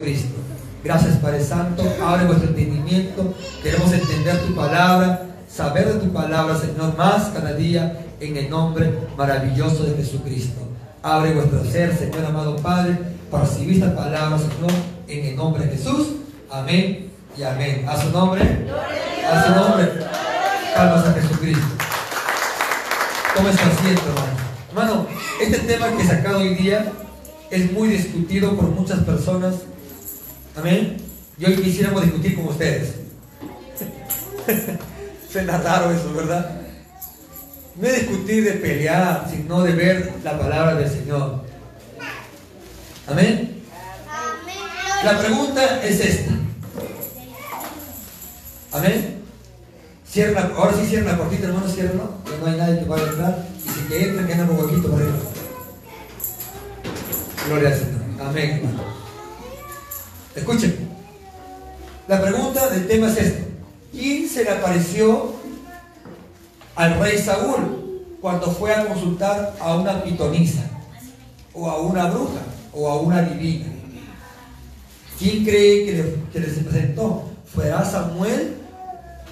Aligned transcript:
Cristo. 0.00 0.34
Gracias 0.82 1.18
Padre 1.18 1.44
Santo, 1.44 1.84
abre 2.02 2.24
vuestro 2.24 2.48
entendimiento, 2.48 3.34
queremos 3.62 3.92
entender 3.92 4.38
tu 4.46 4.54
palabra, 4.54 5.26
saber 5.46 5.92
de 5.92 6.00
tu 6.00 6.10
palabra, 6.10 6.56
Señor, 6.56 6.96
más 6.96 7.28
cada 7.34 7.52
día 7.52 8.06
en 8.18 8.34
el 8.34 8.48
nombre 8.48 8.98
maravilloso 9.14 9.84
de 9.84 9.96
Jesucristo. 9.96 10.62
Abre 11.02 11.34
vuestro 11.34 11.62
ser, 11.66 11.94
Señor 11.94 12.24
amado 12.24 12.56
Padre, 12.56 12.98
para 13.30 13.44
recibir 13.44 13.74
esta 13.74 13.94
palabra, 13.94 14.38
Señor, 14.38 14.72
en 15.06 15.26
el 15.26 15.36
nombre 15.36 15.66
de 15.66 15.76
Jesús. 15.76 16.06
Amén 16.50 17.10
y 17.36 17.42
amén. 17.42 17.84
A 17.86 18.00
su 18.00 18.08
nombre, 18.08 18.42
a 19.30 19.44
su 19.44 19.54
nombre, 19.54 19.86
calmas 20.74 21.06
a 21.08 21.12
Jesucristo. 21.12 21.66
¿Cómo 23.36 23.48
está 23.50 23.66
haciendo, 23.66 24.00
hermano? 24.00 24.40
Hermano, 24.70 25.06
este 25.42 25.58
tema 25.58 25.94
que 25.94 26.02
he 26.02 26.06
sacado 26.06 26.38
hoy 26.38 26.54
día 26.54 26.90
es 27.50 27.70
muy 27.70 27.88
discutido 27.88 28.56
por 28.56 28.70
muchas 28.70 29.00
personas 29.00 29.56
Amén. 30.60 30.98
Y 31.38 31.46
hoy 31.46 31.56
quisiéramos 31.56 32.02
discutir 32.02 32.36
con 32.36 32.48
ustedes. 32.48 32.96
Suena 35.32 35.56
raro 35.56 35.90
eso, 35.90 36.12
¿verdad? 36.12 36.60
No 37.76 37.88
es 37.88 38.00
discutir 38.00 38.44
de 38.44 38.52
pelear, 38.52 39.26
sino 39.30 39.62
de 39.62 39.72
ver 39.72 40.12
la 40.22 40.38
palabra 40.38 40.74
del 40.74 40.90
Señor. 40.90 41.44
Amén. 43.08 43.62
La 45.02 45.18
pregunta 45.18 45.82
es 45.82 46.00
esta. 46.00 46.32
Amén. 48.72 49.22
Cierra, 50.06 50.50
ahora 50.54 50.76
sí 50.76 50.86
cierra 50.86 51.12
la 51.12 51.18
cortita, 51.18 51.46
hermano, 51.46 51.68
ciérralo, 51.68 52.22
que 52.22 52.36
no 52.36 52.46
hay 52.46 52.58
nadie 52.58 52.80
que 52.80 52.84
vaya 52.84 53.04
a 53.04 53.08
entrar. 53.08 53.46
Y 53.64 53.68
si 53.70 53.80
que 53.88 54.04
entra, 54.04 54.26
que 54.26 54.42
un 54.42 54.58
huequito 54.58 54.90
por 54.90 55.00
ahí. 55.00 55.08
Gloria 57.46 57.68
al 57.68 57.78
Señor. 57.78 58.28
Amén, 58.28 58.50
hermano. 58.62 58.99
Escuchen, 60.40 60.74
la 62.08 62.22
pregunta 62.22 62.70
del 62.70 62.88
tema 62.88 63.08
es 63.08 63.18
esta. 63.18 63.44
¿Quién 63.92 64.26
se 64.26 64.42
le 64.42 64.50
apareció 64.50 65.34
al 66.74 66.98
rey 66.98 67.18
Saúl 67.18 68.16
cuando 68.22 68.50
fue 68.50 68.74
a 68.74 68.86
consultar 68.86 69.54
a 69.60 69.76
una 69.76 70.02
pitonisa? 70.02 70.62
O 71.52 71.68
a 71.68 71.78
una 71.82 72.06
bruja, 72.06 72.40
o 72.72 72.88
a 72.88 73.00
una 73.00 73.20
divina. 73.22 73.66
¿Quién 75.18 75.44
cree 75.44 75.84
que 76.32 76.40
le, 76.40 76.46
se 76.50 76.62
presentó? 76.62 77.24
¿Fuera 77.44 77.84
Samuel 77.84 78.54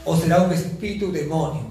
o 0.04 0.14
será 0.14 0.42
un 0.42 0.52
espíritu 0.52 1.10
demonio? 1.10 1.62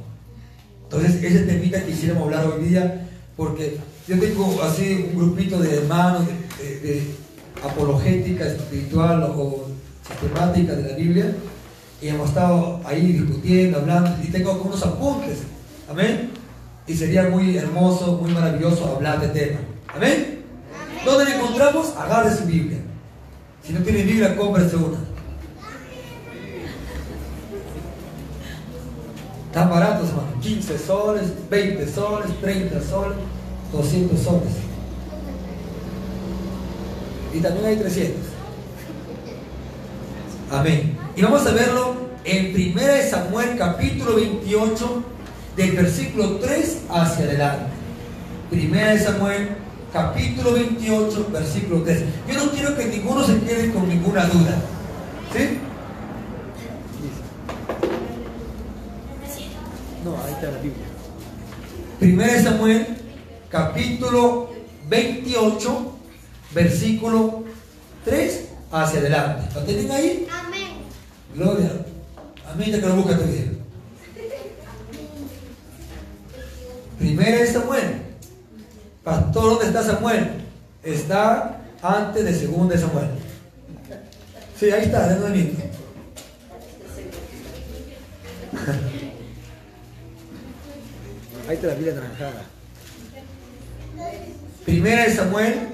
Entonces, 0.85 1.23
ese 1.23 1.41
temita 1.41 1.85
quisiéramos 1.85 2.23
hablar 2.23 2.47
hoy 2.47 2.65
día, 2.65 3.07
porque 3.35 3.77
yo 4.07 4.19
tengo 4.19 4.63
así 4.63 5.11
un 5.11 5.19
grupito 5.19 5.59
de 5.59 5.75
hermanos, 5.75 6.25
de 6.81 7.16
apologética 7.63 8.45
espiritual 8.45 9.23
o 9.35 9.65
sistemática 10.07 10.73
de 10.73 10.89
la 10.89 10.95
Biblia 10.95 11.35
y 12.01 12.07
hemos 12.09 12.29
estado 12.29 12.79
ahí 12.85 13.13
discutiendo, 13.13 13.79
hablando 13.79 14.15
y 14.23 14.27
tengo 14.27 14.51
algunos 14.51 14.83
apuntes. 14.83 15.39
Amén. 15.89 16.31
Y 16.85 16.93
sería 16.93 17.29
muy 17.29 17.57
hermoso, 17.57 18.19
muy 18.21 18.31
maravilloso 18.31 18.95
hablar 18.95 19.19
de 19.19 19.27
tema. 19.29 19.59
Amén. 19.87 20.43
¿Dónde 21.03 21.25
le 21.25 21.35
encontramos? 21.35 21.93
Agarre 21.97 22.35
su 22.35 22.45
Biblia. 22.45 22.79
Si 23.63 23.73
no 23.73 23.81
tiene 23.81 24.03
Biblia, 24.03 24.35
cómprese 24.37 24.75
una. 24.75 24.97
Están 29.47 29.69
baratos, 29.69 30.09
hermano. 30.09 30.39
15 30.41 30.77
soles, 30.77 31.49
20 31.49 31.87
soles, 31.87 32.41
30 32.41 32.81
soles, 32.81 33.17
200 33.73 34.19
soles 34.19 34.66
y 37.37 37.39
también 37.39 37.65
hay 37.67 37.75
300. 37.75 38.15
Amén. 40.51 40.97
Y 41.15 41.21
vamos 41.21 41.45
a 41.45 41.51
verlo 41.51 41.95
en 42.23 42.55
1 42.55 42.81
Samuel 43.09 43.57
capítulo 43.57 44.15
28 44.15 45.03
del 45.55 45.71
versículo 45.73 46.37
3 46.37 46.77
hacia 46.89 47.25
adelante. 47.25 47.65
1 48.51 49.03
Samuel 49.03 49.49
capítulo 49.93 50.53
28 50.53 51.29
versículo 51.31 51.83
3. 51.83 52.03
Yo 52.27 52.45
no 52.45 52.51
quiero 52.51 52.75
que 52.75 52.85
ninguno 52.85 53.23
se 53.23 53.39
quede 53.41 53.71
con 53.71 53.87
ninguna 53.87 54.25
duda. 54.25 54.55
¿Sí? 55.35 55.59
No, 60.03 60.11
ahí 60.25 60.33
está 60.33 60.51
la 60.51 60.59
Biblia. 60.59 62.33
1 62.35 62.43
Samuel 62.43 62.87
capítulo 63.49 64.49
28 64.89 65.96
versículo 66.53 67.43
3 68.05 68.45
hacia 68.71 68.99
adelante. 68.99 69.53
¿Lo 69.53 69.63
tienen 69.63 69.91
ahí? 69.91 70.27
Amén. 70.31 70.77
Gloria. 71.35 71.71
Amén, 72.47 72.71
ya 72.71 72.79
que 72.79 72.87
lo 72.87 72.95
busca 72.95 73.17
tu 73.17 73.23
vida. 73.23 73.51
Primera 76.97 77.41
es 77.41 77.53
Samuel. 77.53 78.01
Pastor, 79.03 79.43
¿dónde 79.43 79.65
está 79.67 79.83
Samuel? 79.83 80.31
Está 80.83 81.61
antes 81.81 82.23
de 82.23 82.33
segunda 82.33 82.75
de 82.75 82.81
Samuel. 82.81 83.09
Sí, 84.59 84.71
ahí 84.71 84.85
está, 84.85 85.07
de 85.07 85.19
nuevo. 85.19 85.35
Ahí 91.47 91.55
está 91.55 91.67
la 91.67 91.73
Biblia 91.75 91.93
naranjada. 91.93 92.43
Primera 94.65 95.03
de 95.03 95.15
Samuel 95.15 95.69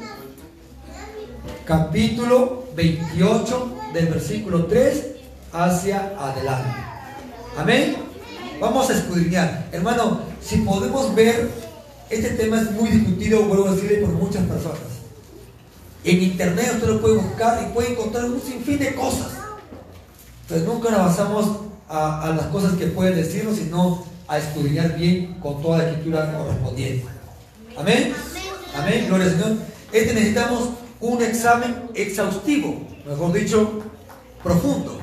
capítulo 1.65 2.65
28 2.75 3.77
del 3.93 4.07
versículo 4.07 4.65
3 4.65 5.05
hacia 5.51 6.13
adelante. 6.19 6.69
Amén. 7.57 7.95
Vamos 8.59 8.89
a 8.89 8.93
escudriñar. 8.93 9.67
Hermano, 9.71 10.21
si 10.41 10.57
podemos 10.57 11.13
ver, 11.15 11.49
este 12.09 12.29
tema 12.31 12.61
es 12.61 12.71
muy 12.71 12.89
discutido, 12.89 13.43
vuelvo 13.43 13.69
a 13.69 13.71
decirle, 13.73 13.97
por 13.97 14.09
muchas 14.09 14.43
personas. 14.43 14.79
En 16.03 16.21
internet 16.21 16.71
usted 16.75 16.87
lo 16.87 17.01
puede 17.01 17.15
buscar 17.15 17.65
y 17.65 17.73
puede 17.73 17.91
encontrar 17.91 18.25
un 18.25 18.41
sinfín 18.41 18.79
de 18.79 18.93
cosas. 18.93 19.31
Entonces 20.41 20.67
nunca 20.67 20.89
nos 20.89 20.99
basamos 20.99 21.45
a, 21.87 22.33
las 22.35 22.47
cosas 22.47 22.73
que 22.73 22.87
pueden 22.87 23.15
decirnos, 23.15 23.57
sino 23.57 24.05
a 24.27 24.37
escudriñar 24.37 24.97
bien 24.97 25.35
con 25.35 25.61
toda 25.61 25.77
la 25.77 25.89
escritura 25.89 26.37
correspondiente. 26.37 27.05
Amén. 27.77 28.13
Amén. 28.75 29.05
Gloria 29.07 29.27
al 29.27 29.31
Señor. 29.31 29.57
Este 29.93 30.13
necesitamos 30.13 30.69
un 31.03 31.21
examen 31.21 31.89
exhaustivo, 31.93 32.81
mejor 33.05 33.33
dicho, 33.33 33.83
profundo. 34.41 34.99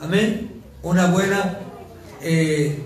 Amén. 0.00 0.62
Una 0.80 1.06
buena 1.06 1.58
eh, 2.22 2.80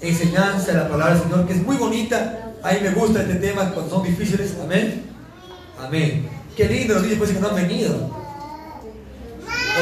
enseñanza 0.00 0.70
de 0.70 0.78
la 0.78 0.88
palabra 0.88 1.14
del 1.14 1.24
Señor, 1.24 1.46
que 1.46 1.54
es 1.54 1.62
muy 1.62 1.76
bonita. 1.76 2.52
A 2.62 2.72
mí 2.72 2.78
me 2.80 2.90
gusta 2.90 3.22
este 3.22 3.34
tema 3.34 3.72
cuando 3.72 3.90
son 3.90 4.04
difíciles. 4.04 4.54
Amén. 4.62 5.02
Amén. 5.80 6.28
Qué 6.56 6.68
lindo 6.68 6.94
los 6.94 7.02
niños 7.02 7.18
pues 7.18 7.32
que 7.32 7.40
no 7.40 7.48
han 7.48 7.56
venido. 7.56 8.08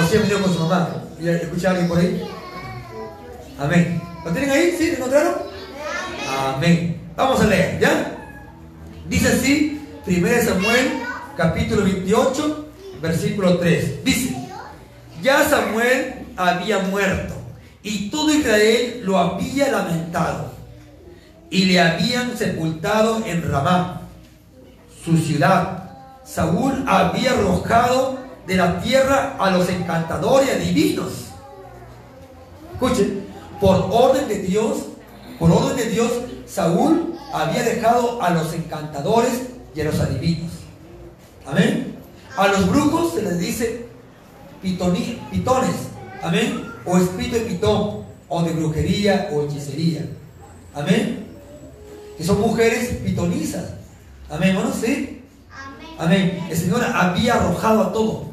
O 0.01 0.09
si 0.09 0.17
han 0.17 0.23
venido 0.23 0.41
con 0.41 0.55
su 0.55 0.61
mamá. 0.61 1.05
¿Escucha 1.21 1.71
alguien 1.71 1.89
por 1.89 1.99
ahí? 1.99 2.27
Amén. 3.59 4.01
¿Lo 4.25 4.33
tienen 4.33 4.51
ahí? 4.51 4.75
¿Sí? 4.79 4.87
¿Lo 4.87 4.97
encontraron? 4.97 5.35
Amén. 6.39 7.03
Vamos 7.17 7.39
a 7.43 7.47
leer, 7.47 7.79
¿ya? 7.79 8.17
Dice 9.11 9.29
así, 9.29 9.79
1 10.07 10.29
Samuel 10.43 11.02
capítulo 11.37 11.85
28, 11.85 12.67
versículo 13.01 13.59
3. 13.59 14.05
Dice, 14.05 14.37
ya 15.23 15.49
Samuel 15.49 16.27
había 16.37 16.81
muerto 16.81 17.35
y 17.83 18.11
todo 18.11 18.33
Israel 18.33 19.03
lo 19.05 19.19
había 19.19 19.71
lamentado 19.71 20.53
y 21.51 21.67
le 21.67 21.81
habían 21.81 22.37
sepultado 22.37 23.25
en 23.27 23.49
Ramá, 23.51 24.03
su 25.05 25.17
ciudad. 25.19 25.91
Saúl 26.25 26.85
había 26.87 27.33
arrojado 27.33 28.19
de 28.47 28.57
la 28.57 28.81
tierra 28.81 29.37
a 29.39 29.51
los 29.51 29.69
encantadores 29.69 30.49
y 30.49 30.51
adivinos. 30.53 31.13
Escuchen, 32.73 33.27
por 33.61 33.89
orden 33.91 34.29
de 34.29 34.39
Dios, 34.41 34.79
por 35.39 35.51
orden 35.51 35.77
de 35.77 35.91
Dios, 35.91 36.11
Saúl 36.47 37.15
había 37.33 37.63
dejado 37.63 38.23
a 38.23 38.31
los 38.31 38.53
encantadores 38.55 39.49
y 39.75 39.81
a 39.81 39.85
los 39.85 40.01
adivinos. 40.01 40.52
Amén. 41.47 41.97
A 42.37 42.49
los 42.49 42.71
brujos 42.71 43.15
se 43.15 43.23
les 43.23 43.39
dice 43.39 43.87
pitones. 44.63 45.17
Amén. 46.23 46.65
O 46.85 46.97
espíritu 46.99 47.37
de 47.37 47.41
pitón. 47.43 48.03
O 48.29 48.43
de 48.43 48.53
brujería 48.53 49.29
o 49.33 49.45
hechicería. 49.45 50.07
Amén. 50.75 51.27
Que 52.17 52.25
son 52.25 52.41
mujeres 52.41 53.01
pitonizas. 53.05 53.75
Amén, 54.31 54.51
hermanos. 54.51 54.77
Sí. 54.83 55.23
Amén. 55.99 56.47
El 56.49 56.57
Señor 56.57 56.83
había 56.83 57.35
arrojado 57.35 57.83
a 57.83 57.93
todo. 57.93 58.33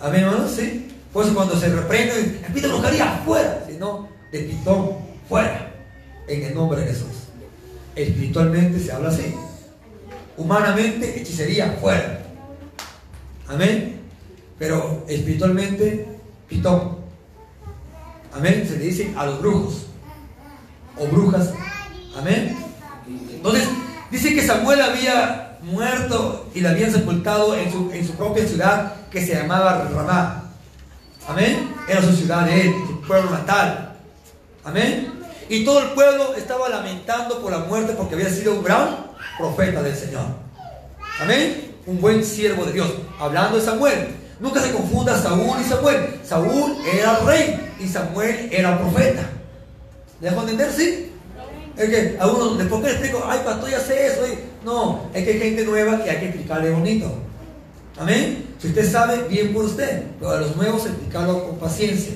Amén, 0.00 0.24
hermanos. 0.24 0.50
Sí. 0.50 0.90
Por 1.12 1.24
eso 1.24 1.34
cuando 1.34 1.58
se 1.58 1.68
reprende, 1.68 2.40
espíritu 2.42 2.68
de 2.68 2.74
brujería 2.74 3.22
fuera. 3.24 3.64
Sino 3.66 4.08
de 4.30 4.40
pitón 4.40 4.90
fuera. 5.28 5.72
En 6.28 6.42
el 6.42 6.54
nombre 6.54 6.80
de 6.80 6.88
Jesús. 6.88 7.28
Espiritualmente 7.96 8.80
se 8.80 8.92
habla 8.92 9.08
así 9.08 9.34
humanamente, 10.36 11.20
hechicería 11.20 11.76
fuera. 11.80 12.20
Amén. 13.48 14.00
pero 14.58 15.04
espiritualmente, 15.08 16.06
pitón. 16.48 16.96
Amén. 18.32 18.66
Se 18.66 18.78
le 18.78 18.84
dicen 18.84 19.14
a 19.16 19.26
los 19.26 19.40
brujos 19.40 19.86
o 20.98 21.06
brujas. 21.06 21.52
Amén. 22.16 22.56
Entonces, 23.06 23.68
dice 24.10 24.34
que 24.34 24.46
Samuel 24.46 24.80
había 24.80 25.58
muerto 25.62 26.46
y 26.54 26.60
la 26.60 26.70
habían 26.70 26.92
sepultado 26.92 27.56
en 27.56 27.70
su, 27.70 27.90
en 27.92 28.06
su 28.06 28.12
propia 28.14 28.46
ciudad 28.46 28.94
que 29.10 29.24
se 29.24 29.34
llamaba 29.34 29.88
Ramá. 29.92 30.50
Amén. 31.28 31.74
Era 31.88 32.02
su 32.02 32.12
ciudad 32.12 32.46
de 32.46 32.62
él, 32.62 32.74
su 32.86 33.00
pueblo 33.02 33.30
natal. 33.30 33.96
Amén. 34.64 35.12
Y 35.48 35.64
todo 35.64 35.80
el 35.80 35.90
pueblo 35.90 36.34
estaba 36.34 36.68
lamentando 36.68 37.40
por 37.42 37.52
la 37.52 37.58
muerte 37.58 37.94
porque 37.96 38.14
había 38.14 38.30
sido 38.30 38.54
un 38.54 38.64
gran 38.64 39.03
profeta 39.38 39.82
del 39.82 39.96
Señor. 39.96 40.26
Amén. 41.20 41.72
Un 41.86 42.00
buen 42.00 42.24
siervo 42.24 42.64
de 42.64 42.72
Dios. 42.72 42.92
Hablando 43.18 43.58
de 43.58 43.64
Samuel. 43.64 44.08
Nunca 44.40 44.60
se 44.60 44.72
confunda 44.72 45.20
Saúl 45.20 45.56
y 45.60 45.64
Samuel. 45.64 46.20
Saúl 46.24 46.76
era 46.92 47.18
rey 47.20 47.72
y 47.80 47.86
Samuel 47.86 48.48
era 48.52 48.78
profeta. 48.78 49.22
¿Le 50.20 50.30
dejo 50.30 50.42
entender? 50.42 50.72
Sí. 50.72 51.12
Es 51.76 51.88
que 51.88 52.16
a 52.18 52.26
uno, 52.26 52.54
después 52.54 52.80
que 52.80 52.86
le 52.88 52.92
explico, 52.92 53.24
ay, 53.26 53.40
pastor, 53.44 53.70
ya 53.70 53.80
sé 53.80 54.06
eso. 54.06 54.22
No, 54.64 55.10
es 55.12 55.24
que 55.24 55.32
hay 55.32 55.38
gente 55.38 55.64
nueva 55.64 56.00
y 56.04 56.08
hay 56.08 56.18
que 56.18 56.26
explicarle 56.26 56.70
bonito. 56.70 57.12
Amén. 57.98 58.54
Si 58.58 58.68
usted 58.68 58.90
sabe, 58.90 59.28
bien 59.28 59.52
por 59.52 59.64
usted. 59.64 60.04
Pero 60.18 60.30
a 60.30 60.40
los 60.40 60.56
nuevos, 60.56 60.86
explicarlo 60.86 61.46
con 61.46 61.58
paciencia. 61.58 62.14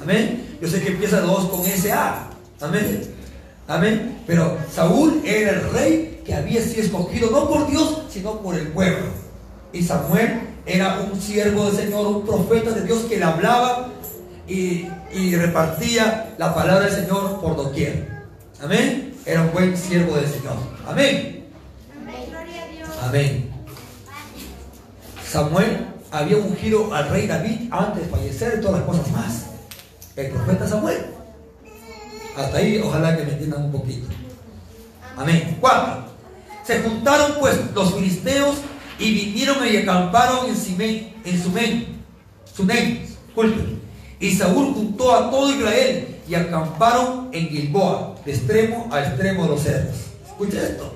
Amén. 0.00 0.56
Yo 0.60 0.68
sé 0.68 0.80
que 0.80 0.90
empieza 0.90 1.20
dos 1.20 1.48
con 1.48 1.64
S.A. 1.66 2.30
Amén. 2.60 3.02
Amén. 3.66 4.22
Pero 4.26 4.58
Saúl 4.72 5.22
era 5.24 5.52
el 5.52 5.70
rey 5.70 6.11
que 6.24 6.34
había 6.34 6.62
sido 6.62 6.82
escogido 6.82 7.30
no 7.30 7.48
por 7.48 7.70
Dios, 7.70 8.02
sino 8.10 8.40
por 8.40 8.54
el 8.54 8.68
pueblo. 8.68 9.06
Y 9.72 9.82
Samuel 9.82 10.40
era 10.66 11.00
un 11.00 11.20
siervo 11.20 11.66
del 11.66 11.76
Señor, 11.76 12.06
un 12.06 12.26
profeta 12.26 12.70
de 12.70 12.84
Dios 12.84 13.00
que 13.08 13.18
le 13.18 13.24
hablaba 13.24 13.88
y, 14.46 14.86
repartía 15.34 16.34
la 16.38 16.54
palabra 16.54 16.86
del 16.86 17.04
Señor 17.04 17.40
por 17.40 17.56
doquier. 17.56 18.08
Amén. 18.62 19.14
Era 19.24 19.42
un 19.42 19.52
buen 19.52 19.76
siervo 19.76 20.16
del 20.16 20.28
Señor. 20.28 20.56
Amén. 20.86 21.46
Amén. 23.02 23.50
Samuel 25.28 25.86
había 26.10 26.36
ungido 26.36 26.94
al 26.94 27.08
rey 27.08 27.26
David 27.26 27.68
antes 27.70 28.04
de 28.04 28.08
fallecer 28.08 28.58
y 28.58 28.60
todas 28.60 28.80
las 28.80 28.88
cosas 28.88 29.10
más. 29.12 29.46
El 30.14 30.30
profeta 30.30 30.68
Samuel. 30.68 31.06
Hasta 32.36 32.58
ahí, 32.58 32.78
ojalá 32.78 33.16
que 33.16 33.24
me 33.24 33.32
entiendan 33.32 33.64
un 33.64 33.72
poquito. 33.72 34.06
Amén. 35.16 35.56
Cuatro. 35.60 36.11
Se 36.64 36.80
juntaron 36.80 37.36
pues 37.40 37.58
los 37.74 37.94
filisteos 37.94 38.56
y 38.98 39.12
vinieron 39.12 39.56
y 39.66 39.76
acamparon 39.78 40.48
en 40.48 40.56
Simén, 40.56 41.14
en 41.24 41.42
Sumen, 41.42 41.86
Sunem, 42.54 42.98
Y 44.20 44.30
Saúl 44.32 44.72
juntó 44.74 45.14
a 45.14 45.30
todo 45.30 45.52
Israel 45.52 46.20
y 46.28 46.34
acamparon 46.34 47.30
en 47.32 47.48
Gilboa, 47.48 48.14
de 48.24 48.32
extremo 48.32 48.88
a 48.92 49.00
extremo 49.00 49.42
de 49.44 49.48
los 49.48 49.62
cerros. 49.62 49.96
Escucha 50.24 50.62
esto. 50.62 50.94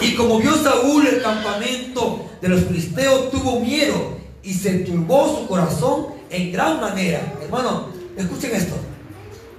Y 0.00 0.14
como 0.16 0.40
vio 0.40 0.54
Saúl 0.56 1.06
el 1.06 1.22
campamento 1.22 2.26
de 2.40 2.48
los 2.48 2.64
filisteos, 2.64 3.30
tuvo 3.30 3.60
miedo 3.60 4.16
y 4.42 4.52
se 4.52 4.80
turbó 4.80 5.38
su 5.38 5.46
corazón 5.46 6.06
en 6.30 6.50
gran 6.50 6.80
manera. 6.80 7.32
Hermano, 7.40 7.88
escuchen 8.16 8.56
esto. 8.56 8.74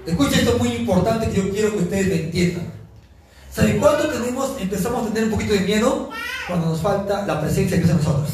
Escuchen 0.06 0.39
esto 0.39 0.57
muy 0.57 0.69
importante 0.69 1.30
que 1.30 1.38
yo 1.38 1.50
quiero 1.50 1.71
que 1.71 1.83
ustedes 1.83 2.07
me 2.07 2.15
entiendan. 2.15 2.82
¿Saben 3.54 3.80
cuánto 3.80 4.08
tenemos, 4.10 4.60
empezamos 4.60 5.04
a 5.04 5.14
tener 5.14 5.26
un 5.26 5.32
poquito 5.32 5.54
de 5.54 5.60
miedo? 5.60 6.10
Cuando 6.48 6.70
nos 6.70 6.82
falta 6.82 7.24
la 7.28 7.40
presencia 7.40 7.78
de 7.78 7.84
Dios 7.84 7.92
en 7.92 7.98
nosotros. 7.98 8.30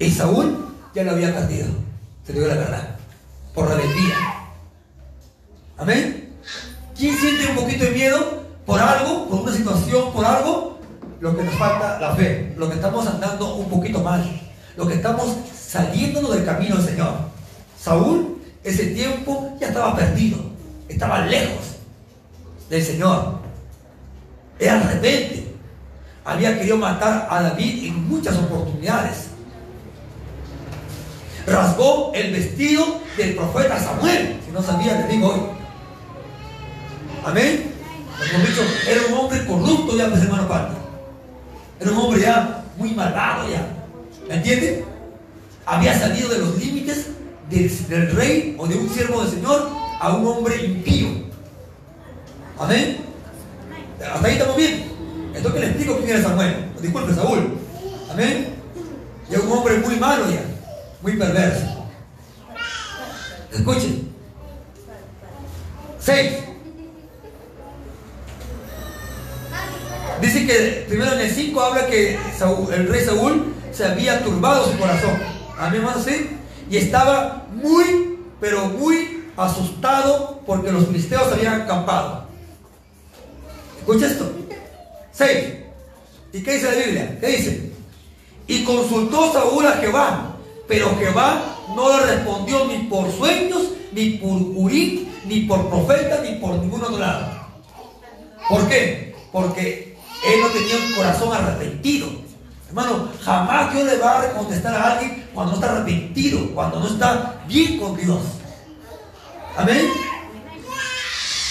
Y 0.00 0.10
Saúl 0.10 0.74
ya 0.92 1.04
lo 1.04 1.12
había 1.12 1.32
perdido. 1.32 1.68
Se 2.26 2.32
dio 2.32 2.48
la 2.48 2.54
verdad. 2.54 2.96
Por 3.54 3.68
rebeldía. 3.68 4.16
Amén. 5.78 6.34
¿Quién 6.98 7.16
siente 7.16 7.46
un 7.46 7.56
poquito 7.56 7.84
de 7.84 7.90
miedo 7.92 8.42
por 8.66 8.80
algo, 8.80 9.28
por 9.28 9.42
una 9.42 9.52
situación, 9.52 10.12
por 10.12 10.24
algo? 10.24 10.80
Lo 11.20 11.36
que 11.36 11.44
nos 11.44 11.54
falta, 11.54 12.00
la 12.00 12.16
fe. 12.16 12.52
Lo 12.56 12.68
que 12.68 12.74
estamos 12.74 13.06
andando 13.06 13.54
un 13.54 13.70
poquito 13.70 14.00
mal. 14.00 14.24
Lo 14.76 14.88
que 14.88 14.94
estamos 14.94 15.36
saliéndonos 15.54 16.34
del 16.34 16.44
camino 16.44 16.76
del 16.76 16.84
Señor. 16.84 17.14
Saúl 17.80 18.40
ese 18.64 18.86
tiempo 18.88 19.56
ya 19.60 19.68
estaba 19.68 19.96
perdido, 19.96 20.38
estaba 20.88 21.24
lejos 21.26 21.69
del 22.70 22.82
Señor. 22.82 23.40
Era 24.58 24.80
rebelde. 24.80 25.48
Había 26.24 26.56
querido 26.56 26.76
matar 26.76 27.26
a 27.30 27.42
David 27.42 27.88
en 27.88 28.08
muchas 28.08 28.36
oportunidades. 28.36 29.26
Rasgó 31.46 32.12
el 32.14 32.32
vestido 32.32 33.00
del 33.16 33.34
profeta 33.34 33.78
Samuel. 33.78 34.40
Si 34.44 34.52
no 34.52 34.62
sabía, 34.62 35.00
le 35.00 35.08
digo 35.08 35.28
hoy. 35.28 35.40
Amén. 37.24 37.72
Como 38.32 38.44
dicho, 38.44 38.62
era 38.86 39.00
un 39.08 39.14
hombre 39.14 39.44
corrupto 39.46 39.96
ya, 39.96 40.08
pues 40.08 40.22
hermano 40.22 40.46
Pablo. 40.46 40.74
Era 41.80 41.90
un 41.90 41.98
hombre 41.98 42.20
ya 42.20 42.64
muy 42.76 42.90
malvado 42.94 43.50
ya. 43.50 43.66
¿Me 44.28 44.36
entiende? 44.36 44.84
Había 45.66 45.98
salido 45.98 46.28
de 46.28 46.38
los 46.38 46.58
límites 46.58 47.06
del, 47.48 48.10
rey 48.12 48.54
o 48.58 48.66
de 48.66 48.76
un 48.76 48.88
siervo 48.88 49.22
del 49.22 49.30
Señor 49.30 49.70
a 50.00 50.12
un 50.14 50.26
hombre 50.26 50.64
impío. 50.64 51.29
Amén. 52.60 52.98
Hasta 54.00 54.26
ahí 54.26 54.34
estamos 54.34 54.56
bien. 54.56 54.92
Entonces 55.34 55.60
le 55.60 55.66
explico 55.68 55.96
quién 55.96 56.10
era 56.10 56.22
Samuel. 56.22 56.72
Disculpe, 56.80 57.14
Saúl. 57.14 57.58
Amén. 58.10 58.54
Y 59.30 59.34
es 59.34 59.40
un 59.40 59.52
hombre 59.52 59.78
muy 59.78 59.96
malo 59.96 60.24
ya, 60.30 60.42
muy 61.02 61.16
perverso. 61.16 61.66
Escuchen. 63.52 64.10
Seis. 65.98 66.32
Dice 70.20 70.46
que 70.46 70.84
primero 70.88 71.12
en 71.14 71.20
el 71.20 71.30
5 71.30 71.60
habla 71.60 71.86
que 71.86 72.18
el 72.72 72.88
rey 72.88 73.04
Saúl 73.04 73.54
se 73.72 73.86
había 73.86 74.22
turbado 74.22 74.70
su 74.70 74.78
corazón. 74.78 75.18
Amén, 75.58 75.80
hermano, 75.80 76.02
sí 76.02 76.36
y 76.70 76.76
estaba 76.76 77.46
muy, 77.52 78.18
pero 78.40 78.66
muy 78.66 79.24
asustado 79.36 80.40
porque 80.46 80.70
los 80.70 80.86
filisteos 80.86 81.32
habían 81.32 81.62
acampado. 81.62 82.29
Escucha 83.90 84.06
esto. 84.06 84.30
6. 85.10 85.44
¿Y 86.32 86.42
qué 86.44 86.52
dice 86.52 86.70
la 86.70 86.86
Biblia? 86.86 87.18
¿Qué 87.20 87.26
dice? 87.26 87.72
Y 88.46 88.62
consultó 88.62 89.32
Saúl 89.32 89.66
a 89.66 89.72
Jehová, 89.78 90.36
pero 90.68 90.96
Jehová 90.96 91.56
no 91.74 91.98
le 91.98 92.06
respondió 92.06 92.66
ni 92.66 92.84
por 92.84 93.10
sueños, 93.10 93.62
ni 93.90 94.10
por 94.10 94.30
Urín, 94.30 95.12
ni 95.26 95.40
por 95.40 95.68
profeta, 95.68 96.20
ni 96.22 96.36
por 96.36 96.52
ningún 96.52 96.84
otro 96.84 96.98
lado. 96.98 97.26
¿Por 98.48 98.68
qué? 98.68 99.16
Porque 99.32 99.96
él 100.24 100.40
no 100.40 100.46
tenía 100.50 100.76
un 100.86 100.92
corazón 100.92 101.32
arrepentido. 101.32 102.06
Hermano, 102.68 103.08
jamás 103.20 103.74
Dios 103.74 103.86
le 103.86 103.96
va 103.96 104.20
a 104.20 104.32
contestar 104.34 104.72
a 104.72 104.92
alguien 104.92 105.26
cuando 105.34 105.50
no 105.56 105.60
está 105.60 105.72
arrepentido, 105.72 106.54
cuando 106.54 106.78
no 106.78 106.86
está 106.86 107.42
bien 107.48 107.76
con 107.76 107.96
Dios. 107.96 108.20
Amén. 109.56 110.09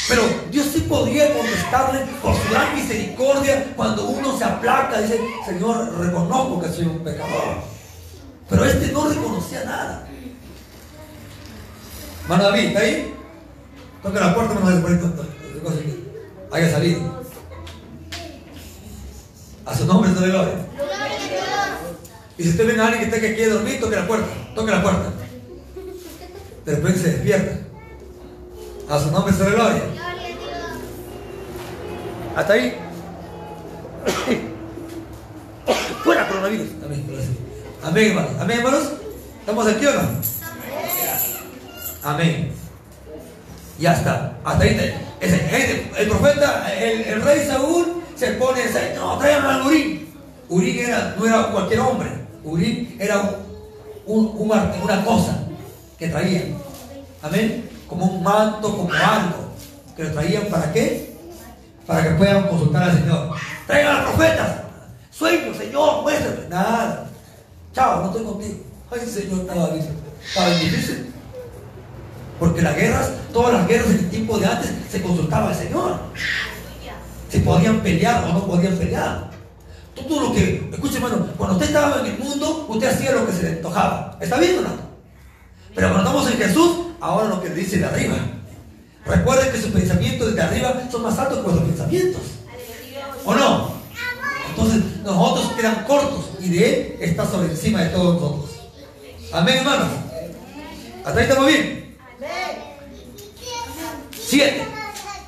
Pero 0.10 0.24
Dios 0.50 0.68
sí 0.74 0.82
podría 0.82 1.32
contestarle 1.32 2.00
por 2.20 2.36
su 2.36 2.50
gran 2.50 2.76
misericordia 2.76 3.72
cuando 3.76 4.06
uno 4.10 4.36
se 4.36 4.44
aplaca 4.44 5.00
y 5.00 5.04
dice, 5.04 5.20
Señor, 5.46 5.96
reconozco 6.00 6.60
que 6.60 6.70
soy 6.70 6.86
un 6.88 7.04
pecador. 7.04 7.62
Pero 8.50 8.66
este 8.66 8.92
no 8.92 9.08
reconocía 9.08 9.64
nada. 9.66 10.08
Hermano 12.24 12.44
David, 12.44 12.68
¿está 12.70 12.80
ahí? 12.80 13.14
Toca 14.02 14.20
la 14.20 14.34
puerta, 14.34 14.56
no 14.56 15.72
se 15.72 15.86
haya 16.52 16.72
salido. 16.72 17.24
A 19.66 19.78
su 19.78 19.86
nombre 19.86 20.12
de 20.12 20.28
gloria. 20.28 20.66
Y 22.36 22.44
si 22.44 22.50
usted 22.50 22.66
ve 22.66 22.82
a 22.82 22.88
alguien 22.88 23.02
que 23.02 23.16
está 23.16 23.22
que 23.22 23.36
quiere 23.36 23.52
dormir, 23.52 23.80
toque 23.80 23.96
la 23.96 24.08
puerta, 24.08 24.28
toque 24.56 24.72
la 24.72 24.82
puerta. 24.82 25.12
De 26.66 26.76
repente 26.76 27.00
se 27.00 27.12
despierta. 27.12 27.69
A 28.90 29.00
su 29.00 29.12
nombre 29.12 29.32
se 29.32 29.46
gloria. 29.46 29.84
Hasta 32.36 32.54
ahí. 32.54 32.76
Fuera 36.04 36.28
coronavirus. 36.28 36.70
Amén. 36.84 37.06
Amén, 37.84 38.08
hermanos. 38.08 38.32
Amén, 38.40 38.58
hermanos. 38.58 38.94
¿Estamos 39.42 39.68
aquí 39.68 39.86
o 39.86 39.94
no? 39.94 40.02
Amén. 42.02 42.52
Ya 43.78 43.94
está. 43.94 44.34
Hasta 44.44 44.64
ahí. 44.64 44.96
Ese, 45.20 45.92
el 45.96 46.08
profeta, 46.08 46.74
el, 46.74 47.22
rey 47.22 47.46
Saúl, 47.46 48.02
se 48.16 48.32
pone, 48.34 48.62
no, 48.96 49.20
traigan 49.20 49.46
al 49.46 49.68
Urín. 49.68 50.08
Urín 50.48 50.80
era, 50.80 51.16
no 51.16 51.28
era 51.28 51.52
cualquier 51.52 51.82
hombre. 51.82 52.10
Urín 52.44 52.96
era 53.00 53.36
una 54.08 55.06
cosa 55.06 55.44
que 56.00 56.08
traían. 56.08 56.56
Amén. 57.22 57.69
Como 57.90 58.06
un 58.06 58.24
manto, 58.24 58.78
como 58.78 58.94
algo. 58.94 59.50
Que 59.96 60.04
lo 60.04 60.12
traían 60.12 60.46
para 60.46 60.72
qué? 60.72 61.18
Para 61.86 62.04
que 62.04 62.10
puedan 62.12 62.48
consultar 62.48 62.84
al 62.84 62.98
Señor. 62.98 63.36
Traigan 63.66 63.96
a 63.96 64.02
los 64.02 64.12
profetas. 64.12 64.58
Sueño, 65.10 65.54
Señor, 65.54 66.04
muéstrame. 66.04 66.48
Nada. 66.50 67.10
chao, 67.74 68.02
no 68.02 68.06
estoy 68.08 68.24
contigo. 68.24 68.56
Ay, 68.92 69.00
Señor, 69.06 69.40
estaba 69.42 69.70
bien, 69.70 69.88
estaba 70.26 70.50
difícil. 70.52 71.14
Porque 72.40 72.62
las 72.62 72.76
guerras, 72.76 73.12
todas 73.34 73.54
las 73.54 73.68
guerras 73.68 73.90
en 73.90 74.00
el 74.00 74.10
tiempo 74.10 74.38
de 74.38 74.46
antes 74.46 74.72
se 74.90 75.02
consultaba 75.02 75.50
al 75.50 75.56
Señor. 75.56 76.00
Si 77.30 77.40
podían 77.40 77.82
pelear 77.82 78.24
o 78.24 78.34
no 78.34 78.46
podían 78.46 78.78
pelear. 78.78 79.30
Todo 79.94 80.22
lo 80.22 80.34
que, 80.34 80.70
escuche 80.72 80.96
hermano, 80.96 81.28
cuando 81.38 81.56
usted 81.56 81.68
estaba 81.68 82.00
en 82.00 82.06
el 82.06 82.18
mundo, 82.18 82.66
usted 82.70 82.88
hacía 82.88 83.12
lo 83.12 83.26
que 83.26 83.34
se 83.34 83.44
le 83.44 83.50
antojaba. 83.50 84.18
¿Está 84.22 84.38
bien 84.38 84.60
o 84.60 84.62
no? 84.62 84.70
Pero 85.76 85.90
cuando 85.90 86.10
estamos 86.10 86.32
en 86.32 86.38
Jesús, 86.38 86.78
ahora 87.00 87.30
lo 87.30 87.42
que 87.42 87.50
dice 87.50 87.78
de 87.78 87.86
arriba. 87.86 88.18
Recuerden 89.06 89.52
que 89.52 89.62
sus 89.62 89.72
pensamientos 89.72 90.28
desde 90.28 90.42
arriba 90.42 90.84
son 90.92 91.04
más 91.04 91.18
altos 91.18 91.40
que 91.40 91.44
nuestros 91.44 91.70
pensamientos. 91.70 92.22
¿O 93.26 93.34
no? 93.34 93.74
Entonces 94.50 94.84
nosotros 95.04 95.54
quedan 95.56 95.86
cortos 95.86 96.32
y 96.40 96.50
de 96.50 96.70
Él 96.70 96.98
está 97.00 97.26
sobre 97.26 97.50
encima 97.50 97.84
de 97.84 97.90
todos 97.90 98.22
nosotros. 98.22 98.50
Amén, 99.32 99.58
hermanos. 99.58 99.88
Hasta 101.06 101.20
ahí 101.20 101.28
estamos 101.28 101.48
bien. 101.48 101.98
7. 104.12 104.68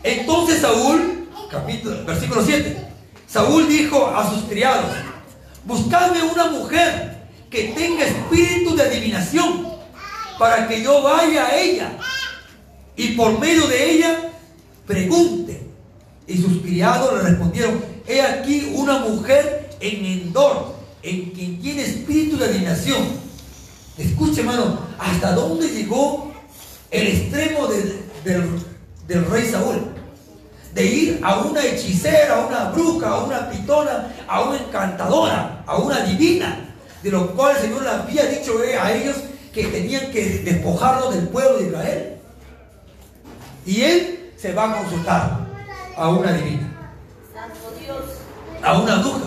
Entonces 0.04 0.62
Saúl, 0.62 1.28
capítulo, 1.50 2.06
versículo 2.06 2.44
7. 2.44 2.78
Saúl 3.28 3.68
dijo 3.68 4.08
a 4.08 4.30
sus 4.30 4.44
criados, 4.44 4.92
buscadme 5.64 6.22
una 6.24 6.48
mujer 6.48 7.28
que 7.50 7.70
tenga 7.76 8.06
espíritu 8.06 8.76
de 8.76 8.84
adivinación 8.84 9.71
para 10.42 10.68
que 10.68 10.82
yo 10.82 11.04
vaya 11.04 11.46
a 11.46 11.56
ella 11.56 11.92
y 12.96 13.10
por 13.10 13.38
medio 13.38 13.68
de 13.68 13.92
ella 13.92 14.32
pregunte. 14.88 15.68
Y 16.26 16.36
sus 16.36 16.64
criados 16.64 17.14
le 17.14 17.30
respondieron, 17.30 17.80
he 18.08 18.20
aquí 18.24 18.72
una 18.74 18.98
mujer 18.98 19.70
en 19.80 20.04
Endor, 20.04 20.74
en 21.04 21.30
quien 21.30 21.62
tiene 21.62 21.84
espíritu 21.84 22.40
de 22.40 22.46
adivinación. 22.46 23.04
Escuche, 24.00 24.42
hermano, 24.42 24.80
hasta 24.98 25.34
dónde 25.34 25.70
llegó 25.70 26.34
el 26.90 27.06
extremo 27.06 27.68
del 29.08 29.26
rey 29.30 29.48
Saúl. 29.48 29.94
De 30.74 30.84
ir 30.84 31.20
a 31.22 31.42
una 31.42 31.64
hechicera, 31.64 32.38
a 32.38 32.48
una 32.48 32.72
bruja, 32.72 33.10
a 33.10 33.24
una 33.26 33.48
pitona, 33.48 34.12
a 34.28 34.42
una 34.42 34.58
encantadora, 34.58 35.64
a 35.68 35.78
una 35.78 36.00
divina, 36.00 36.74
de 37.04 37.12
lo 37.12 37.28
cual 37.36 37.58
el 37.58 37.62
Señor 37.62 37.84
le 37.84 37.90
había 37.90 38.26
dicho 38.26 38.58
a 38.82 38.92
ellos 38.92 39.18
que 39.54 39.66
tenían 39.66 40.12
que 40.12 40.40
despojarlo 40.44 41.12
del 41.12 41.28
pueblo 41.28 41.58
de 41.58 41.68
Israel. 41.68 42.18
Y 43.66 43.82
él 43.82 44.32
se 44.38 44.54
va 44.54 44.72
a 44.72 44.78
consultar 44.78 45.40
a 45.96 46.10
una 46.10 46.34
divina, 46.34 46.72
a 48.64 48.80
una 48.80 48.96
bruja, 48.96 49.20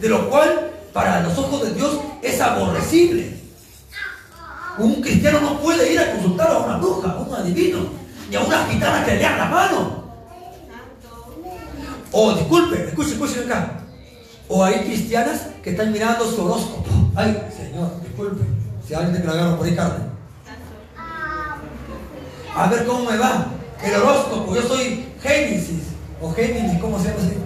de 0.00 0.08
lo 0.08 0.28
cual 0.30 0.70
para 0.92 1.20
los 1.20 1.36
ojos 1.38 1.62
de 1.62 1.74
Dios 1.74 1.98
es 2.22 2.40
aborrecible. 2.40 3.36
Un 4.78 5.00
cristiano 5.00 5.40
no 5.40 5.60
puede 5.60 5.92
ir 5.92 6.00
a 6.00 6.12
consultar 6.12 6.50
a 6.50 6.58
una 6.58 6.76
bruja, 6.78 7.10
a 7.12 7.18
un 7.18 7.34
adivino, 7.34 7.78
ni 8.28 8.36
a 8.36 8.40
una 8.40 8.66
gitana 8.66 9.04
que 9.04 9.14
le 9.14 9.24
haga 9.24 9.38
la 9.38 9.50
mano. 9.50 10.06
O 12.12 12.32
disculpe, 12.32 12.88
escuche, 12.88 13.12
escuche 13.12 13.40
acá. 13.40 13.80
O 14.48 14.64
hay 14.64 14.84
cristianas 14.84 15.48
que 15.62 15.70
están 15.70 15.92
mirando 15.92 16.24
su 16.30 16.44
horóscopo. 16.44 16.90
Ay, 17.14 17.42
Señor, 17.56 18.00
disculpe. 18.02 18.55
Si 18.86 18.94
alguien 18.94 19.20
te 19.20 19.26
la 19.26 19.32
agarra 19.32 19.56
por 19.56 19.66
ahí 19.66 19.74
carne. 19.74 20.04
A 22.54 22.66
ver 22.68 22.86
cómo 22.86 23.10
me 23.10 23.18
va. 23.18 23.46
El 23.82 23.94
horóscopo. 23.96 24.54
Yo 24.54 24.62
soy 24.62 25.08
Génesis. 25.22 25.82
O 26.20 26.32
Géminis, 26.32 26.80
¿cómo 26.80 26.98
se 26.98 27.08
llama 27.08 27.20
así? 27.20 27.36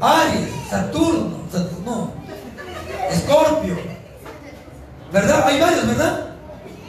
Aries, 0.00 0.48
Saturno, 0.70 1.36
Saturno. 1.52 2.12
Escorpio. 3.10 3.76
¿Verdad? 5.12 5.46
Hay 5.46 5.60
varios, 5.60 5.86
¿verdad? 5.86 6.30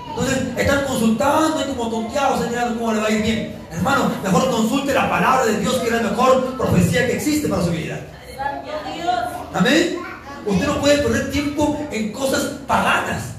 Entonces 0.09 0.43
están 0.55 0.85
consultando 0.85 1.61
y 1.61 1.75
como 1.75 1.89
tonteados, 1.89 2.41
señalando 2.41 2.79
cómo 2.79 2.93
le 2.93 3.01
va 3.01 3.07
a 3.07 3.11
ir 3.11 3.21
bien. 3.21 3.55
Hermano, 3.71 4.11
mejor 4.23 4.49
consulte 4.49 4.93
la 4.93 5.09
palabra 5.09 5.45
de 5.45 5.59
Dios, 5.59 5.75
que 5.75 5.87
es 5.87 5.91
la 5.91 6.09
mejor 6.09 6.57
profecía 6.57 7.05
que 7.05 7.17
existe 7.17 7.49
para 7.49 7.63
su 7.63 7.71
vida. 7.71 7.99
Amén. 9.53 9.97
Usted 10.45 10.67
no 10.67 10.79
puede 10.79 10.99
perder 10.99 11.31
tiempo 11.31 11.85
en 11.91 12.13
cosas 12.13 12.43
paganas, 12.65 13.34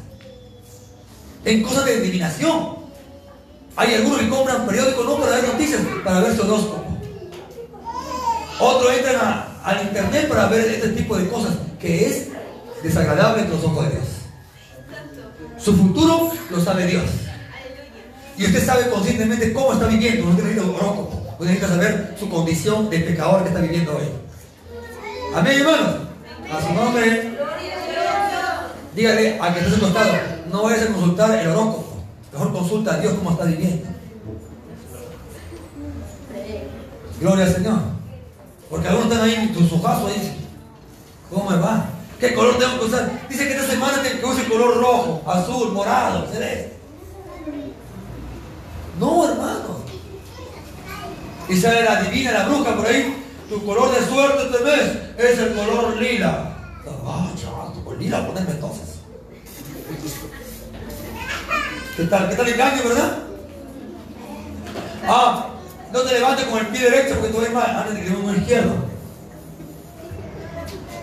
en 1.47 1.63
cosas 1.63 1.87
de 1.87 1.95
adivinación. 1.95 2.77
Hay 3.77 3.95
algunos 3.95 4.19
que 4.19 4.29
compran 4.29 4.67
periódicos 4.67 5.07
no 5.07 5.17
para 5.17 5.37
ver 5.37 5.49
noticias, 5.49 5.81
para 6.05 6.21
ver 6.21 6.37
su 6.37 6.43
horóscopo. 6.43 6.85
Otros 8.59 8.93
entran 8.97 9.45
al 9.63 9.83
internet 9.83 10.29
para 10.29 10.47
ver 10.47 10.61
este 10.67 10.89
tipo 10.91 11.17
de 11.17 11.29
cosas 11.29 11.55
que 11.79 12.07
es 12.07 12.29
desagradable 12.83 13.45
en 13.45 13.51
los 13.51 13.63
ojos 13.63 13.85
de 13.85 13.91
Dios. 13.93 14.07
Su 15.59 15.77
futuro 15.77 16.33
lo 16.51 16.61
sabe 16.61 16.87
Dios. 16.87 17.05
Y 18.37 18.45
usted 18.45 18.67
sabe 18.67 18.91
conscientemente 18.91 19.53
cómo 19.53 19.73
está 19.73 19.87
viviendo. 19.87 20.29
Usted 20.29 20.45
necesita 20.45 20.67
horóscopo. 20.67 21.37
Usted 21.39 21.47
necesita 21.47 21.69
saber 21.69 22.17
su 22.19 22.29
condición 22.29 22.91
de 22.91 22.99
pecador 23.01 23.43
que 23.43 23.49
está 23.49 23.61
viviendo 23.61 23.97
hoy. 23.97 24.09
Amén, 25.35 25.61
hermanos. 25.61 25.97
A 26.53 26.67
su 26.67 26.75
nombre. 26.75 27.39
Dígale 28.95 29.39
a 29.41 29.55
que 29.55 29.61
está 29.61 30.01
a 30.01 30.05
su. 30.05 30.36
No 30.51 30.63
vayas 30.63 30.83
a 30.83 30.93
consultar 30.93 31.39
el 31.39 31.49
horóscopo. 31.49 31.97
Mejor 32.33 32.53
consulta 32.53 32.95
a 32.95 32.99
Dios 32.99 33.15
cómo 33.15 33.31
está 33.31 33.45
viviendo. 33.45 33.89
Gloria 37.21 37.45
al 37.47 37.55
Señor. 37.55 37.79
Porque 38.69 38.89
algunos 38.89 39.11
están 39.11 39.29
ahí 39.29 39.35
en 39.35 39.69
su 39.69 39.83
caso 39.83 40.09
y 40.11 40.19
dicen, 40.19 40.37
¿cómo 41.31 41.51
me 41.51 41.57
va? 41.57 41.87
¿Qué 42.19 42.35
color 42.35 42.59
tengo 42.59 42.79
que 42.79 42.85
usar? 42.87 43.27
Dice 43.29 43.47
que 43.47 43.55
esta 43.55 43.67
semana 43.67 44.03
tengo 44.03 44.21
que 44.21 44.27
usar 44.27 44.45
el 44.45 44.51
color 44.51 44.77
rojo, 44.81 45.23
azul, 45.27 45.73
morado, 45.73 46.27
celeste. 46.31 46.77
No, 48.99 49.29
hermano. 49.29 49.77
Y 51.49 51.57
sale 51.57 51.85
la 51.85 52.03
divina, 52.03 52.33
la 52.33 52.49
bruja 52.49 52.77
por 52.77 52.87
ahí. 52.87 53.23
Tu 53.49 53.65
color 53.65 53.95
de 53.95 54.05
suerte 54.07 54.43
este 54.43 54.65
mes 54.65 54.97
es 55.17 55.39
el 55.39 55.55
color 55.55 55.97
lila. 55.97 56.57
Ah, 57.07 57.31
chaval, 57.41 57.73
tu 57.73 57.85
color 57.85 58.01
lila, 58.01 58.27
ponerme 58.27 58.53
entonces. 58.53 58.96
¿Qué 61.97 62.05
tal? 62.05 62.29
¿Qué 62.29 62.37
tal 62.37 62.49
engaño, 62.49 62.83
verdad? 62.89 63.19
Ah, 65.09 65.47
no 65.93 66.01
te 66.03 66.13
levantes 66.13 66.45
con 66.47 66.59
el 66.59 66.67
pie 66.67 66.91
derecho 66.91 67.15
porque 67.15 67.33
tú 67.33 67.41
ves 67.41 67.53
mal. 67.53 67.71
Antes 67.71 67.95
de 67.95 68.05
que 68.05 68.15
con 68.15 68.31
el 68.31 68.43
izquierdo. 68.43 68.75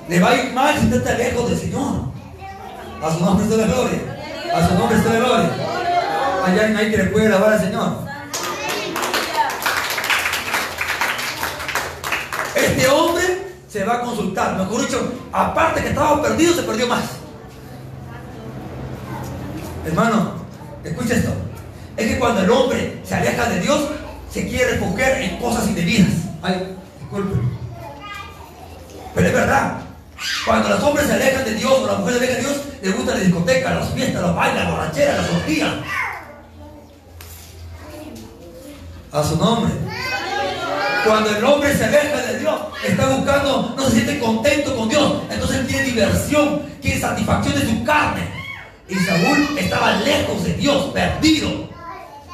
Le 0.08 0.20
va 0.20 0.30
a 0.30 0.36
ir 0.36 0.54
mal 0.54 0.76
si 0.80 0.94
está 0.94 1.14
lejos 1.14 1.50
del 1.50 1.60
Señor. 1.60 2.14
A 3.02 3.12
su 3.12 3.20
nombre 3.24 3.46
está 3.46 3.58
la 3.58 3.68
gloria. 3.68 4.00
A 4.54 4.68
su 4.68 4.74
nombre 4.76 4.98
está 4.98 5.14
la 5.14 5.20
gloria. 5.20 5.50
Hay 6.46 6.60
alguien 6.60 6.78
ahí 6.78 6.92
que 6.92 6.98
le 6.98 7.04
puede 7.06 7.28
alabar 7.28 7.54
al 7.54 7.60
Señor. 7.60 7.98
Este 12.56 12.88
hombre 12.88 13.48
se 13.68 13.84
va 13.84 13.96
a 13.96 14.02
consultar. 14.02 14.58
Mejor 14.58 14.82
dicho, 14.82 15.12
aparte 15.32 15.82
que 15.82 15.90
estaba 15.90 16.22
perdido, 16.22 16.54
se 16.54 16.64
perdió 16.64 16.88
más. 16.88 17.04
Hermano, 19.86 20.33
escucha 20.84 21.16
esto. 21.16 21.34
Es 21.96 22.08
que 22.08 22.20
cuando 22.20 22.42
el 22.42 22.50
hombre 22.50 23.00
se 23.04 23.16
aleja 23.16 23.50
de 23.50 23.60
Dios, 23.60 23.90
se 24.32 24.48
quiere 24.48 24.72
refugiar 24.72 25.22
en 25.22 25.38
cosas 25.38 25.68
indebidas. 25.68 26.10
Ay, 26.42 26.76
disculpe. 27.00 27.36
Pero 29.14 29.28
es 29.28 29.34
verdad. 29.34 29.78
Cuando 30.46 30.70
los 30.70 30.82
hombres 30.82 31.08
se 31.08 31.14
alejan 31.14 31.46
de 31.46 31.54
Dios 31.56 31.72
o 31.72 31.88
las 31.88 32.00
mujeres 32.00 32.20
se 32.20 32.26
alejan 32.26 32.44
de 32.44 32.50
Dios, 32.50 32.66
les 32.82 32.96
gusta 32.96 33.14
la 33.14 33.20
discoteca, 33.20 33.74
las 33.76 33.90
fiestas, 33.94 34.22
los 34.22 34.36
bailes, 34.36 34.64
las 34.64 34.72
borracheras, 34.72 35.18
las 35.22 35.30
orgías. 35.30 35.74
A 39.12 39.24
su 39.24 39.38
nombre. 39.38 39.72
Cuando 41.06 41.30
el 41.30 41.44
hombre 41.44 41.78
se 41.78 41.86
aleja 41.86 42.18
de 42.18 42.40
Dios, 42.40 42.62
está 42.88 43.06
buscando, 43.10 43.74
no 43.78 43.86
se 43.86 43.92
siente 43.92 44.20
contento 44.20 44.76
con 44.76 44.90
Dios, 44.90 45.22
entonces 45.30 45.68
tiene 45.68 45.84
diversión, 45.84 46.62
tiene 46.82 47.00
satisfacción 47.00 47.54
de 47.56 47.68
su 47.68 47.84
carne. 47.84 48.43
Y 48.88 48.96
Saúl 48.96 49.58
estaba 49.58 49.94
lejos 49.98 50.44
de 50.44 50.54
Dios, 50.54 50.92
perdido. 50.94 51.70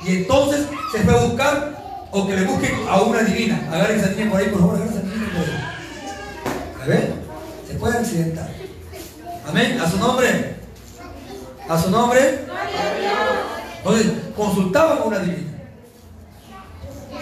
Y 0.05 0.17
entonces 0.17 0.65
se 0.91 0.99
fue 0.99 1.13
a 1.13 1.25
buscar 1.25 2.07
o 2.11 2.27
que 2.27 2.35
le 2.35 2.43
busque 2.45 2.75
a 2.89 3.01
una 3.01 3.21
divina. 3.23 3.67
Agarren 3.71 4.29
por 4.29 4.39
ahí, 4.39 4.49
por 4.49 4.59
favor, 4.59 4.75
agarren 4.75 5.01
por 5.01 5.41
ahí. 5.41 5.69
A 6.81 6.85
ver, 6.85 7.13
se 7.67 7.73
puede 7.75 7.97
accidentar. 7.97 8.49
Amén, 9.47 9.79
a 9.79 9.89
su 9.89 9.97
nombre. 9.97 10.55
A 11.67 11.77
su 11.81 11.91
nombre. 11.91 12.45
Entonces, 13.77 14.11
consultaban 14.35 14.97
a 14.97 15.03
una 15.03 15.19
divina. 15.19 15.49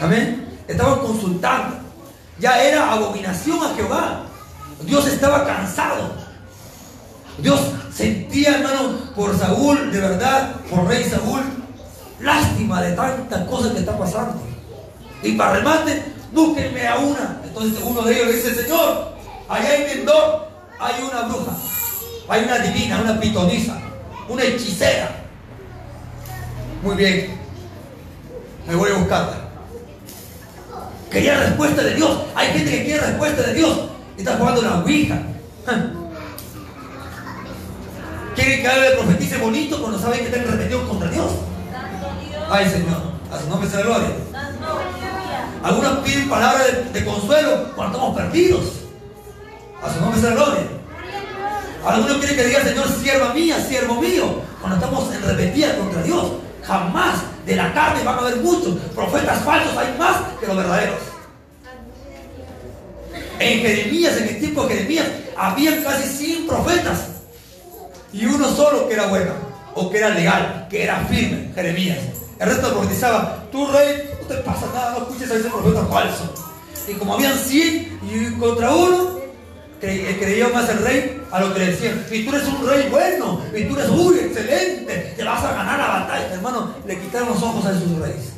Amén. 0.01 0.47
Estaban 0.67 0.99
consultando. 0.99 1.77
Ya 2.39 2.61
era 2.61 2.91
abominación 2.93 3.63
a 3.63 3.75
Jehová. 3.75 4.23
Dios 4.83 5.07
estaba 5.07 5.45
cansado. 5.45 6.26
Dios 7.39 7.59
sentía, 7.93 8.57
hermano, 8.57 8.97
por 9.15 9.37
Saúl, 9.37 9.91
de 9.91 9.99
verdad, 9.99 10.55
por 10.69 10.87
rey 10.87 11.03
Saúl, 11.03 11.41
lástima 12.19 12.81
de 12.81 12.95
tantas 12.95 13.47
cosas 13.47 13.73
que 13.73 13.79
está 13.79 13.97
pasando. 13.97 14.41
Y 15.21 15.33
para 15.33 15.53
remate, 15.53 16.03
búsquenme 16.33 16.87
a 16.87 16.97
una. 16.97 17.41
Entonces 17.43 17.79
uno 17.83 18.01
de 18.01 18.13
ellos 18.13 18.27
le 18.27 18.33
dice, 18.33 18.55
Señor, 18.55 19.13
allá 19.47 19.75
en 19.75 19.97
Mendor 19.97 20.47
hay 20.79 20.95
una 21.03 21.21
bruja, 21.23 21.51
hay 22.29 22.43
una 22.43 22.59
divina, 22.59 23.01
una 23.01 23.19
pitonisa. 23.19 23.77
una 24.29 24.43
hechicera. 24.43 25.09
Muy 26.83 26.95
bien, 26.95 27.37
me 28.67 28.75
voy 28.75 28.91
a 28.91 28.95
buscarla. 28.95 29.47
Quería 31.09 31.37
respuesta 31.37 31.81
de 31.81 31.95
Dios. 31.95 32.19
Hay 32.35 32.47
gente 32.47 32.71
que 32.71 32.83
quiere 32.83 32.99
respuesta 32.99 33.41
de 33.41 33.53
Dios 33.53 33.79
y 34.17 34.19
está 34.19 34.35
jugando 34.37 34.61
la 34.61 34.79
ouija. 34.79 35.17
Quieren 38.37 38.61
que 38.61 38.67
hable 38.67 38.91
profetice 38.91 39.37
bonito 39.39 39.81
cuando 39.81 39.97
saben 39.97 40.19
que 40.19 40.25
están 40.27 40.45
repetidos 40.45 40.87
contra 40.87 41.09
Dios. 41.09 41.31
Ay 42.51 42.69
Señor, 42.69 43.01
a 43.31 43.39
su 43.39 43.49
nombre 43.49 43.67
sea 43.67 43.81
gloria. 43.81 44.09
Algunos 45.63 45.97
piden 46.05 46.29
palabras 46.29 46.93
de, 46.93 47.03
consuelo 47.03 47.73
cuando 47.75 47.97
estamos 47.97 48.15
perdidos. 48.15 48.63
A 49.81 49.91
su 49.91 49.99
nombre 49.99 50.21
sea 50.21 50.29
gloria. 50.29 50.67
Algunos 51.83 52.17
quieren 52.17 52.35
que 52.35 52.43
diga 52.43 52.61
Señor, 52.61 52.87
sierva 53.01 53.33
mía, 53.33 53.59
siervo 53.67 53.99
mío, 53.99 54.41
cuando 54.61 54.75
estamos 54.75 55.11
en 55.15 55.23
repetida 55.23 55.75
contra 55.75 56.03
Dios. 56.03 56.33
Jamás 56.63 57.15
de 57.43 57.55
la 57.55 57.73
carne 57.73 58.03
van 58.03 58.17
a 58.17 58.19
haber 58.19 58.35
muchos. 58.37 58.75
Profetas 58.93 59.43
falsos 59.43 59.75
hay 59.75 59.97
más 59.97 60.17
que 60.39 60.45
los 60.45 60.57
verdaderos. 60.57 60.99
En 63.39 63.59
Jeremías, 63.61 64.15
en 64.17 64.27
el 64.27 64.39
tiempo 64.39 64.63
de 64.63 64.75
Jeremías, 64.75 65.07
había 65.35 65.83
casi 65.83 66.07
100 66.07 66.47
profetas. 66.47 67.16
Y 68.13 68.25
uno 68.25 68.47
solo 68.55 68.87
que 68.87 68.93
era 68.93 69.07
bueno, 69.07 69.31
o 69.73 69.89
que 69.89 69.97
era 69.97 70.09
legal, 70.09 70.67
que 70.69 70.83
era 70.83 71.05
firme, 71.05 71.51
Jeremías. 71.53 71.99
El 72.39 72.49
resto 72.49 72.71
profetizaba, 72.71 73.45
tú 73.51 73.67
rey, 73.67 74.09
no 74.21 74.27
te 74.27 74.35
pasa 74.35 74.67
nada, 74.73 74.91
no 74.91 74.97
escuches 74.99 75.31
a 75.31 75.35
ese 75.35 75.49
profeta 75.49 75.85
falso. 75.85 76.33
Y 76.87 76.93
como 76.93 77.15
habían 77.15 77.37
100 77.37 77.99
y 78.03 78.39
contra 78.39 78.73
uno, 78.73 79.19
eh, 79.81 80.17
creía 80.19 80.47
más 80.49 80.69
el 80.69 80.79
rey 80.79 81.21
a 81.31 81.39
lo 81.39 81.53
que 81.53 81.59
le 81.59 81.65
decían. 81.67 82.05
Y 82.11 82.25
tú 82.25 82.35
eres 82.35 82.47
un 82.47 82.67
rey 82.67 82.87
bueno, 82.89 83.41
y 83.55 83.63
tú 83.65 83.75
eres 83.75 83.89
muy 83.89 84.17
excelente, 84.17 85.13
te 85.15 85.23
vas 85.23 85.43
a 85.43 85.53
ganar 85.53 85.77
la 85.77 85.87
batalla. 85.87 86.33
Hermano, 86.33 86.73
le 86.85 86.99
quitaron 86.99 87.29
los 87.29 87.43
ojos 87.43 87.65
a 87.65 87.71
esos 87.71 87.99
reyes. 87.99 88.33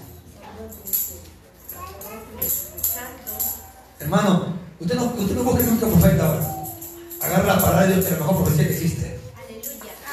Hermano, 4.00 4.54
usted 4.80 4.96
no, 4.96 5.06
usted 5.06 5.36
no 5.36 5.44
busque 5.44 5.64
nunca 5.64 5.88
profeta 5.88 6.26
ahora. 6.26 6.56
Agarra 7.22 7.56
la 7.56 7.62
palabra 7.62 7.88
de 7.88 8.00
es 8.00 8.12
la 8.12 8.18
mejor 8.18 8.36
profecía 8.38 8.68
que 8.68 8.74
existe. 8.74 9.19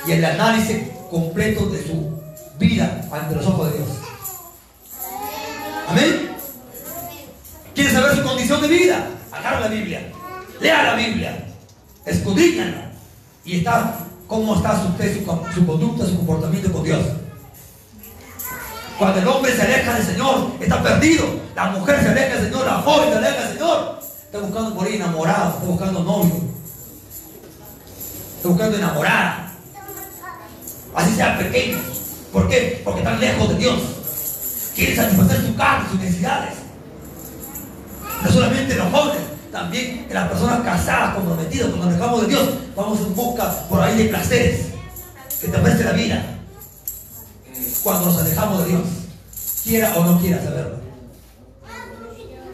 Y 0.06 0.12
el 0.12 0.24
análisis 0.24 0.78
completo 1.10 1.66
de 1.66 1.86
su 1.86 2.12
vida 2.58 3.06
ante 3.10 3.34
los 3.34 3.46
ojos 3.46 3.72
de 3.72 3.78
Dios. 3.78 3.88
Amén. 5.88 6.30
¿Quiere 7.74 7.92
saber 7.92 8.16
su 8.16 8.22
condición 8.22 8.62
de 8.62 8.68
vida? 8.68 9.08
Agarra 9.32 9.60
la 9.60 9.68
Biblia. 9.68 10.12
Lea 10.60 10.82
la 10.82 10.94
Biblia. 10.94 11.44
Escudriñala. 12.04 12.90
Y 13.44 13.58
está 13.58 13.98
cómo 14.26 14.56
está 14.56 14.72
usted, 14.72 15.14
su, 15.14 15.54
su 15.54 15.66
conducta, 15.66 16.06
su 16.06 16.16
comportamiento 16.16 16.72
con 16.72 16.84
Dios. 16.84 17.00
Cuando 18.98 19.20
el 19.20 19.28
hombre 19.28 19.54
se 19.54 19.62
aleja 19.62 19.94
del 19.94 20.06
Señor, 20.06 20.52
está 20.60 20.82
perdido. 20.82 21.24
La 21.54 21.66
mujer 21.70 22.00
se 22.00 22.08
aleja 22.08 22.34
del 22.34 22.44
Señor, 22.44 22.66
la 22.66 22.74
joven 22.78 23.10
se 23.10 23.18
aleja 23.18 23.40
del 23.42 23.52
Señor. 23.52 24.00
Está 24.24 24.38
buscando 24.38 24.74
por 24.74 24.86
ahí 24.86 24.96
enamorado, 24.96 25.50
está 25.50 25.64
buscando 25.64 26.02
novio. 26.02 26.40
Está 28.36 28.48
buscando 28.48 28.76
enamorada. 28.76 29.45
Así 30.96 31.14
sea 31.14 31.38
pequeño. 31.38 31.78
¿Por 32.32 32.48
qué? 32.48 32.80
Porque 32.82 33.00
están 33.00 33.20
lejos 33.20 33.48
de 33.50 33.54
Dios. 33.56 33.80
Quieren 34.74 34.96
satisfacer 34.96 35.46
su 35.46 35.54
carne, 35.54 35.88
sus 35.90 36.00
necesidades. 36.00 36.54
No 38.24 38.30
solamente 38.30 38.74
los 38.74 38.90
jóvenes, 38.90 39.22
también 39.52 40.06
las 40.10 40.28
personas 40.28 40.62
casadas, 40.62 41.14
comprometidas, 41.14 41.68
cuando 41.68 41.86
nos 41.86 41.94
alejamos 41.94 42.20
de 42.22 42.28
Dios, 42.28 42.48
vamos 42.74 43.00
en 43.00 43.14
busca 43.14 43.68
por 43.68 43.80
ahí 43.80 43.96
de 43.96 44.04
placeres 44.06 44.66
que 45.40 45.48
te 45.48 45.56
ofrece 45.56 45.84
la 45.84 45.92
vida. 45.92 46.24
Cuando 47.82 48.06
nos 48.06 48.18
alejamos 48.18 48.64
de 48.64 48.70
Dios, 48.70 48.82
quiera 49.62 49.94
o 49.96 50.04
no 50.04 50.18
quiera 50.18 50.42
saberlo. 50.42 50.76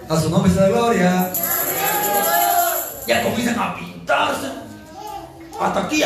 A 0.08 0.20
su 0.20 0.30
nombre 0.30 0.52
sea 0.52 0.68
gloria. 0.68 1.32
Ya 3.06 3.22
comienzan 3.22 3.58
a 3.58 3.76
pintarse 3.76 4.48
hasta 5.60 5.80
aquí. 5.80 6.02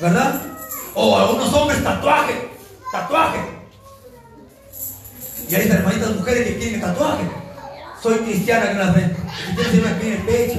¿Verdad? 0.00 0.42
O 0.94 1.18
algunos 1.18 1.52
hombres 1.52 1.82
tatuaje, 1.82 2.50
tatuaje. 2.92 3.38
Y 5.48 5.54
hay 5.54 5.68
hermanitas 5.68 6.14
mujeres 6.14 6.46
que 6.46 6.58
quieren 6.58 6.80
tatuaje. 6.80 7.24
Soy 8.02 8.18
cristiana 8.18 8.68
que 8.68 8.74
las 8.74 8.94
ven. 8.94 9.16
Cristiana 9.56 9.88
se 9.88 9.94
aquí 9.94 10.06
en 10.06 10.12
el 10.12 10.22
pecho, 10.22 10.58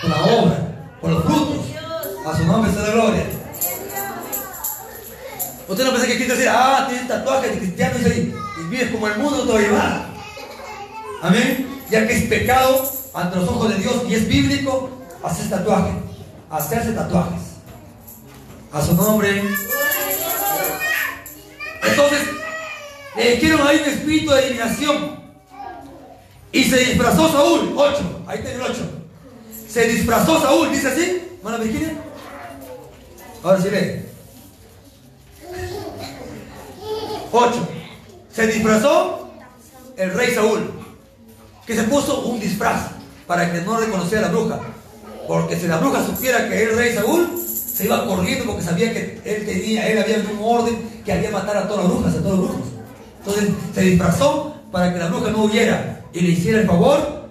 por 0.00 0.10
la 0.10 0.22
obra, 0.24 0.56
por 1.00 1.10
los 1.10 1.24
frutos. 1.24 1.66
A 2.26 2.36
su 2.36 2.44
nombre 2.44 2.72
sea 2.72 2.82
la 2.82 2.90
gloria. 2.90 3.24
Usted 5.68 5.84
no 5.84 5.90
piensa 5.90 6.06
que 6.06 6.16
Cristo 6.16 6.34
decir, 6.34 6.48
ah, 6.50 6.86
tienes 6.88 7.08
tatuaje 7.08 7.50
de 7.50 7.58
cristiano 7.58 7.94
y, 7.98 8.34
vives 8.70 8.90
como 8.90 9.08
el 9.08 9.18
mundo 9.18 9.44
todavía 9.44 9.72
va. 9.72 10.06
Amén. 11.22 11.82
Ya 11.90 12.06
que 12.06 12.16
es 12.16 12.24
pecado 12.24 12.90
ante 13.14 13.36
los 13.36 13.48
ojos 13.48 13.70
de 13.70 13.82
Dios 13.82 14.02
y 14.08 14.14
es 14.14 14.28
bíblico 14.28 14.90
hacer 15.22 15.48
tatuaje, 15.50 15.92
hacerse 16.50 16.92
tatuajes. 16.92 17.47
A 18.72 18.82
su 18.82 18.94
nombre. 18.94 19.42
Entonces, 21.82 22.18
le 23.16 23.30
dijeron 23.32 23.66
ahí 23.66 23.80
un 23.82 23.90
espíritu 23.90 24.32
de 24.32 24.46
eliminación. 24.46 25.18
Y 26.52 26.64
se 26.64 26.76
disfrazó 26.78 27.30
Saúl. 27.30 27.72
8. 27.76 28.24
Ahí 28.26 28.40
tiene 28.40 28.56
el 28.56 28.62
8. 28.62 28.74
Se 29.68 29.88
disfrazó 29.88 30.40
Saúl. 30.40 30.70
¿Dice 30.70 30.88
así? 30.88 31.22
¿Mano 31.42 31.58
Virginia? 31.58 31.94
Ahora 33.42 33.60
sí 33.60 33.70
lee. 33.70 34.04
8. 37.32 37.68
Se 38.32 38.46
disfrazó 38.46 39.30
el 39.96 40.12
rey 40.14 40.34
Saúl. 40.34 40.72
Que 41.66 41.74
se 41.74 41.82
puso 41.84 42.20
un 42.22 42.40
disfraz 42.40 42.90
para 43.26 43.52
que 43.52 43.60
no 43.60 43.78
reconociera 43.78 44.26
a 44.26 44.30
la 44.30 44.36
bruja. 44.36 44.60
Porque 45.26 45.58
si 45.58 45.66
la 45.66 45.76
bruja 45.76 46.04
supiera 46.04 46.48
que 46.48 46.62
era 46.62 46.70
el 46.70 46.76
rey 46.78 46.94
Saúl, 46.94 47.28
se 47.78 47.84
iba 47.84 48.04
corriendo 48.06 48.44
porque 48.44 48.64
sabía 48.64 48.92
que 48.92 49.20
él 49.24 49.46
tenía, 49.46 49.88
él 49.88 50.02
había 50.02 50.16
un 50.16 50.38
orden 50.42 50.80
que 51.04 51.12
había 51.12 51.30
matar 51.30 51.58
a 51.58 51.68
todas 51.68 51.84
las 51.84 51.92
brujas, 51.92 52.14
a 52.16 52.22
todos 52.22 52.38
los 52.40 52.48
brujos. 52.48 52.66
Entonces 53.20 53.50
se 53.72 53.80
disfrazó 53.82 54.56
para 54.72 54.92
que 54.92 54.98
la 54.98 55.06
bruja 55.06 55.30
no 55.30 55.44
huyera 55.44 56.00
y 56.12 56.22
le 56.22 56.30
hiciera 56.30 56.62
el 56.62 56.66
favor 56.66 57.28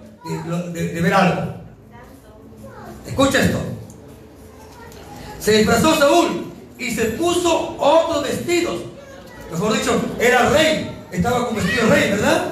de, 0.72 1.00
ver 1.02 1.12
algo. 1.12 1.52
Escucha 3.06 3.42
esto. 3.42 3.58
Se 5.38 5.52
disfrazó 5.52 5.94
Saúl 5.96 6.50
y 6.78 6.92
se 6.92 7.04
puso 7.04 7.76
otros 7.78 8.22
vestidos. 8.22 8.80
Mejor 9.52 9.74
dicho, 9.74 10.00
era 10.18 10.48
rey, 10.48 10.90
estaba 11.12 11.46
con 11.46 11.56
vestido 11.56 11.88
de 11.88 11.94
rey, 11.94 12.10
¿verdad? 12.12 12.44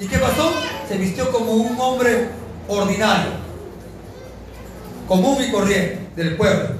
¿Y 0.00 0.06
qué 0.08 0.18
pasó? 0.18 0.52
Se 0.88 0.96
vistió 0.96 1.30
como 1.30 1.52
un 1.52 1.78
hombre 1.78 2.26
ordinario, 2.66 3.30
común 5.06 5.38
y 5.44 5.52
corriente 5.52 6.08
del 6.16 6.36
pueblo 6.36 6.75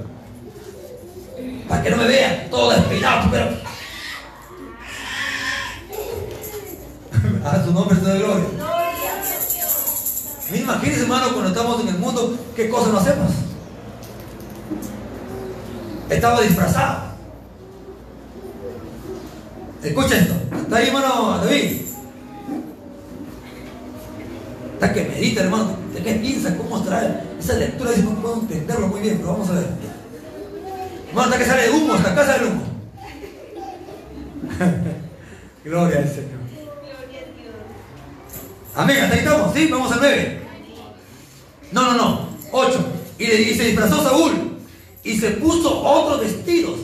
para 1.67 1.83
que 1.83 1.89
no 1.89 1.97
me 1.97 2.07
vean 2.07 2.49
todo 2.49 2.71
despeinado, 2.71 3.29
pero. 3.31 3.67
A 7.45 7.63
su 7.63 7.71
nombre 7.71 7.99
sea 7.99 8.13
de 8.13 8.19
gloria. 8.19 8.45
Imagínense, 10.53 11.01
hermano, 11.01 11.33
cuando 11.33 11.49
estamos 11.49 11.81
en 11.81 11.87
el 11.89 11.97
mundo, 11.97 12.37
¿qué 12.55 12.69
cosas 12.69 12.93
no 12.93 12.99
hacemos? 12.99 13.31
Estaba 16.09 16.41
disfrazado. 16.41 17.07
Escucha 19.83 20.17
esto. 20.17 20.35
¿Está 20.61 20.77
ahí, 20.77 20.87
hermano 20.87 21.37
David? 21.37 21.81
Está 24.73 24.93
que 24.93 25.03
medita, 25.03 25.41
hermano. 25.41 25.75
¿De 25.93 26.01
qué 26.01 26.13
piensa? 26.13 26.55
¿Cómo 26.57 26.81
traer 26.81 27.23
esa 27.39 27.53
lectura? 27.53 27.91
Dice, 27.91 28.03
no 28.03 28.15
puedo 28.15 28.35
entenderlo 28.41 28.87
muy 28.87 29.01
bien, 29.01 29.17
pero 29.17 29.33
vamos 29.33 29.49
a 29.49 29.53
ver. 29.53 29.96
Bueno, 31.17 31.31
hasta 31.31 31.43
que 31.43 31.49
sale 31.49 31.71
humo, 31.71 31.93
hasta 31.95 32.11
acá 32.11 32.25
sale 32.27 32.45
humo. 32.45 32.63
Gloria 35.65 35.97
al 35.97 36.07
Señor. 36.07 36.37
Amén, 38.75 38.97
hasta 39.01 39.13
ahí 39.15 39.19
estamos, 39.21 39.51
¿sí? 39.55 39.65
Vamos 39.65 39.91
al 39.93 39.99
9. 39.99 40.41
No, 41.71 41.81
no, 41.81 41.93
no. 41.97 42.29
8. 42.51 42.85
Y, 43.17 43.23
y 43.23 43.55
se 43.55 43.63
disfrazó 43.63 44.03
Saúl 44.03 44.59
y 45.03 45.17
se 45.17 45.31
puso 45.31 45.81
otros 45.81 46.19
vestidos 46.21 46.81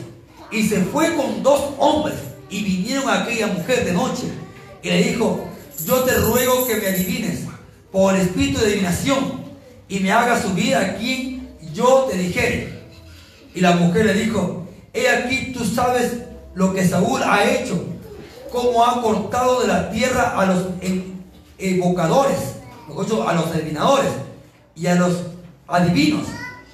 y 0.50 0.66
se 0.66 0.80
fue 0.80 1.14
con 1.14 1.40
dos 1.44 1.70
hombres 1.78 2.16
y 2.50 2.64
vinieron 2.64 3.08
a 3.08 3.22
aquella 3.22 3.46
mujer 3.46 3.84
de 3.84 3.92
noche 3.92 4.24
y 4.82 4.88
le 4.88 5.00
dijo, 5.10 5.48
yo 5.86 6.00
te 6.00 6.12
ruego 6.12 6.66
que 6.66 6.74
me 6.74 6.88
adivines 6.88 7.42
por 7.92 8.16
el 8.16 8.22
espíritu 8.22 8.58
de 8.58 8.66
adivinación 8.66 9.44
y 9.88 10.00
me 10.00 10.10
hagas 10.10 10.42
subir 10.42 10.74
a 10.74 10.96
quien 10.96 11.50
yo 11.72 12.08
te 12.10 12.18
dijere. 12.18 12.73
Y 13.54 13.60
la 13.60 13.72
mujer 13.72 14.06
le 14.06 14.14
dijo, 14.14 14.66
he 14.92 15.08
aquí 15.08 15.52
tú 15.52 15.64
sabes 15.64 16.12
lo 16.54 16.72
que 16.74 16.86
Saúl 16.86 17.22
ha 17.22 17.44
hecho, 17.44 17.84
cómo 18.50 18.84
ha 18.84 19.00
cortado 19.00 19.60
de 19.62 19.68
la 19.68 19.90
tierra 19.90 20.38
a 20.38 20.46
los 20.46 20.66
evocadores, 21.58 22.38
a 23.26 23.32
los 23.32 23.46
adivinadores 23.46 24.10
y 24.74 24.86
a 24.86 24.94
los 24.96 25.22
adivinos, 25.68 26.26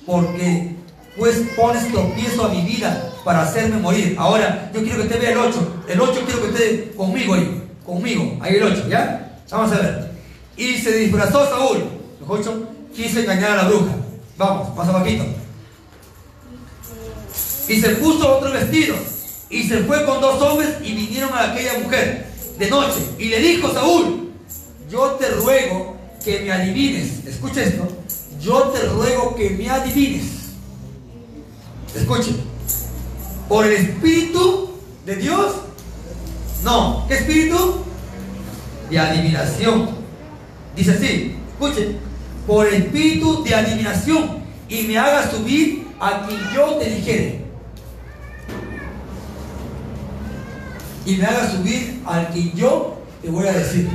porque 0.06 0.74
pues 1.16 1.42
pones 1.56 1.90
tropiezo 1.90 2.46
a 2.46 2.48
mi 2.48 2.62
vida 2.62 3.10
para 3.24 3.42
hacerme 3.42 3.78
morir? 3.78 4.16
Ahora, 4.18 4.70
yo 4.72 4.82
quiero 4.82 4.98
que 4.98 5.02
usted 5.02 5.20
vea 5.20 5.32
el 5.32 5.38
8. 5.38 5.82
El 5.88 6.00
8 6.00 6.20
quiero 6.24 6.42
que 6.42 6.48
esté 6.48 6.92
conmigo 6.96 7.34
ahí. 7.34 7.62
Conmigo. 7.84 8.38
Ahí 8.40 8.56
el 8.56 8.62
8, 8.62 8.88
¿ya? 8.88 9.38
Vamos 9.50 9.72
a 9.72 9.78
ver. 9.78 10.10
Y 10.56 10.78
se 10.78 10.92
disfrazó 10.92 11.46
Saúl. 11.46 11.84
8 12.26 12.68
quiso 12.94 13.20
engañar 13.20 13.52
a 13.52 13.62
la 13.62 13.68
bruja. 13.68 13.92
Vamos, 14.36 14.74
más 14.76 14.88
abajito. 14.88 15.24
Y 17.68 17.80
se 17.80 17.90
puso 17.90 18.38
otro 18.38 18.52
vestido. 18.52 18.96
Y 19.48 19.64
se 19.64 19.78
fue 19.84 20.04
con 20.04 20.20
dos 20.20 20.40
hombres 20.42 20.76
y 20.82 20.92
vinieron 20.92 21.32
a 21.32 21.52
aquella 21.52 21.78
mujer 21.78 22.26
de 22.58 22.70
noche. 22.70 23.00
Y 23.18 23.24
le 23.26 23.40
dijo 23.40 23.72
Saúl, 23.72 24.30
yo 24.88 25.12
te 25.12 25.28
ruego 25.30 25.96
que 26.24 26.40
me 26.40 26.52
adivines. 26.52 27.26
Escucha 27.26 27.62
esto. 27.62 27.88
Yo 28.40 28.62
te 28.68 28.86
ruego 28.86 29.34
que 29.34 29.50
me 29.50 29.68
adivines. 29.68 30.24
Escuche. 31.94 32.32
Por 33.48 33.66
el 33.66 33.72
Espíritu 33.72 34.70
de 35.04 35.16
Dios. 35.16 35.52
No. 36.62 37.04
¿Qué 37.08 37.14
Espíritu? 37.14 37.84
De 38.88 38.98
adivinación. 38.98 39.90
Dice 40.76 40.92
así. 40.92 41.36
Escuche. 41.52 41.96
Por 42.46 42.66
el 42.68 42.74
Espíritu 42.74 43.42
de 43.42 43.54
adivinación. 43.54 44.40
Y 44.68 44.82
me 44.82 44.98
haga 44.98 45.30
subir 45.30 45.86
a 45.98 46.26
quien 46.26 46.40
yo 46.54 46.76
te 46.76 46.90
dijere. 46.90 47.39
Y 51.10 51.16
me 51.16 51.26
haga 51.26 51.50
subir 51.50 52.00
al 52.06 52.28
quien 52.28 52.52
yo 52.54 53.02
te 53.20 53.30
voy 53.30 53.48
a 53.48 53.52
decir. 53.52 53.90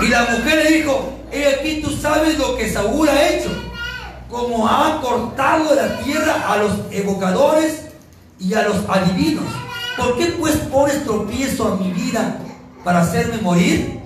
Y 0.00 0.06
la 0.06 0.20
mujer 0.20 0.64
le 0.64 0.76
dijo, 0.76 1.18
he 1.32 1.56
aquí 1.56 1.82
tú 1.82 1.90
sabes 1.90 2.38
lo 2.38 2.56
que 2.56 2.72
Saúl 2.72 3.08
ha 3.08 3.30
hecho, 3.30 3.50
como 4.30 4.68
ha 4.68 5.00
cortado 5.00 5.74
la 5.74 5.98
tierra 6.04 6.52
a 6.52 6.56
los 6.58 6.82
evocadores 6.92 7.86
y 8.38 8.54
a 8.54 8.62
los 8.62 8.88
adivinos. 8.88 9.46
¿Por 9.96 10.16
qué 10.16 10.26
pues 10.38 10.54
pones 10.54 11.02
tropiezo 11.02 11.72
a 11.72 11.76
mi 11.76 11.90
vida 11.90 12.38
para 12.84 13.00
hacerme 13.00 13.38
morir? 13.38 13.98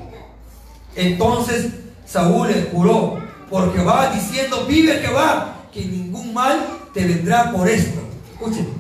Entonces 0.97 1.73
Saúl 2.07 2.49
le 2.49 2.71
juró 2.73 3.19
por 3.51 3.71
Jehová, 3.75 4.13
diciendo, 4.15 4.65
vive 4.67 5.03
Jehová, 5.03 5.57
que 5.71 5.85
ningún 5.85 6.33
mal 6.33 6.67
te 6.95 7.05
vendrá 7.05 7.53
por 7.53 7.69
esto. 7.69 8.01
Escuchen, 8.33 8.78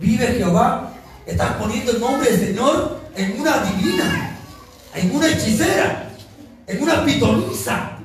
vive 0.00 0.26
Jehová, 0.26 0.92
estás 1.26 1.52
poniendo 1.52 1.92
el 1.92 2.00
nombre 2.00 2.30
del 2.30 2.40
Señor 2.40 3.00
en 3.14 3.40
una 3.40 3.58
divina, 3.58 4.36
en 4.94 5.14
una 5.14 5.28
hechicera 5.28 6.10
en 6.70 6.82
una 6.82 7.04
pitoniza 7.04 7.98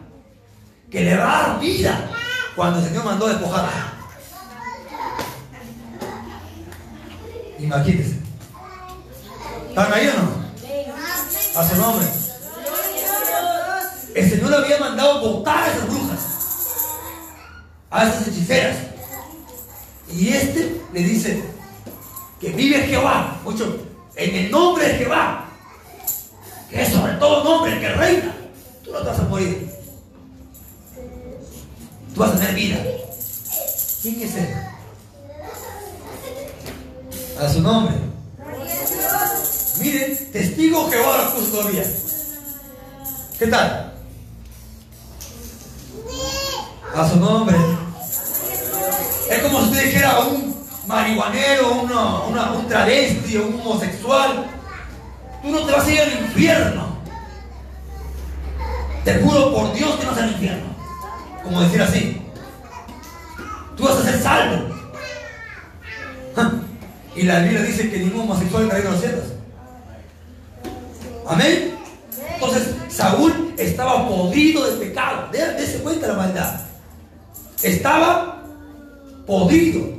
que 0.89 1.01
le 1.01 1.15
va 1.15 1.23
a 1.23 1.47
dar 1.49 1.59
vida 1.59 2.09
cuando 2.55 2.79
el 2.79 2.85
Señor 2.85 3.05
mandó 3.05 3.27
despojarla. 3.27 3.93
Imagínense. 7.59 8.19
¿Están 9.69 9.93
ahí 9.93 10.07
o 10.07 10.13
no? 10.13 11.59
A 11.59 11.69
su 11.69 11.75
nombre. 11.75 12.07
El 14.15 14.29
Señor 14.29 14.53
había 14.53 14.79
mandado 14.79 15.21
votar 15.21 15.63
a 15.63 15.67
esas 15.67 15.87
brujas, 15.87 16.19
a 17.91 18.07
esas 18.07 18.27
hechiceras. 18.27 18.77
Y 20.11 20.29
este 20.29 20.81
le 20.93 20.99
dice 21.01 21.54
que 22.39 22.49
vive 22.49 22.81
Jehová, 22.87 23.39
mucho, 23.43 23.77
en 24.15 24.35
el 24.35 24.51
nombre 24.51 24.87
de 24.87 24.93
Jehová, 24.95 25.45
que 26.69 26.81
es 26.81 26.89
sobre 26.89 27.13
todo 27.13 27.43
nombre 27.43 27.79
que 27.79 27.89
reina 27.89 28.35
tú 28.85 28.91
no 28.91 28.99
te 28.99 29.05
vas 29.05 29.19
a 29.19 29.23
morir. 29.23 29.71
Tú 32.13 32.21
vas 32.21 32.31
a 32.31 32.37
tener 32.37 32.55
vida. 32.55 32.77
¿Quién 34.01 34.21
es 34.21 34.35
él? 34.35 34.55
A 37.41 37.49
su 37.51 37.61
nombre. 37.61 37.95
Miren, 39.79 40.31
testigo 40.31 40.89
Jehová 40.89 41.17
la 41.17 41.33
puso 41.33 41.47
todavía. 41.47 41.83
¿Qué 43.37 43.47
tal? 43.47 43.93
A 46.95 47.09
su 47.09 47.17
nombre. 47.17 47.57
Es 49.29 49.39
como 49.39 49.59
si 49.59 49.65
usted 49.65 49.85
dijera 49.85 50.19
un 50.19 50.44
marihuanero, 50.87 51.71
un 51.71 52.67
travesti, 52.67 53.37
un 53.37 53.59
homosexual. 53.59 54.45
Tú 55.41 55.49
no 55.49 55.65
te 55.65 55.71
vas 55.71 55.85
a 55.85 55.91
ir 55.91 56.01
al 56.01 56.11
infierno. 56.25 56.95
Te 59.03 59.19
juro 59.19 59.53
por 59.53 59.73
Dios 59.73 59.95
que 59.95 60.05
no 60.05 60.15
sea 60.15 60.23
al 60.23 60.31
infierno. 60.31 60.65
Como 61.43 61.61
decir 61.61 61.81
así. 61.81 62.21
Tú 63.77 63.83
vas 63.83 63.97
a 63.97 64.03
ser 64.03 64.21
salvo. 64.21 64.75
Y 67.15 67.23
la 67.23 67.39
Biblia 67.39 67.61
dice 67.61 67.89
que 67.89 67.99
ningún 67.99 68.23
homosexual 68.23 68.63
entra 68.63 68.79
en 68.79 68.91
los 68.91 68.99
cielos. 68.99 69.23
Amén. 71.25 71.75
Entonces 72.33 72.75
Saúl 72.89 73.53
estaba 73.57 74.05
podrido 74.05 74.69
de 74.69 74.85
pecado. 74.85 75.29
Dese 75.31 75.79
cuenta 75.79 76.07
la 76.07 76.13
maldad. 76.15 76.59
Estaba 77.63 78.43
podrido. 79.25 79.94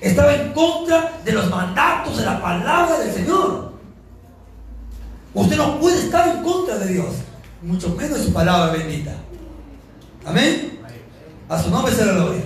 Estaba 0.00 0.34
en 0.34 0.52
contra 0.52 1.20
de 1.24 1.32
los 1.32 1.48
mandatos 1.50 2.18
de 2.18 2.24
la 2.24 2.40
palabra 2.40 2.98
del 2.98 3.12
Señor. 3.12 3.72
Usted 5.34 5.56
no 5.56 5.78
puede 5.78 5.98
estar 5.98 6.36
en 6.36 6.42
contra 6.42 6.78
de 6.78 6.94
Dios, 6.94 7.06
mucho 7.62 7.90
menos 7.90 8.20
su 8.20 8.32
palabra 8.32 8.72
bendita. 8.72 9.12
Amén. 10.24 10.80
A 11.48 11.62
su 11.62 11.70
nombre 11.70 11.94
se 11.94 12.04
la 12.04 12.12
gloria. 12.12 12.42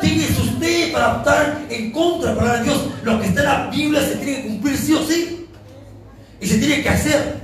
Tiene 0.00 0.24
usted 0.26 0.92
para 0.92 1.16
estar 1.16 1.62
en 1.70 1.90
contra 1.90 2.30
de 2.30 2.34
la 2.34 2.40
palabra 2.40 2.60
de 2.60 2.64
Dios. 2.64 2.80
Lo 3.02 3.20
que 3.20 3.26
está 3.26 3.40
en 3.40 3.46
la 3.46 3.66
Biblia 3.70 4.00
se 4.02 4.16
tiene 4.16 4.42
que 4.42 4.48
cumplir 4.48 4.76
sí 4.76 4.92
o 4.94 5.02
sí. 5.02 5.48
Y 6.40 6.46
se 6.46 6.58
tiene 6.58 6.82
que 6.82 6.88
hacer. 6.88 7.40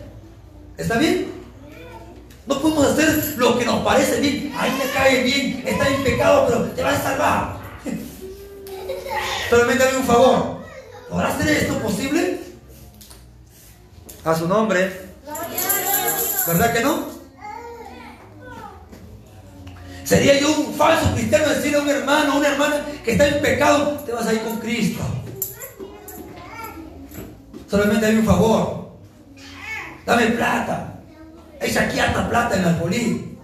¿Está 0.76 0.98
bien? 0.98 1.28
No 2.46 2.60
podemos 2.60 2.86
hacer 2.86 3.34
lo 3.36 3.58
que 3.58 3.64
nos 3.64 3.84
parece 3.84 4.20
bien. 4.20 4.52
Ahí 4.56 4.70
me 4.72 4.90
cae 4.92 5.22
bien, 5.22 5.62
está 5.66 5.88
en 5.88 6.02
pecado, 6.02 6.46
pero 6.48 6.62
te 6.64 6.82
va 6.82 6.90
a 6.90 7.02
salvar. 7.02 7.59
Solamente 9.50 9.84
dame 9.84 9.98
un 9.98 10.04
favor. 10.04 10.60
¿Podrá 11.10 11.28
hacer 11.28 11.48
esto 11.48 11.78
posible? 11.80 12.40
a 14.24 14.34
su 14.34 14.46
nombre. 14.46 15.10
¿Verdad 16.46 16.72
que 16.72 16.80
no? 16.80 17.10
Sería 20.04 20.40
yo 20.40 20.50
un 20.52 20.74
falso 20.74 21.12
cristiano 21.14 21.48
decirle 21.48 21.78
a 21.78 21.82
un 21.82 21.88
hermano, 21.88 22.32
a 22.32 22.36
una 22.36 22.48
hermana 22.48 22.84
que 23.04 23.12
está 23.12 23.28
en 23.28 23.40
pecado, 23.40 24.00
te 24.04 24.12
vas 24.12 24.26
a 24.26 24.32
ir 24.32 24.40
con 24.40 24.58
Cristo. 24.58 25.02
Solamente 27.70 28.06
hay 28.06 28.16
un 28.16 28.26
favor. 28.26 28.90
Dame 30.04 30.26
plata. 30.28 30.94
Echa 31.60 31.82
aquí 31.82 32.00
harta 32.00 32.28
plata 32.28 32.56
en 32.56 32.62
la 32.62 32.70
alfolí. 32.70 33.38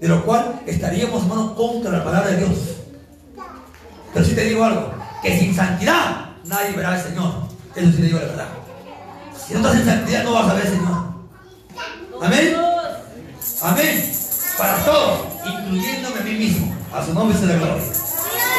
De 0.00 0.08
lo 0.08 0.24
cual 0.24 0.60
estaríamos, 0.66 1.22
hermano, 1.22 1.54
contra 1.54 1.92
la 1.92 2.04
palabra 2.04 2.32
de 2.32 2.38
Dios. 2.38 2.81
Pero 4.12 4.24
si 4.24 4.34
te 4.34 4.44
digo 4.44 4.64
algo, 4.64 4.94
que 5.22 5.38
sin 5.38 5.54
santidad 5.54 6.26
nadie 6.44 6.72
verá 6.76 6.90
al 6.90 7.02
Señor. 7.02 7.32
Eso 7.74 7.90
sí 7.90 7.96
te 7.96 8.02
digo 8.02 8.18
la 8.18 8.26
verdad. 8.26 8.48
Si 9.46 9.54
no 9.54 9.60
estás 9.60 9.76
en 9.76 9.86
santidad, 9.86 10.24
no 10.24 10.34
vas 10.34 10.50
a 10.50 10.54
ver, 10.54 10.68
Señor. 10.68 11.12
Amén. 12.22 12.56
Amén. 13.62 14.12
Para 14.58 14.84
todos, 14.84 15.20
incluyéndome 15.46 16.20
a 16.20 16.22
mí 16.22 16.34
mismo. 16.34 16.76
A 16.92 17.04
su 17.04 17.14
nombre 17.14 17.38
se 17.38 17.46
le 17.46 17.56
gloria. 17.56 17.82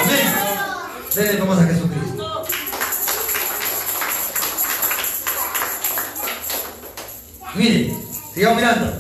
Amén. 0.04 0.34
Denle 1.16 1.40
vamos 1.40 1.60
a 1.60 1.64
Jesucristo. 1.66 2.46
Mire, 7.56 7.94
sigamos 8.34 8.58
mirando. 8.58 8.94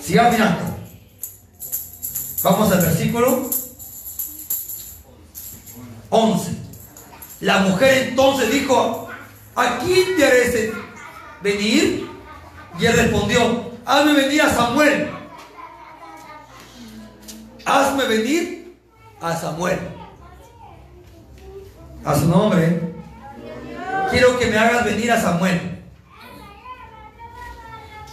Sigamos 0.00 0.32
mirando. 0.32 0.76
Vamos 2.42 2.72
al 2.72 2.80
versículo 2.80 3.50
11. 6.16 6.52
La 7.40 7.58
mujer 7.58 8.08
entonces 8.08 8.50
dijo 8.50 9.08
¿a 9.54 9.78
quién 9.78 10.16
te 10.16 10.24
haré 10.24 10.72
venir? 11.42 12.08
Y 12.78 12.86
él 12.86 12.96
respondió, 12.96 13.70
hazme 13.84 14.12
venir 14.12 14.42
a 14.42 14.50
Samuel. 14.50 15.10
Hazme 17.64 18.04
venir 18.04 18.76
a 19.20 19.34
Samuel. 19.34 19.78
A 22.04 22.14
su 22.14 22.28
nombre. 22.28 22.94
Quiero 24.10 24.38
que 24.38 24.46
me 24.46 24.58
hagas 24.58 24.84
venir 24.84 25.10
a 25.10 25.20
Samuel. 25.20 25.82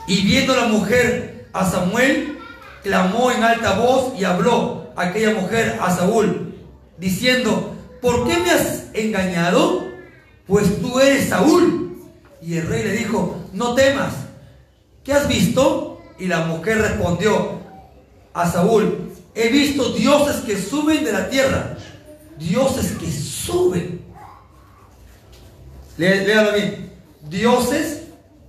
Y 0.07 0.21
viendo 0.21 0.55
la 0.55 0.65
mujer 0.65 1.47
a 1.53 1.69
Samuel, 1.69 2.39
clamó 2.81 3.31
en 3.31 3.43
alta 3.43 3.73
voz 3.73 4.17
y 4.17 4.23
habló 4.23 4.91
aquella 4.95 5.33
mujer 5.33 5.77
a 5.81 5.91
Saúl, 5.91 6.55
diciendo, 6.97 7.72
¿por 8.03 8.27
qué 8.27 8.37
me 8.37 8.51
has 8.51 8.83
engañado? 8.93 9.93
pues 10.47 10.81
tú 10.81 10.99
eres 10.99 11.29
Saúl. 11.29 12.01
Y 12.41 12.57
el 12.57 12.67
rey 12.67 12.83
le 12.83 12.91
dijo, 12.97 13.37
no 13.53 13.73
temas, 13.73 14.13
¿qué 15.03 15.13
has 15.13 15.27
visto? 15.27 16.01
Y 16.19 16.27
la 16.27 16.41
mujer 16.41 16.79
respondió 16.79 17.61
a 18.33 18.51
Saúl, 18.51 19.11
he 19.33 19.49
visto 19.49 19.93
dioses 19.93 20.41
que 20.41 20.61
suben 20.61 21.03
de 21.05 21.11
la 21.11 21.29
tierra. 21.29 21.77
Dioses 22.37 22.91
que 22.93 23.09
suben. 23.09 24.01
Léalo 25.97 26.53
bien. 26.53 26.91
Dioses 27.29 28.01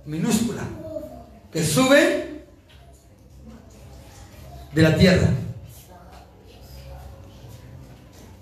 minúscula. 0.05 0.63
Que 1.53 1.63
suben 1.63 2.43
de 4.73 4.81
la 4.81 4.97
tierra. 4.97 5.29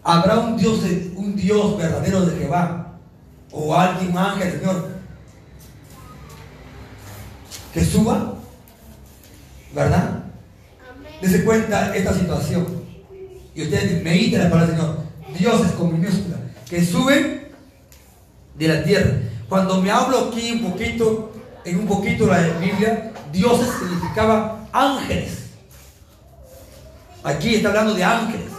¿Habrá 0.03 0.39
un 0.39 0.57
Dios, 0.57 0.79
un 1.15 1.35
Dios 1.35 1.77
verdadero 1.77 2.25
de 2.25 2.37
Jehová? 2.37 2.97
¿O 3.51 3.73
alguien, 3.73 4.11
un 4.11 4.17
ángel, 4.17 4.59
Señor, 4.59 4.89
que 7.73 7.85
suba? 7.85 8.33
¿Verdad? 9.73 10.23
Dese 11.21 11.45
cuenta 11.45 11.95
esta 11.95 12.13
situación. 12.13 12.83
Y 13.55 13.63
ustedes 13.63 14.03
mediten 14.03 14.43
la 14.43 14.49
palabra 14.49 14.73
del 14.73 14.81
Señor. 14.81 14.97
Dioses 15.37 15.71
con 15.73 15.93
minúscula. 15.93 16.37
Que 16.69 16.83
suben 16.83 17.47
de 18.55 18.67
la 18.67 18.83
tierra. 18.83 19.11
Cuando 19.47 19.81
me 19.81 19.89
hablo 19.89 20.29
aquí 20.29 20.51
un 20.51 20.71
poquito, 20.71 21.31
en 21.63 21.79
un 21.79 21.87
poquito 21.87 22.27
la 22.27 22.39
Biblia, 22.59 23.13
dioses 23.31 23.69
significaba 23.79 24.67
ángeles. 24.73 25.43
Aquí 27.23 27.55
está 27.55 27.69
hablando 27.69 27.93
de 27.93 28.03
ángeles 28.03 28.53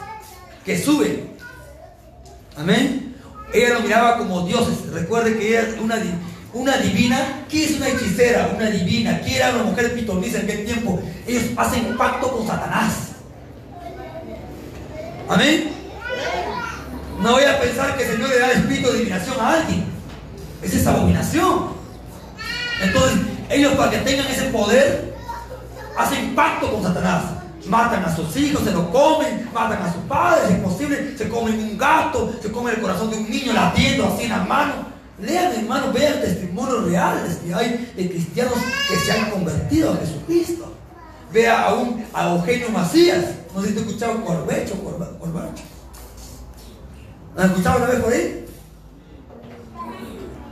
que 0.65 0.79
suben. 0.83 1.34
Amén. 2.57 3.15
Ella 3.53 3.75
lo 3.75 3.81
miraba 3.81 4.19
como 4.19 4.47
dioses. 4.47 4.87
Recuerde 4.93 5.39
que 5.39 5.49
ella 5.49 5.69
es 5.69 5.81
una, 5.81 5.97
una 6.53 6.77
divina. 6.79 7.45
¿Qué 7.49 7.65
es 7.65 7.77
una 7.77 7.89
hechicera? 7.89 8.53
Una 8.55 8.71
divina. 8.71 9.21
¿Qué 9.23 9.37
era 9.37 9.55
una 9.55 9.65
mujer 9.65 9.95
pitonisa 9.95 10.39
en 10.39 10.45
aquel 10.45 10.65
tiempo? 10.65 11.03
Ellos 11.27 11.45
hacen 11.57 11.97
pacto 11.97 12.31
con 12.31 12.47
Satanás. 12.47 12.93
Amén. 15.29 15.71
No 17.21 17.33
voy 17.33 17.45
a 17.45 17.61
pensar 17.61 17.97
que 17.97 18.05
el 18.05 18.13
Señor 18.13 18.29
le 18.29 18.39
da 18.39 18.51
el 18.51 18.59
espíritu 18.59 18.89
de 18.89 18.95
adivinación 18.97 19.41
a 19.41 19.53
alguien. 19.55 19.85
Esa 20.63 20.77
es 20.77 20.87
abominación. 20.87 21.75
Entonces, 22.83 23.19
ellos 23.51 23.73
para 23.75 23.91
que 23.91 23.99
tengan 23.99 24.27
ese 24.27 24.45
poder, 24.45 25.15
hacen 25.97 26.35
pacto 26.35 26.71
con 26.73 26.83
Satanás 26.83 27.44
matan 27.67 28.05
a 28.05 28.15
sus 28.15 28.37
hijos, 28.37 28.63
se 28.65 28.73
lo 28.73 28.91
comen, 28.91 29.49
matan 29.53 29.83
a 29.83 29.93
sus 29.93 30.03
padres, 30.03 30.51
es 30.51 30.59
posible, 30.59 31.17
se 31.17 31.29
comen 31.29 31.59
un 31.59 31.79
gato, 31.79 32.33
se 32.41 32.51
comen 32.51 32.75
el 32.75 32.81
corazón 32.81 33.11
de 33.11 33.17
un 33.17 33.31
niño 33.31 33.53
latiendo 33.53 34.07
así 34.07 34.25
en 34.25 34.31
la 34.31 34.45
mano. 34.45 34.95
Lean, 35.19 35.53
hermano, 35.53 35.93
vean 35.93 36.21
testimonios 36.21 36.85
reales 36.85 37.37
que 37.37 37.55
hay 37.55 37.93
de 37.97 38.09
cristianos 38.09 38.55
que 38.89 38.97
se 38.97 39.13
han 39.13 39.31
convertido 39.31 39.93
a 39.93 39.97
Jesucristo. 39.97 40.73
Vea 41.33 41.63
a, 41.63 41.75
un, 41.75 42.05
a 42.13 42.31
Eugenio 42.31 42.71
Macías, 42.71 43.25
no 43.55 43.61
sé 43.61 43.69
si 43.69 43.75
te 43.75 43.81
escuchado 43.81 44.25
Corbecho, 44.25 44.75
Corbacho. 45.19 45.63
¿Lo 47.35 47.43
has 47.43 47.51
escuchado 47.51 47.79
una 47.79 47.87
vez 47.87 48.01
por 48.01 48.13
ahí? 48.13 48.47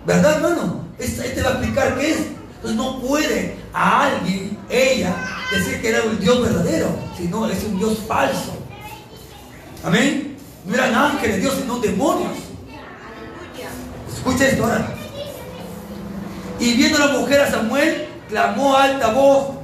¿Verdad, 0.06 0.36
hermano? 0.36 0.84
Este, 0.98 1.26
este 1.26 1.42
va 1.42 1.50
a 1.50 1.52
explicar 1.52 1.98
qué 1.98 2.10
es. 2.10 2.18
Entonces 2.56 2.76
no 2.76 3.00
puede 3.00 3.61
a 3.72 4.04
alguien, 4.04 4.58
ella, 4.68 5.14
decir 5.50 5.80
que 5.80 5.88
era 5.88 6.02
un 6.02 6.18
Dios 6.18 6.40
verdadero, 6.42 6.88
sino 7.16 7.48
es 7.48 7.64
un 7.64 7.78
Dios 7.78 7.98
falso. 8.06 8.56
Amén. 9.84 10.36
No 10.64 10.74
eran 10.74 10.94
ángeles 10.94 11.40
Dios, 11.40 11.54
sino 11.60 11.78
demonios. 11.78 12.32
Escucha 14.14 14.48
esto 14.48 14.64
ahora. 14.64 14.94
Y 16.60 16.74
viendo 16.74 16.98
la 16.98 17.08
mujer 17.08 17.40
a 17.40 17.50
Samuel, 17.50 18.06
clamó 18.28 18.76
a 18.76 18.84
alta 18.84 19.12
voz 19.12 19.62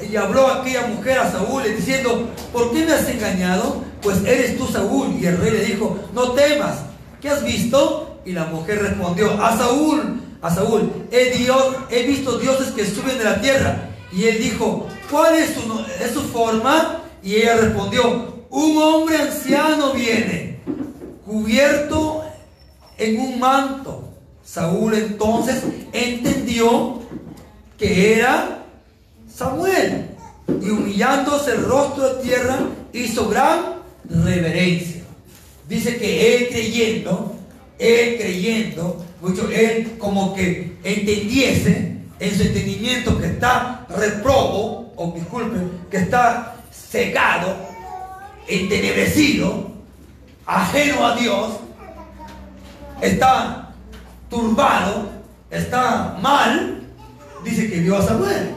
y 0.00 0.14
habló 0.16 0.46
a 0.48 0.60
aquella 0.60 0.86
mujer 0.86 1.18
a 1.18 1.30
Saúl 1.30 1.62
diciendo, 1.64 2.28
¿por 2.52 2.72
qué 2.72 2.84
me 2.84 2.92
has 2.92 3.08
engañado? 3.08 3.82
Pues 4.02 4.22
eres 4.24 4.58
tú 4.58 4.66
Saúl. 4.66 5.16
Y 5.18 5.24
el 5.24 5.38
rey 5.38 5.52
le 5.52 5.64
dijo, 5.64 5.98
no 6.12 6.32
temas, 6.32 6.80
¿qué 7.20 7.30
has 7.30 7.42
visto? 7.42 8.20
Y 8.26 8.32
la 8.32 8.44
mujer 8.44 8.82
respondió, 8.82 9.42
a 9.42 9.56
Saúl, 9.56 10.20
a 10.46 10.54
Saúl, 10.54 10.90
he, 11.10 11.36
Dios, 11.38 11.76
he 11.90 12.04
visto 12.04 12.38
dioses 12.38 12.68
que 12.68 12.86
suben 12.86 13.18
de 13.18 13.24
la 13.24 13.40
tierra. 13.40 13.90
Y 14.12 14.24
él 14.24 14.38
dijo, 14.38 14.86
¿cuál 15.10 15.34
es 15.34 15.54
su, 15.54 15.84
es 16.02 16.12
su 16.12 16.22
forma? 16.22 17.02
Y 17.22 17.34
ella 17.36 17.56
respondió, 17.56 18.44
un 18.50 18.78
hombre 18.78 19.16
anciano 19.16 19.92
viene, 19.92 20.60
cubierto 21.24 22.24
en 22.96 23.20
un 23.20 23.40
manto. 23.40 24.08
Saúl 24.44 24.94
entonces 24.94 25.64
entendió 25.92 27.00
que 27.76 28.14
era 28.14 28.64
Samuel. 29.32 30.10
Y 30.62 30.70
humillándose 30.70 31.50
el 31.50 31.64
rostro 31.64 32.14
de 32.14 32.22
tierra, 32.22 32.58
hizo 32.92 33.28
gran 33.28 33.82
reverencia. 34.08 35.02
Dice 35.68 35.96
que 35.98 36.36
él 36.36 36.48
creyendo, 36.50 37.34
él 37.80 38.16
creyendo, 38.16 39.05
mucho, 39.26 39.50
él 39.50 39.96
como 39.98 40.34
que 40.34 40.76
entendiese 40.84 41.96
en 42.18 42.36
su 42.36 42.42
entendimiento 42.42 43.18
que 43.18 43.26
está 43.26 43.84
reprobo, 43.88 44.92
o 44.96 45.12
disculpen, 45.14 45.70
que 45.90 45.98
está 45.98 46.56
cegado, 46.72 47.56
entenebrecido, 48.46 49.72
ajeno 50.46 51.06
a 51.06 51.16
Dios, 51.16 51.54
está 53.00 53.74
turbado, 54.30 55.10
está 55.50 56.16
mal, 56.22 56.82
dice 57.44 57.68
que 57.68 57.80
vio 57.80 57.96
a 57.96 58.02
Samuel. 58.02 58.54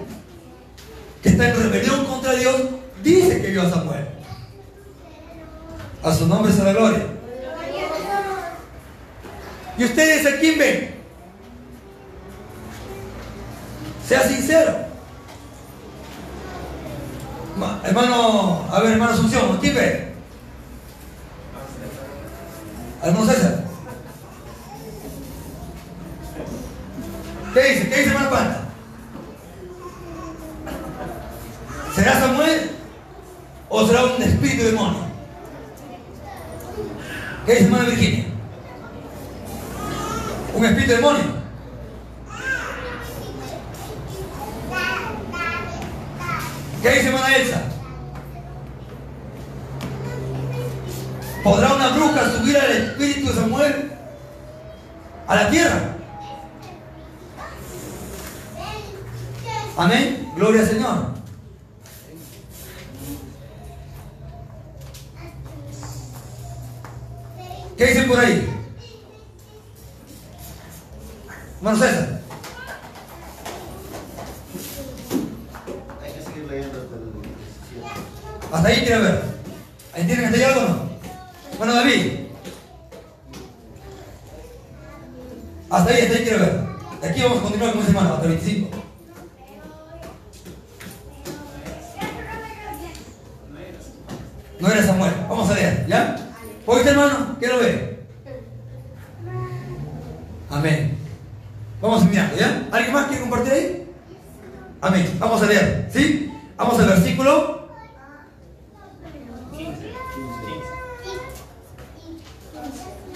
Que 1.23 1.29
está 1.29 1.49
en 1.49 1.55
rebelión 1.57 2.05
contra 2.05 2.33
Dios, 2.33 2.55
dice 3.03 3.41
que 3.41 3.49
vio 3.49 3.63
a 3.63 3.69
Samuel. 3.69 4.07
A 6.03 6.13
su 6.13 6.27
nombre 6.27 6.53
se 6.53 6.63
la 6.63 6.73
gloria. 6.73 7.18
¿Y 9.79 9.85
ustedes 9.85 10.25
a 10.25 10.37
quién 10.37 10.59
ven? 10.59 10.93
Sea 14.05 14.27
sincero. 14.27 14.75
Hermano, 17.85 18.67
a 18.69 18.81
ver, 18.81 18.91
hermano 18.91 19.13
Asunción, 19.13 19.57
¿quién 19.61 19.75
ve? 19.75 20.13
Hermano 23.01 23.25
César. 23.31 23.63
¿Qué 27.53 27.63
dice? 27.63 27.89
¿Qué 27.89 27.95
dice 27.95 28.09
hermano 28.09 28.29
Panta? 28.31 28.61
¿Será 31.95 32.19
Samuel 32.19 32.71
o 33.69 33.87
será 33.87 34.03
un 34.03 34.21
espíritu 34.21 34.63
demonio? 34.65 34.99
¿Qué 37.45 37.53
dice 37.53 37.63
hermano 37.63 37.85
Virginia? 37.85 38.38
¿Un 40.53 40.65
espíritu 40.65 40.91
demonio? 40.91 41.39
¿Qué 46.81 46.89
dice 46.89 47.07
hermana 47.07 47.35
Elsa? 47.35 47.61
¿Podrá 51.43 51.73
una 51.73 51.89
bruja 51.89 52.31
subir 52.31 52.57
al 52.57 52.71
espíritu 52.71 53.27
de 53.27 53.33
Samuel 53.33 53.91
a 55.27 55.35
la 55.35 55.49
tierra? 55.49 55.95
Amén. 59.77 60.31
Gloria 60.35 60.61
al 60.61 60.67
Señor. 60.67 61.13
¿Qué 67.77 67.85
dicen 67.85 68.07
por 68.09 68.19
ahí? 68.19 68.58
Hermano 71.59 71.77
César. 71.77 72.21
Hay 76.01 76.13
que 76.13 76.23
seguir 76.23 76.49
leyendo 76.49 76.79
hasta 76.79 76.95
el 76.95 77.11
17. 77.21 78.53
Hasta 78.53 78.67
ahí 78.69 78.77
quiere 78.77 79.01
ver. 79.01 79.23
¿Entienden 79.93 80.25
hasta 80.27 80.37
ahí 80.37 80.43
algo 80.43 80.61
o 80.61 80.69
no? 80.69 80.89
Bueno, 81.57 81.75
David. 81.75 82.11
Hasta 85.69 85.91
ahí, 85.91 86.01
hasta 86.01 86.15
ahí 86.15 86.23
quiere 86.23 86.39
ver. 86.39 86.61
De 87.01 87.09
aquí 87.09 87.21
vamos 87.23 87.37
a 87.39 87.41
continuar 87.41 87.71
con 87.73 87.81
ese 87.81 87.89
hermano, 87.89 88.13
hasta 88.13 88.25
el 88.25 88.31
25. 88.35 88.69
No 94.61 94.71
era 94.71 94.85
Samuel. 94.85 95.13
Vamos 95.27 95.49
a 95.49 95.53
leer, 95.55 95.85
¿ya? 95.87 96.15
¿Oíste, 96.65 96.89
hermano? 96.89 97.37
¿Qué 97.37 97.47
lo 97.47 97.59
ve? 97.59 97.99
Amén. 100.49 100.97
Vamos 101.81 102.01
a 102.01 102.05
mirando, 102.05 102.35
¿ya? 102.35 102.67
¿Alguien 102.71 102.93
más 102.93 103.07
quiere 103.07 103.21
compartir 103.21 103.53
ahí? 103.53 103.87
Amén. 104.81 105.15
Vamos 105.17 105.41
a 105.41 105.45
leer, 105.45 105.89
¿sí? 105.91 106.31
Vamos 106.57 106.77
al 106.79 106.87
versículo. 106.87 107.69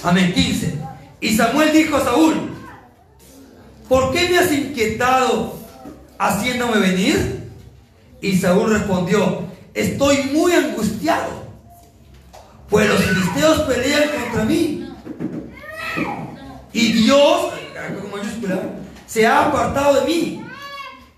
Amén, 0.02 0.34
15. 0.34 0.78
Y 1.20 1.36
Samuel 1.36 1.74
dijo 1.74 1.98
a 1.98 2.04
Saúl, 2.04 2.52
¿por 5.04 5.20
qué 5.20 5.44
me 5.44 5.44
has 5.44 5.44
inquietado 5.44 5.54
haciéndome 6.18 6.80
venir? 6.80 7.50
Y 8.22 8.38
Saúl 8.38 8.72
respondió, 8.72 9.44
estoy 9.74 10.24
muy 10.34 10.54
angustiado, 10.54 11.44
pues 12.70 12.88
los 12.88 13.04
filisteos 13.04 13.62
pelean 13.62 14.10
contra 14.10 14.46
mí. 14.46 14.90
Y 16.72 16.94
Dios, 16.94 17.54
se 19.06 19.28
ha 19.28 19.46
apartado 19.46 20.02
de 20.02 20.08
mí 20.08 20.44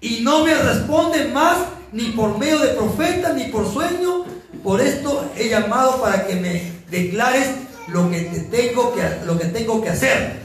y 0.01 0.19
no 0.21 0.43
me 0.43 0.53
responde 0.53 1.25
más 1.29 1.57
ni 1.93 2.09
por 2.09 2.37
medio 2.37 2.59
de 2.59 2.69
profeta 2.69 3.31
ni 3.33 3.45
por 3.45 3.71
sueño. 3.71 4.25
Por 4.63 4.81
esto 4.81 5.31
he 5.37 5.47
llamado 5.47 6.01
para 6.01 6.25
que 6.25 6.35
me 6.35 6.71
declares 6.89 7.47
lo 7.87 8.09
que, 8.09 8.21
te 8.21 8.39
tengo, 8.39 8.93
que, 8.93 9.01
lo 9.25 9.37
que 9.37 9.45
tengo 9.45 9.81
que 9.81 9.89
hacer. 9.89 10.41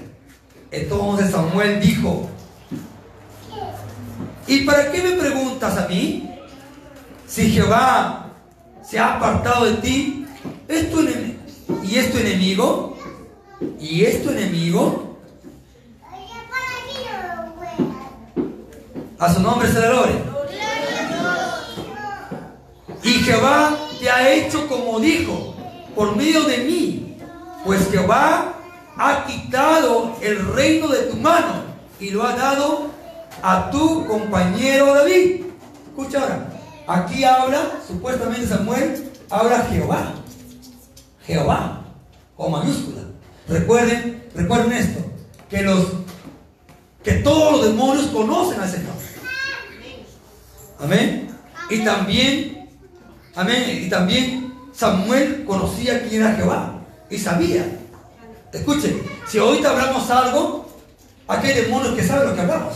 Entonces 0.70 1.32
Samuel 1.32 1.80
dijo, 1.80 2.30
¿y 4.50 4.62
para 4.62 4.90
qué 4.90 5.00
me 5.00 5.12
preguntas 5.12 5.78
a 5.78 5.86
mí? 5.86 6.28
Si 7.26 7.52
Jehová 7.52 8.32
se 8.82 8.98
ha 8.98 9.14
apartado 9.14 9.64
de 9.66 9.74
ti, 9.74 10.26
¿es 10.66 10.90
tu 10.90 11.06
¿y 11.84 11.96
es 11.96 12.10
tu 12.10 12.18
enemigo? 12.18 12.98
¿Y 13.78 14.04
es 14.04 14.24
tu 14.24 14.30
enemigo? 14.30 15.18
A 19.20 19.32
su 19.32 19.40
nombre 19.40 19.68
se 19.68 19.80
le 19.80 19.86
gloria. 19.86 20.16
Y 23.04 23.10
Jehová 23.10 23.76
te 24.00 24.10
ha 24.10 24.32
hecho 24.32 24.66
como 24.66 24.98
dijo, 24.98 25.54
por 25.94 26.16
medio 26.16 26.42
de 26.42 26.58
mí, 26.58 27.16
pues 27.64 27.88
Jehová 27.88 28.54
ha 28.96 29.24
quitado 29.26 30.16
el 30.20 30.44
reino 30.54 30.88
de 30.88 31.02
tu 31.04 31.16
mano 31.18 31.62
y 32.00 32.10
lo 32.10 32.24
ha 32.24 32.34
dado 32.34 32.89
a 33.42 33.70
tu 33.70 34.06
compañero 34.06 34.94
David. 34.94 35.46
Escucha 35.88 36.20
ahora, 36.20 36.48
aquí 36.86 37.24
habla, 37.24 37.80
supuestamente 37.86 38.46
Samuel, 38.46 39.10
habla 39.28 39.66
Jehová. 39.70 40.14
Jehová, 41.26 41.84
con 42.36 42.52
mayúscula. 42.52 43.02
Recuerden, 43.48 44.28
recuerden 44.34 44.72
esto, 44.72 45.00
que 45.48 45.62
los 45.62 45.86
que 47.02 47.12
todos 47.14 47.52
los 47.52 47.66
demonios 47.66 48.06
conocen 48.08 48.60
al 48.60 48.68
Señor. 48.68 48.92
Amén. 50.78 51.28
Y 51.68 51.84
también, 51.84 52.68
amén, 53.34 53.84
y 53.84 53.88
también 53.88 54.54
Samuel 54.72 55.44
conocía 55.46 56.08
quién 56.08 56.22
era 56.22 56.34
Jehová 56.34 56.80
y 57.08 57.18
sabía. 57.18 57.66
Escuchen, 58.52 59.02
si 59.26 59.38
te 59.38 59.66
hablamos 59.66 60.10
algo, 60.10 60.68
aquí 61.28 61.48
hay 61.48 61.62
demonios 61.62 61.94
que 61.94 62.02
saben 62.02 62.28
lo 62.28 62.34
que 62.34 62.40
hablamos. 62.40 62.74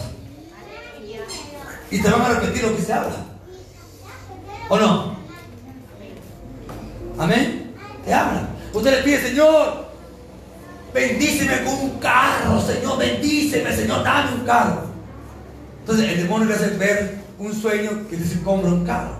Y 1.95 2.03
te 2.03 2.11
van 2.11 2.23
a 2.23 2.29
repetir 2.31 2.65
lo 2.65 2.75
que 2.75 2.83
se 2.83 2.93
habla. 2.93 3.15
¿O 4.69 4.77
no? 4.77 5.17
Amén. 7.17 7.73
Te 8.05 8.13
hablan. 8.13 8.49
Usted 8.73 8.97
le 8.97 9.03
pide, 9.05 9.23
Señor, 9.23 9.91
bendíceme 10.93 11.63
con 11.63 11.75
un 11.75 12.01
carro, 12.01 12.61
Señor, 12.61 12.99
bendíceme, 12.99 13.73
Señor, 13.73 14.03
dame 14.03 14.35
un 14.35 14.45
carro. 14.45 14.87
Entonces 15.83 16.11
el 16.11 16.17
demonio 16.25 16.49
le 16.49 16.55
hace 16.55 16.71
ver 16.71 17.15
un 17.39 17.55
sueño 17.55 18.09
que 18.11 18.19
se 18.19 18.43
compra 18.43 18.73
un 18.73 18.85
carro. 18.85 19.19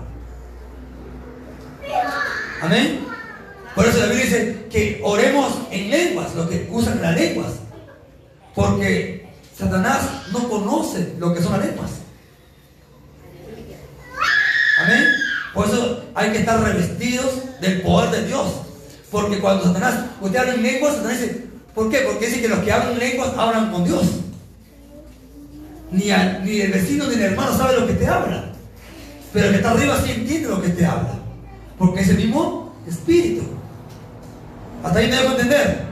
Amén. 2.61 3.05
Por 3.73 3.85
eso 3.85 3.99
la 3.99 4.07
Biblia 4.07 4.25
dice 4.25 4.67
que 4.69 4.99
oremos 5.01 5.59
en 5.71 5.91
lenguas, 5.91 6.35
lo 6.35 6.49
que 6.49 6.67
usan 6.69 7.01
las 7.01 7.15
lenguas. 7.15 7.53
Porque 8.53 9.29
Satanás 9.57 10.01
no 10.33 10.49
conoce 10.49 11.13
lo 11.17 11.33
que 11.33 11.41
son 11.41 11.53
las 11.53 11.67
lenguas. 11.67 12.04
Amén. 14.77 15.03
Por 15.53 15.67
eso 15.67 16.03
hay 16.13 16.31
que 16.31 16.39
estar 16.39 16.61
revestidos 16.61 17.59
del 17.61 17.81
poder 17.81 18.11
de 18.11 18.27
Dios. 18.27 18.47
Porque 19.09 19.39
cuando 19.39 19.63
Satanás, 19.63 20.05
usted 20.19 20.37
habla 20.37 20.53
en 20.55 20.63
lenguas, 20.63 20.95
Satanás 20.95 21.21
dice, 21.21 21.45
¿por 21.73 21.89
qué? 21.89 21.99
Porque 21.99 22.27
dice 22.27 22.41
que 22.41 22.49
los 22.49 22.59
que 22.59 22.71
hablan 22.71 22.93
en 22.93 22.99
lenguas 22.99 23.31
hablan 23.37 23.71
con 23.71 23.85
Dios. 23.85 24.03
Ni, 25.91 26.09
el 26.09 26.71
vecino 26.71 27.07
ni 27.07 27.13
el 27.13 27.21
hermano 27.21 27.57
sabe 27.57 27.79
lo 27.79 27.87
que 27.87 27.93
te 27.93 28.07
habla. 28.07 28.51
Pero 29.31 29.45
el 29.45 29.51
que 29.51 29.57
está 29.57 29.71
arriba 29.71 30.01
sí 30.03 30.11
entiende 30.11 30.49
lo 30.49 30.61
que 30.61 30.69
te 30.69 30.85
habla. 30.85 31.19
Porque 31.77 32.01
es 32.01 32.09
el 32.09 32.17
mismo 32.17 32.75
espíritu. 32.87 33.43
Hasta 34.83 34.99
ahí 34.99 35.07
me 35.07 35.15
dejo 35.15 35.31
entender. 35.31 35.85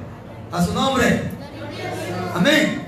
A 0.52 0.64
su 0.64 0.74
nombre. 0.74 1.22
Amén. 2.36 2.82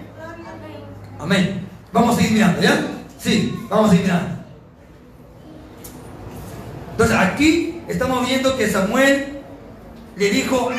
Amén. 1.19 1.67
Vamos 1.93 2.15
a 2.15 2.17
seguir 2.17 2.34
mirando, 2.34 2.62
¿ya? 2.62 2.86
Sí, 3.19 3.58
vamos 3.69 3.88
a 3.88 3.89
seguir 3.91 4.05
mirando. 4.05 4.35
Aquí 7.12 7.82
estamos 7.88 8.28
viendo 8.28 8.58
que 8.58 8.70
Samuel 8.70 9.39
le 10.15 10.30
dijo, 10.30 10.70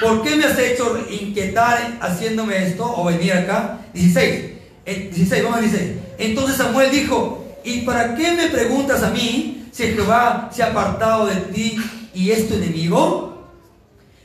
¿por 0.00 0.22
qué 0.22 0.36
me 0.36 0.44
has 0.44 0.58
hecho 0.58 0.98
inquietar 1.10 1.98
haciéndome 2.00 2.66
esto 2.66 2.84
o 2.84 3.04
venir 3.04 3.32
acá? 3.32 3.78
16. 3.94 4.44
16, 4.84 5.42
vamos 5.42 5.58
a 5.58 5.62
16. 5.62 5.92
Entonces 6.18 6.56
Samuel 6.56 6.90
dijo, 6.90 7.44
¿y 7.64 7.82
para 7.82 8.14
qué 8.14 8.32
me 8.32 8.48
preguntas 8.48 9.02
a 9.02 9.10
mí 9.10 9.68
si 9.72 9.84
Jehová 9.88 10.50
se 10.52 10.62
ha 10.62 10.70
apartado 10.70 11.26
de 11.26 11.36
ti 11.36 11.76
y 12.14 12.30
es 12.30 12.48
tu 12.48 12.54
enemigo? 12.54 13.48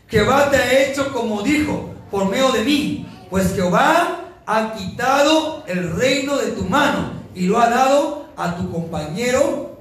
Jehová 0.07 0.49
te 0.49 0.57
ha 0.57 0.83
hecho 0.83 1.11
como 1.11 1.41
dijo, 1.41 1.93
por 2.09 2.29
medio 2.29 2.51
de 2.51 2.63
mí, 2.63 3.07
pues 3.29 3.53
Jehová 3.55 4.19
ha 4.45 4.73
quitado 4.73 5.63
el 5.67 5.95
reino 5.95 6.37
de 6.37 6.51
tu 6.51 6.65
mano 6.65 7.13
y 7.33 7.47
lo 7.47 7.59
ha 7.59 7.69
dado 7.69 8.29
a 8.35 8.57
tu 8.57 8.71
compañero 8.71 9.77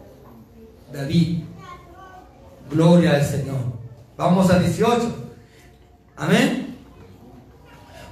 David. 0.93 1.49
Gloria 2.70 3.16
al 3.16 3.26
Señor. 3.26 3.59
Vamos 4.16 4.48
al 4.50 4.62
18. 4.62 5.12
Amén. 6.16 6.76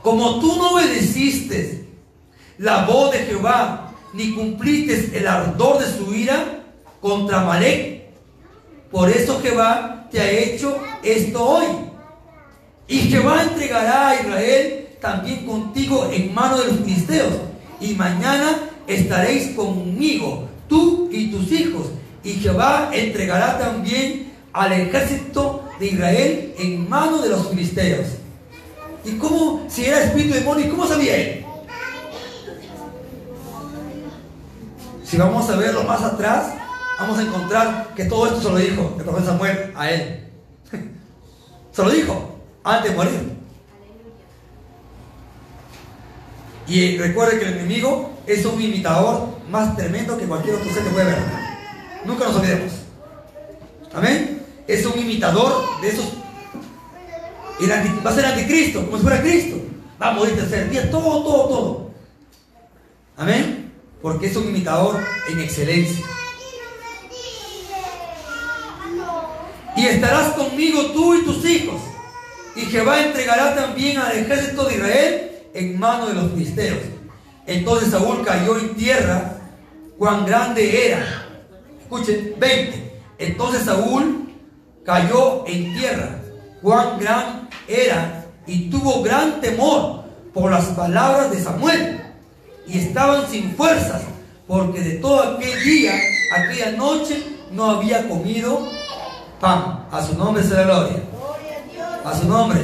Como 0.02 0.40
tú 0.40 0.56
no 0.56 0.72
obedeciste 0.72 1.88
la 2.58 2.84
voz 2.86 3.12
de 3.12 3.18
Jehová, 3.18 3.92
ni 4.14 4.34
cumpliste 4.34 5.16
el 5.16 5.26
ardor 5.28 5.78
de 5.78 5.86
su 5.86 6.12
ira 6.14 6.64
contra 7.00 7.44
Malek, 7.44 8.08
por 8.90 9.08
eso 9.10 9.40
Jehová 9.40 10.08
te 10.10 10.20
ha 10.20 10.30
hecho 10.30 10.80
esto 11.02 11.44
hoy. 11.44 11.66
Y 12.88 13.00
Jehová 13.00 13.42
entregará 13.42 14.08
a 14.08 14.14
Israel 14.20 14.88
también 15.00 15.46
contigo 15.46 16.10
en 16.10 16.34
mano 16.34 16.58
de 16.58 16.68
los 16.68 16.76
filisteos. 16.78 17.34
Y 17.80 17.94
mañana 17.94 18.58
estaréis 18.86 19.54
conmigo, 19.54 20.48
tú 20.68 21.08
y 21.12 21.30
tus 21.30 21.52
hijos. 21.52 21.88
Y 22.24 22.32
Jehová 22.32 22.90
entregará 22.92 23.58
también 23.58 24.27
al 24.58 24.72
ejército 24.72 25.64
de 25.78 25.86
Israel 25.86 26.54
en 26.58 26.88
mano 26.88 27.22
de 27.22 27.28
los 27.28 27.48
filisteos. 27.48 28.06
¿Y 29.04 29.12
cómo, 29.12 29.64
si 29.68 29.84
era 29.86 30.02
espíritu 30.02 30.34
de 30.34 30.40
demonio, 30.40 30.70
cómo 30.70 30.86
sabía 30.86 31.16
él? 31.16 31.44
Si 35.04 35.16
vamos 35.16 35.48
a 35.48 35.56
verlo 35.56 35.84
más 35.84 36.02
atrás, 36.02 36.54
vamos 36.98 37.18
a 37.18 37.22
encontrar 37.22 37.94
que 37.94 38.04
todo 38.04 38.26
esto 38.26 38.42
se 38.42 38.50
lo 38.50 38.56
dijo 38.56 38.94
el 38.98 39.04
profeta 39.04 39.26
Samuel 39.26 39.72
a 39.76 39.90
él. 39.90 40.26
se 41.72 41.82
lo 41.82 41.90
dijo 41.90 42.38
antes 42.64 42.90
de 42.90 42.96
morir. 42.96 43.38
Y 46.66 46.98
recuerde 46.98 47.38
que 47.38 47.46
el 47.46 47.54
enemigo 47.54 48.10
es 48.26 48.44
un 48.44 48.60
imitador 48.60 49.28
más 49.48 49.74
tremendo 49.76 50.18
que 50.18 50.26
cualquier 50.26 50.56
otro 50.56 50.70
ser 50.70 50.82
que 50.82 50.90
puede 50.90 51.06
ver. 51.06 51.18
Nunca 52.04 52.24
nos 52.24 52.36
olvidemos. 52.36 52.72
Amén. 53.94 54.27
Es 54.68 54.86
un 54.86 54.98
imitador 54.98 55.80
de 55.80 55.88
esos. 55.88 56.12
va 58.06 58.10
a 58.10 58.14
ser 58.14 58.26
anticristo, 58.26 58.84
como 58.84 58.98
si 58.98 59.02
fuera 59.02 59.20
Cristo. 59.20 59.56
Va 60.00 60.10
a 60.10 60.12
morir 60.12 60.36
tercer 60.36 60.70
día, 60.70 60.88
todo, 60.90 61.22
todo, 61.24 61.48
todo. 61.48 61.90
Amén. 63.16 63.72
Porque 64.00 64.26
es 64.26 64.36
un 64.36 64.48
imitador 64.48 64.96
en 65.28 65.40
excelencia. 65.40 66.04
Y 69.76 69.86
estarás 69.86 70.34
conmigo 70.34 70.92
tú 70.92 71.14
y 71.14 71.24
tus 71.24 71.44
hijos 71.44 71.80
y 72.58 72.62
Jehová 72.62 73.00
entregará 73.00 73.54
también 73.54 73.98
al 73.98 74.18
ejército 74.18 74.64
de 74.64 74.74
Israel 74.74 75.30
en 75.54 75.78
mano 75.78 76.08
de 76.08 76.14
los 76.14 76.32
filisteos. 76.32 76.80
Entonces 77.46 77.90
Saúl 77.90 78.24
cayó 78.24 78.58
en 78.58 78.74
tierra, 78.74 79.38
cuán 79.96 80.26
grande 80.26 80.88
era. 80.88 81.28
Escuchen, 81.80 82.34
20. 82.36 83.00
Entonces 83.18 83.62
Saúl 83.62 84.27
cayó 84.88 85.44
en 85.46 85.74
tierra, 85.74 86.08
cuán 86.62 86.98
gran 86.98 87.46
era, 87.68 88.24
y 88.46 88.70
tuvo 88.70 89.02
gran 89.02 89.38
temor 89.42 90.04
por 90.32 90.50
las 90.50 90.64
palabras 90.68 91.30
de 91.30 91.42
Samuel. 91.42 92.00
Y 92.66 92.78
estaban 92.78 93.28
sin 93.28 93.54
fuerzas, 93.54 94.00
porque 94.46 94.80
de 94.80 94.92
todo 94.92 95.22
aquel 95.22 95.62
día, 95.62 95.92
aquella 96.34 96.70
noche, 96.72 97.22
no 97.50 97.72
había 97.72 98.08
comido 98.08 98.66
pan. 99.38 99.86
A 99.92 100.02
su 100.02 100.16
nombre 100.16 100.42
se 100.42 100.54
la 100.54 100.62
gloria 100.62 101.02
a 102.02 102.18
su 102.18 102.26
nombre. 102.26 102.60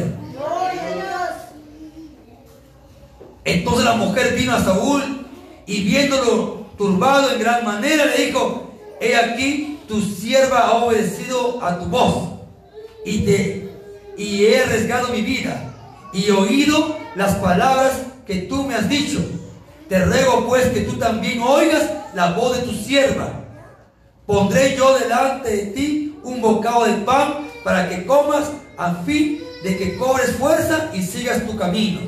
Entonces 3.45 3.85
la 3.85 3.97
mujer 3.97 4.35
vino 4.35 4.55
a 4.55 4.65
Saúl 4.65 5.27
y 5.67 5.83
viéndolo 5.83 6.69
turbado 6.79 7.33
en 7.33 7.41
gran 7.41 7.67
manera 7.67 8.07
le 8.07 8.25
dijo, 8.25 8.71
he 8.99 9.15
aquí 9.15 9.74
tu 9.87 10.01
sierva 10.01 10.61
ha 10.61 10.85
obedecido 10.85 11.63
a 11.63 11.79
tu 11.79 11.87
voz 11.87 12.31
y 13.05 13.21
te 13.21 13.65
y 14.17 14.45
he 14.45 14.63
arriesgado 14.63 15.09
mi 15.09 15.23
vida 15.23 15.75
y 16.13 16.31
oído 16.31 16.97
las 17.17 17.35
palabras 17.37 18.03
que 18.27 18.43
tú 18.43 18.63
me 18.65 18.75
has 18.75 18.89
dicho. 18.89 19.21
Te 19.89 20.05
ruego 20.05 20.47
pues 20.47 20.67
que 20.69 20.83
tú 20.83 20.97
también 20.97 21.43
oigas 21.43 21.91
la 22.15 22.33
voz 22.33 22.57
de 22.57 22.63
tu 22.63 22.73
sierva. 22.73 23.45
Pondré 24.27 24.77
yo 24.77 24.99
delante 24.99 25.51
de 25.51 25.67
ti 25.67 26.19
un 26.23 26.41
bocado 26.41 26.85
de 26.85 26.95
pan 27.05 27.49
para 27.63 27.89
que 27.89 28.07
comas 28.07 28.51
a 28.79 28.95
fin 29.05 29.41
de 29.63 29.77
que 29.77 29.97
cobres 29.97 30.33
fuerza 30.37 30.91
y 30.95 31.03
sigas 31.03 31.47
tu 31.47 31.57
camino. 31.57 32.01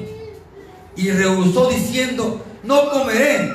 Y 0.97 1.11
rehusó 1.11 1.69
diciendo, 1.69 2.41
no 2.63 2.91
comeré, 2.91 3.51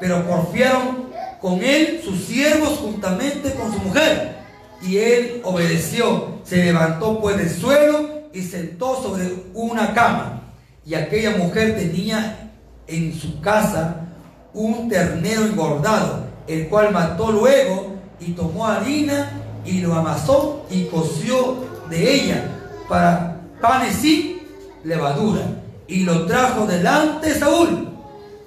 pero 0.00 0.26
porfiaron 0.26 1.05
con 1.40 1.62
él 1.62 2.00
sus 2.04 2.24
siervos 2.24 2.78
juntamente 2.78 3.54
con 3.54 3.72
su 3.72 3.78
mujer. 3.80 4.36
Y 4.82 4.98
él 4.98 5.40
obedeció, 5.44 6.38
se 6.44 6.64
levantó 6.64 7.20
pues 7.20 7.36
del 7.36 7.50
suelo 7.50 8.28
y 8.32 8.42
sentó 8.42 9.02
sobre 9.02 9.32
una 9.54 9.94
cama. 9.94 10.42
Y 10.84 10.94
aquella 10.94 11.36
mujer 11.36 11.76
tenía 11.76 12.50
en 12.86 13.14
su 13.14 13.40
casa 13.40 14.06
un 14.52 14.88
ternero 14.88 15.44
engordado, 15.44 16.26
el 16.46 16.68
cual 16.68 16.92
mató 16.92 17.32
luego 17.32 17.94
y 18.20 18.32
tomó 18.32 18.66
harina 18.66 19.42
y 19.64 19.80
lo 19.80 19.94
amasó 19.94 20.64
y 20.70 20.84
coció 20.84 21.56
de 21.90 22.14
ella 22.14 22.44
para 22.88 23.40
panes 23.60 24.04
y 24.04 24.42
levadura. 24.84 25.42
Y 25.88 26.04
lo 26.04 26.26
trajo 26.26 26.66
delante 26.66 27.28
de 27.28 27.38
Saúl 27.38 27.88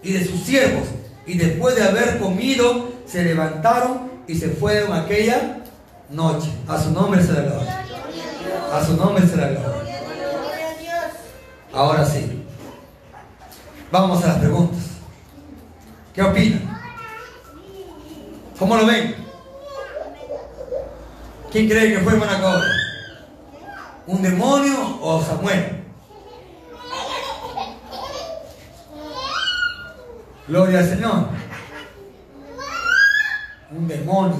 y 0.01 0.13
de 0.13 0.25
sus 0.25 0.41
siervos. 0.41 0.87
Y 1.29 1.37
después 1.37 1.75
de 1.75 1.83
haber 1.83 2.17
comido, 2.17 2.91
se 3.05 3.23
levantaron 3.23 4.09
y 4.25 4.33
se 4.33 4.49
fueron 4.49 4.93
aquella 4.93 5.59
noche. 6.09 6.49
A 6.67 6.81
su 6.81 6.89
nombre 6.89 7.21
se 7.21 7.33
la 7.33 7.41
gloria. 7.41 7.85
A 8.73 8.83
su 8.83 8.97
nombre 8.97 9.27
se 9.27 9.37
la 9.37 9.49
gloria. 9.49 10.01
Ahora 11.71 12.03
sí. 12.03 12.43
Vamos 13.91 14.23
a 14.23 14.27
las 14.29 14.37
preguntas. 14.39 14.79
¿Qué 16.15 16.23
opinan? 16.23 16.81
¿Cómo 18.57 18.75
lo 18.75 18.87
ven? 18.87 19.15
¿Quién 21.51 21.69
cree 21.69 21.93
que 21.93 21.99
fue 21.99 22.15
Manacor? 22.15 22.63
¿Un 24.07 24.23
demonio 24.23 24.97
o 24.99 25.23
Samuel? 25.23 25.78
Gloria 30.49 30.79
al 30.79 30.89
Señor. 30.89 31.27
Un 33.69 33.87
demonio. 33.87 34.35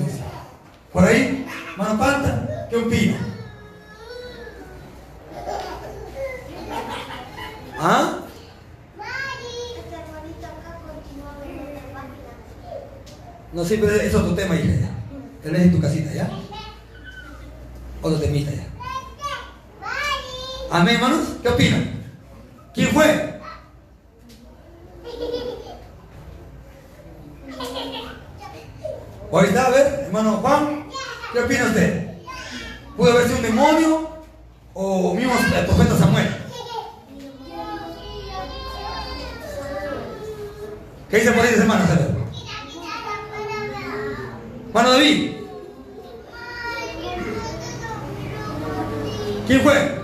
¿Por 0.91 1.03
ahí? 1.03 1.45
Mano 1.77 1.99
Panta, 1.99 2.67
¿qué 2.67 2.77
opina? 2.77 3.17
¿Ah? 7.79 8.15
No 13.53 13.63
sé, 13.63 13.77
pero 13.77 13.93
eso 13.93 14.03
es 14.03 14.15
otro 14.15 14.33
tema, 14.33 14.55
hija. 14.55 14.65
Ya. 14.65 14.89
Te 15.43 15.51
lees 15.51 15.65
en 15.65 15.71
tu 15.73 15.79
casita, 15.79 16.11
¿ya? 16.11 16.27
Otro 18.01 18.19
temita, 18.19 18.51
ya. 18.51 18.65
Amén, 20.71 20.95
hermanos. 20.95 21.35
¿Qué 21.43 21.49
opinan? 21.49 21.91
¿Quién 22.73 22.89
fue? 22.89 23.28
Ahorita, 29.31 29.65
a 29.65 29.69
ver, 29.69 29.99
hermano 30.05 30.37
Juan, 30.37 30.85
¿qué 31.31 31.39
opina 31.39 31.65
usted? 31.65 32.13
¿Pudo 32.97 33.11
haber 33.11 33.31
un 33.31 33.41
demonio 33.43 34.09
o 34.73 35.13
mismo 35.13 35.33
el 35.55 35.65
profeta 35.65 35.97
Samuel? 35.97 36.27
¿Qué 41.09 41.17
dice 41.17 41.31
por 41.31 41.45
ahí, 41.45 41.53
hermano? 41.55 41.83
Hermano 44.67 44.91
David. 44.91 45.33
¿Quién 49.47 49.61
fue? 49.61 49.98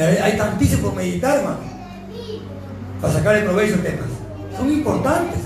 Hay 0.00 0.36
tantísimo 0.36 0.88
por 0.88 0.94
meditar, 0.94 1.38
hermano. 1.38 1.58
Para 3.00 3.12
sacar 3.12 3.36
el 3.36 3.44
provecho 3.44 3.76
de 3.76 3.90
temas. 3.90 4.08
Son 4.56 4.72
importantes. 4.72 5.40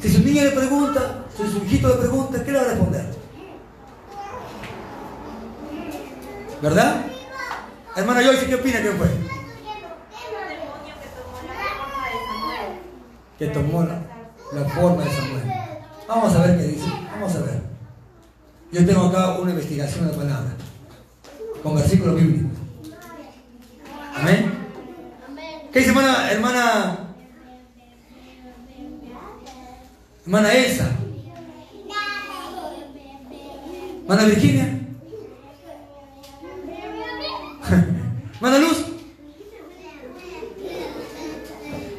Si 0.00 0.08
su 0.12 0.24
niña 0.24 0.44
le 0.44 0.50
pregunta, 0.50 1.26
si 1.36 1.46
su 1.48 1.64
hijito 1.64 1.88
le 1.88 1.94
pregunta, 1.94 2.42
¿qué 2.42 2.52
le 2.52 2.58
va 2.58 2.64
a 2.64 2.68
responder? 2.68 3.04
¿Verdad? 6.62 7.04
Hermana 7.96 8.22
Joyce, 8.22 8.46
¿qué 8.46 8.54
opina 8.54 8.82
que 8.82 8.90
fue? 8.90 9.08
Que 13.38 13.46
tomó 13.46 13.82
la, 13.84 14.02
la 14.52 14.68
forma 14.70 15.04
de 15.04 15.10
Samuel. 15.10 15.52
Vamos 16.08 16.34
a 16.34 16.46
ver 16.46 16.58
qué 16.58 16.64
dice. 16.64 16.86
Vamos 17.12 17.34
a 17.36 17.40
ver. 17.40 17.62
Yo 18.72 18.86
tengo 18.86 19.06
acá 19.06 19.38
una 19.38 19.50
investigación 19.50 20.08
de 20.08 20.14
palabra. 20.14 20.50
Con 21.62 21.76
versículos 21.76 22.16
bíblicos. 22.16 22.58
Amén. 24.16 24.60
¿Qué 25.72 25.78
dice 25.78 25.90
hermana, 25.90 26.32
hermana, 26.32 26.98
hermana 30.24 30.52
Elsa? 30.52 30.90
Hermana 34.02 34.24
Virginia. 34.24 34.66
Hermana 38.34 38.58
Luz. 38.58 38.84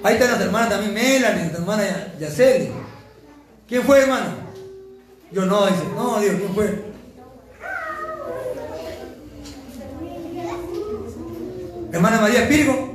Ahí 0.04 0.16
está 0.16 0.26
nuestra 0.26 0.46
hermana 0.46 0.68
también 0.70 0.94
Melanie, 0.94 1.40
nuestra 1.44 1.60
hermana 1.60 2.14
Yaceli. 2.20 2.72
¿Quién 3.70 3.84
fue, 3.84 4.02
hermana? 4.02 4.36
Yo 5.32 5.46
no, 5.46 5.68
dice. 5.68 5.84
No, 5.96 6.20
Dios, 6.20 6.36
¿quién 6.36 6.54
fue? 6.54 6.92
Hermana 11.94 12.20
María 12.20 12.50
Pirgo. 12.50 12.91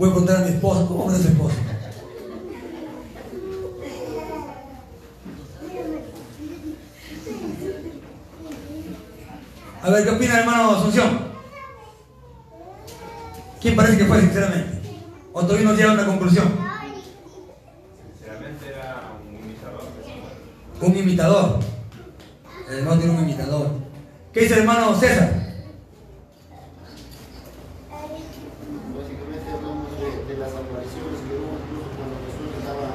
Voy 0.00 0.08
a 0.08 0.14
contar 0.14 0.36
a 0.36 0.40
mi 0.46 0.52
esposa. 0.52 0.86
¿Cómo 0.88 1.12
es 1.12 1.20
su 1.20 1.28
esposa? 1.28 1.56
A 9.82 9.90
ver, 9.90 10.04
¿qué 10.04 10.10
opina 10.10 10.32
el 10.32 10.40
hermano 10.40 10.70
Asunción? 10.70 11.18
¿Quién 13.60 13.76
parece 13.76 13.98
que 13.98 14.06
fue, 14.06 14.20
sinceramente? 14.22 14.80
¿O 15.34 15.42
todavía 15.42 15.68
no 15.68 15.74
llega 15.74 15.90
a 15.90 15.94
una 15.94 16.06
conclusión? 16.06 16.48
Sinceramente 18.18 18.68
era 18.68 19.18
un 19.22 19.36
imitador. 19.38 19.82
Un 20.80 20.96
imitador. 20.96 21.60
El 22.70 22.78
hermano 22.78 23.00
tiene 23.02 23.18
un 23.18 23.24
imitador. 23.24 23.66
¿Qué 24.32 24.40
dice 24.40 24.54
el 24.54 24.60
hermano 24.60 24.94
César? 24.94 25.40
Básicamente 28.96 29.50
hablamos 29.50 29.90
de, 29.98 30.08
de 30.30 30.34
las 30.38 30.52
apariciones 30.54 31.18
que 31.26 31.32
hubo 31.34 31.52
incluso 31.58 31.90
cuando 31.98 32.16
Jesús 32.24 32.48
estaba, 32.62 32.86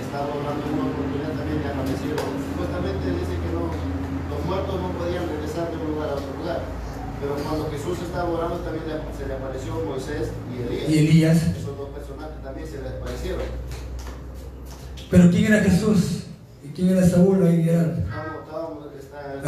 estaba 0.00 0.30
hablando 0.32 0.62
en 0.64 0.72
una 0.74 0.88
oportunidad 0.88 1.32
también 1.36 1.60
le 1.60 1.68
aparecieron. 1.68 2.28
Supuestamente 2.48 3.04
dice 3.12 3.34
que 3.34 3.50
no, 3.52 3.68
los 3.70 4.40
muertos 4.48 4.74
no 4.80 4.88
podían 4.96 5.28
regresar 5.28 5.68
de 5.68 5.76
un 5.76 5.86
lugar 5.94 6.08
a 6.10 6.16
otro 6.16 6.32
lugar. 6.38 6.60
Pero 7.20 7.36
cuando 7.44 7.70
Jesús 7.70 7.96
estaba 8.14 8.30
orando 8.30 8.56
también 8.58 8.84
se 9.18 9.26
le 9.26 9.34
apareció 9.34 9.74
Moisés 9.84 10.28
y 10.54 10.62
Elías. 10.62 10.88
Y 10.90 10.98
Elías. 10.98 11.36
Esos 11.58 11.76
dos 11.76 11.88
personajes 11.90 12.40
también 12.44 12.66
se 12.68 12.80
le 12.80 12.88
aparecieron. 12.88 13.42
Pero 15.10 15.30
¿quién 15.30 15.44
era 15.52 15.62
Jesús? 15.64 16.24
¿Y 16.62 16.68
quién 16.68 16.90
era 16.90 17.06
Saúl? 17.08 17.44
Ahí 17.44 17.68
era- 17.68 17.82
Estábamos, 17.82 18.44
estábamos, 18.44 18.86
está, 18.94 19.42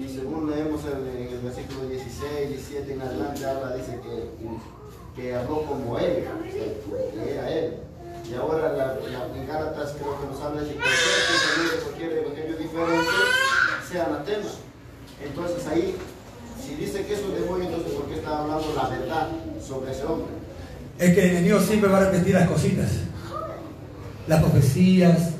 y 0.00 0.08
según 0.08 0.50
leemos 0.50 0.80
en, 0.84 1.06
en 1.26 1.32
el 1.34 1.40
versículo 1.40 1.88
16, 1.88 2.48
17 2.48 2.92
en 2.94 3.00
adelante, 3.02 3.44
habla, 3.46 3.76
dice 3.76 3.98
que, 4.02 5.20
que 5.22 5.34
habló 5.36 5.62
como 5.66 5.98
él, 5.98 6.24
que 6.50 7.30
era 7.32 7.50
él. 7.50 7.74
Y 8.28 8.34
ahora 8.34 8.72
la, 8.72 8.86
la, 8.94 9.36
en 9.36 9.46
Gálatas 9.46 9.94
creo 9.98 10.20
que 10.20 10.26
nos 10.26 10.40
habla 10.40 10.62
de 10.62 10.68
que 10.68 10.74
cualquier 10.74 11.22
pensamiento, 11.30 11.84
cualquier 11.84 12.12
evangelio 12.18 12.56
diferente 12.58 13.10
sea 13.90 14.06
anatema. 14.06 14.50
Entonces 15.24 15.66
ahí, 15.66 15.96
si 16.60 16.74
dice 16.74 17.04
que 17.06 17.14
es 17.14 17.20
un 17.20 17.34
demonio, 17.34 17.68
entonces 17.68 17.92
¿por 17.92 18.06
qué 18.06 18.16
está 18.16 18.38
hablando 18.38 18.72
la 18.76 18.88
verdad 18.88 19.28
sobre 19.66 19.92
ese 19.92 20.04
hombre? 20.04 20.40
Es 20.98 21.14
que 21.14 21.24
el 21.24 21.30
enemigo 21.30 21.60
siempre 21.60 21.88
va 21.88 21.98
a 21.98 22.10
repetir 22.10 22.34
las 22.34 22.48
cositas. 22.48 22.90
Las 24.26 24.42
profecías. 24.42 25.30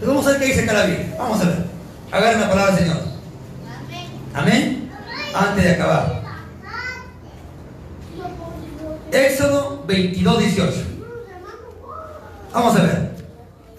Pero 0.00 0.12
vamos 0.12 0.26
a 0.26 0.30
ver 0.30 0.40
qué 0.40 0.46
dice 0.46 0.66
la 0.66 0.84
Biblia. 0.84 1.14
Vamos 1.16 1.40
a 1.40 1.44
ver. 1.44 1.64
Agarren 2.10 2.40
la 2.40 2.48
palabra 2.48 2.74
del 2.74 2.84
Señor. 2.84 3.02
Amén. 4.34 4.90
Antes 5.34 5.64
de 5.64 5.70
acabar. 5.70 6.22
Éxodo 9.12 9.84
22, 9.86 10.38
18. 10.40 10.72
Vamos 12.52 12.76
a 12.76 12.82
ver. 12.82 13.10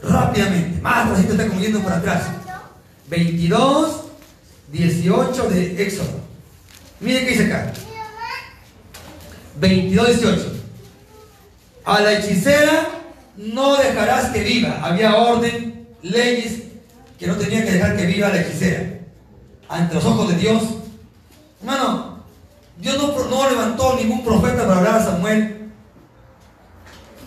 Rápidamente. 0.02 0.82
Más 0.82 1.10
reciente 1.10 1.34
está 1.34 1.48
como 1.48 1.60
yendo 1.60 1.82
por 1.82 1.92
atrás. 1.92 2.24
22, 3.10 4.02
18 4.72 5.50
de 5.50 5.84
Éxodo. 5.84 6.29
Miren 7.00 7.26
qué 7.26 7.32
dice 7.32 7.46
acá. 7.46 7.72
22, 9.60 10.08
18. 10.08 10.54
A 11.86 12.00
la 12.02 12.14
hechicera 12.14 12.90
no 13.38 13.78
dejarás 13.78 14.32
que 14.32 14.44
viva. 14.44 14.80
Había 14.84 15.16
orden, 15.16 15.88
leyes 16.02 16.64
que 17.18 17.28
no 17.28 17.36
tenían 17.36 17.64
que 17.64 17.72
dejar 17.72 17.96
que 17.96 18.06
viva 18.06 18.30
la 18.30 18.42
hechicera. 18.42 19.00
Ante 19.68 19.96
los 19.96 20.06
ojos 20.06 20.30
de 20.30 20.36
Dios. 20.36 20.64
Hermano, 21.62 22.24
Dios 22.78 22.98
no, 22.98 23.30
no 23.30 23.50
levantó 23.50 23.96
ningún 23.96 24.24
profeta 24.24 24.66
para 24.66 24.78
hablar 24.78 24.96
a 24.96 25.04
Samuel. 25.04 25.72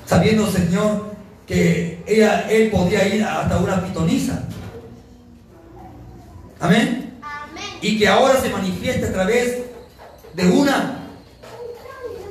Sabiendo, 0.07 0.51
Señor, 0.51 1.13
que 1.47 2.03
ella, 2.07 2.47
él 2.51 2.71
podía 2.71 3.07
ir 3.09 3.25
hasta 3.25 3.59
una 3.59 3.83
pitonisa. 3.85 4.43
Amén. 6.61 7.02
Y 7.83 7.99
que 7.99 8.09
ahora 8.09 8.41
se 8.41 8.49
manifieste 8.49 9.07
a 9.07 9.13
través 9.13 9.59
de 10.35 10.49
una 10.49 11.01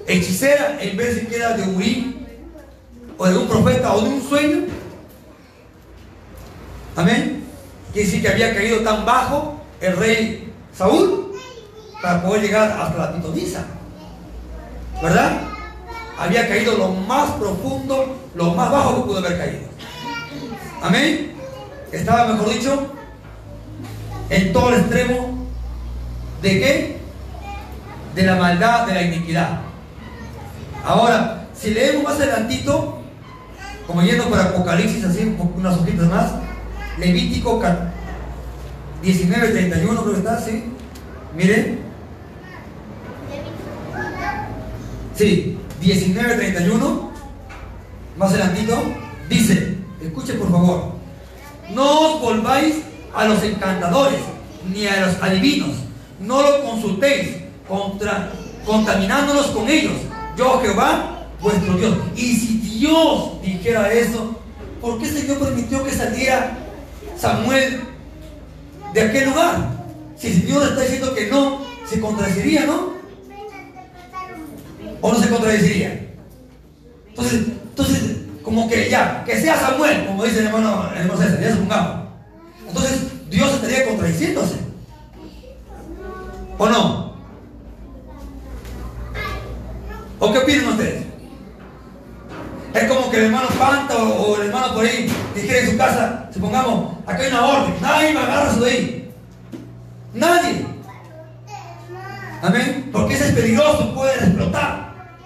hechicera 0.07 0.77
en 0.81 0.97
vez 0.97 1.15
de 1.15 1.27
que 1.27 1.35
era 1.35 1.55
de 1.55 1.63
Urim 1.75 2.25
o 3.17 3.27
de 3.27 3.37
un 3.37 3.47
profeta 3.47 3.93
o 3.93 4.01
de 4.01 4.09
un 4.09 4.27
sueño. 4.27 4.61
Amén. 6.95 7.43
Quiere 7.93 8.07
decir 8.07 8.21
que 8.21 8.29
había 8.29 8.55
caído 8.55 8.79
tan 8.79 9.05
bajo 9.05 9.61
el 9.81 9.95
rey 9.97 10.53
Saúl 10.73 11.35
para 12.01 12.23
poder 12.23 12.43
llegar 12.43 12.71
hasta 12.71 12.97
la 12.97 13.13
pitonisa. 13.13 13.65
¿Verdad? 15.01 15.41
Había 16.17 16.47
caído 16.47 16.77
lo 16.77 16.89
más 16.89 17.31
profundo, 17.31 18.15
lo 18.35 18.53
más 18.53 18.71
bajo 18.71 18.95
que 18.95 19.01
pudo 19.01 19.17
haber 19.17 19.37
caído. 19.37 19.67
Amén. 20.81 21.33
Estaba, 21.91 22.33
mejor 22.33 22.53
dicho, 22.53 22.87
en 24.29 24.53
todo 24.53 24.69
el 24.69 24.79
extremo 24.81 25.40
de 26.41 26.49
qué? 26.49 26.97
De 28.15 28.23
la 28.23 28.35
maldad, 28.35 28.87
de 28.87 28.93
la 28.93 29.01
iniquidad. 29.03 29.61
Ahora, 30.83 31.47
si 31.53 31.71
leemos 31.71 32.03
más 32.03 32.15
adelantito, 32.15 32.99
como 33.87 34.01
yendo 34.01 34.27
por 34.29 34.39
Apocalipsis, 34.39 35.03
así 35.05 35.35
unas 35.55 35.77
hojitas 35.77 36.07
más, 36.07 36.31
Levítico 36.97 37.61
19, 39.01 39.47
31 39.49 40.01
creo 40.01 40.13
que 40.13 40.19
está, 40.19 40.39
¿sí? 40.39 40.63
Miren. 41.35 41.79
Sí, 45.15 45.57
19, 45.79 46.35
31, 46.35 47.11
más 48.17 48.31
adelantito, 48.31 48.77
dice, 49.29 49.77
escuchen 50.01 50.39
por 50.39 50.51
favor, 50.51 50.93
no 51.73 51.99
os 51.99 52.21
volváis 52.21 52.75
a 53.15 53.25
los 53.25 53.43
encantadores, 53.43 54.19
ni 54.73 54.87
a 54.87 55.05
los 55.05 55.21
adivinos, 55.21 55.71
no 56.21 56.41
lo 56.41 56.63
consultéis, 56.63 57.37
contra, 57.67 58.31
contaminándolos 58.65 59.47
con 59.47 59.67
ellos. 59.69 59.93
Yo 60.37 60.59
Jehová, 60.61 61.27
vuestro 61.39 61.73
Dios. 61.75 61.97
Y 62.15 62.35
si 62.35 62.57
Dios 62.57 63.41
dijera 63.41 63.91
eso, 63.91 64.35
¿por 64.79 64.99
qué 64.99 65.07
Señor 65.07 65.39
permitió 65.39 65.83
que 65.83 65.91
saliera 65.91 66.57
Samuel 67.17 67.81
de 68.93 69.01
aquel 69.01 69.29
lugar? 69.29 69.69
Si 70.17 70.27
el 70.27 70.41
Señor 70.41 70.63
está 70.63 70.81
diciendo 70.81 71.15
que 71.15 71.27
no, 71.27 71.61
se 71.89 71.99
contradeciría, 71.99 72.65
¿no? 72.65 72.91
¿O 75.01 75.11
no 75.11 75.19
se 75.19 75.29
contradeciría? 75.29 76.07
Entonces, 77.09 77.41
entonces 77.69 78.17
como 78.43 78.69
que 78.69 78.89
ya, 78.89 79.23
que 79.25 79.39
sea 79.39 79.59
Samuel, 79.59 80.05
como 80.05 80.23
dice 80.23 80.39
el 80.39 80.47
hermano, 80.47 80.89
el 80.91 81.01
hermano 81.01 81.21
César, 81.21 81.39
ya. 81.39 82.07
Entonces, 82.67 83.29
Dios 83.29 83.53
estaría 83.53 83.85
contradiciéndose. 83.87 84.70
¿O 86.61 86.69
no? 86.69 87.15
¿O 90.19 90.31
qué 90.31 90.37
opinan 90.37 90.67
ustedes? 90.67 91.05
Es 92.75 92.83
como 92.83 93.09
que 93.09 93.17
el 93.17 93.23
hermano 93.25 93.47
Panta 93.57 93.97
o, 93.97 94.35
el 94.35 94.45
hermano 94.45 94.75
por 94.75 94.85
ahí 94.85 95.11
dijera 95.33 95.57
en 95.57 95.71
su 95.71 95.77
casa, 95.77 96.29
supongamos, 96.31 96.97
acá 97.07 97.23
hay 97.23 97.29
una 97.29 97.45
orden, 97.47 97.73
nadie 97.81 98.13
me 98.13 98.19
agarra 98.19 98.53
su 98.53 98.59
de 98.59 98.69
ahí. 98.69 99.11
Nadie. 100.13 100.67
Amén. 102.43 102.89
Porque 102.91 103.15
ese 103.15 103.29
es 103.29 103.33
peligroso, 103.33 103.95
puede 103.95 104.13
explotar. 104.13 105.17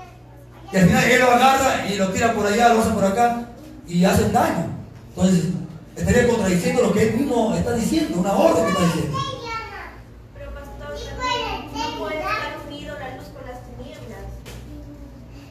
Y 0.71 0.77
al 0.77 0.85
final 0.85 1.03
él 1.03 1.19
lo 1.19 1.31
agarra 1.31 1.85
y 1.85 1.95
lo 1.97 2.09
tira 2.11 2.33
por 2.33 2.47
allá, 2.47 2.73
lo 2.73 2.79
hace 2.79 2.91
por 2.91 3.03
acá 3.03 3.49
y 3.85 4.05
hacen 4.05 4.31
daño. 4.31 4.67
Entonces, 5.09 5.49
estaría 5.97 6.29
contradiciendo 6.29 6.81
lo 6.81 6.93
que 6.93 7.09
él 7.09 7.17
mismo 7.17 7.53
está 7.55 7.73
diciendo, 7.73 8.19
una 8.21 8.31
orden 8.31 8.63
que 8.63 8.71
está 8.71 8.85
diciendo. 8.85 9.17
Pero 10.37 10.53
pastor, 10.53 10.95
no 11.75 11.99
puede 11.99 12.17
estar 12.19 12.57
unido 12.67 12.95
la 12.99 13.15
luz 13.15 13.27
con 13.27 13.45
las 13.45 13.61
tinieblas. 13.63 14.25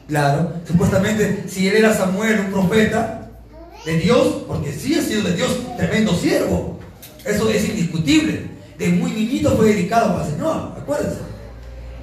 Claro, 0.07 0.53
supuestamente 0.67 1.45
si 1.47 1.67
él 1.67 1.77
era 1.77 1.93
Samuel, 1.93 2.41
un 2.41 2.51
profeta 2.51 3.29
de 3.85 3.97
Dios, 3.97 4.43
porque 4.47 4.71
sí 4.71 4.95
ha 4.95 5.01
sido 5.01 5.23
de 5.23 5.33
Dios, 5.35 5.49
tremendo 5.77 6.13
siervo. 6.13 6.79
Eso 7.23 7.49
es 7.49 7.67
indiscutible. 7.69 8.47
De 8.77 8.89
muy 8.89 9.11
niñito 9.11 9.51
fue 9.55 9.67
dedicado 9.67 10.13
para 10.13 10.25
el 10.25 10.31
Señor, 10.31 10.73
acuérdense. 10.77 11.17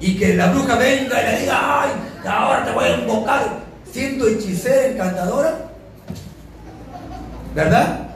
Y 0.01 0.17
que 0.17 0.33
la 0.35 0.51
bruja 0.51 0.75
venga 0.75 1.21
y 1.21 1.25
le 1.33 1.39
diga, 1.41 1.81
ay, 1.83 1.89
ahora 2.27 2.65
te 2.65 2.71
voy 2.71 2.85
a 2.85 2.97
invocar, 2.99 3.59
siendo 3.89 4.27
hechicera, 4.27 4.87
encantadora. 4.87 5.69
¿Verdad? 7.55 8.09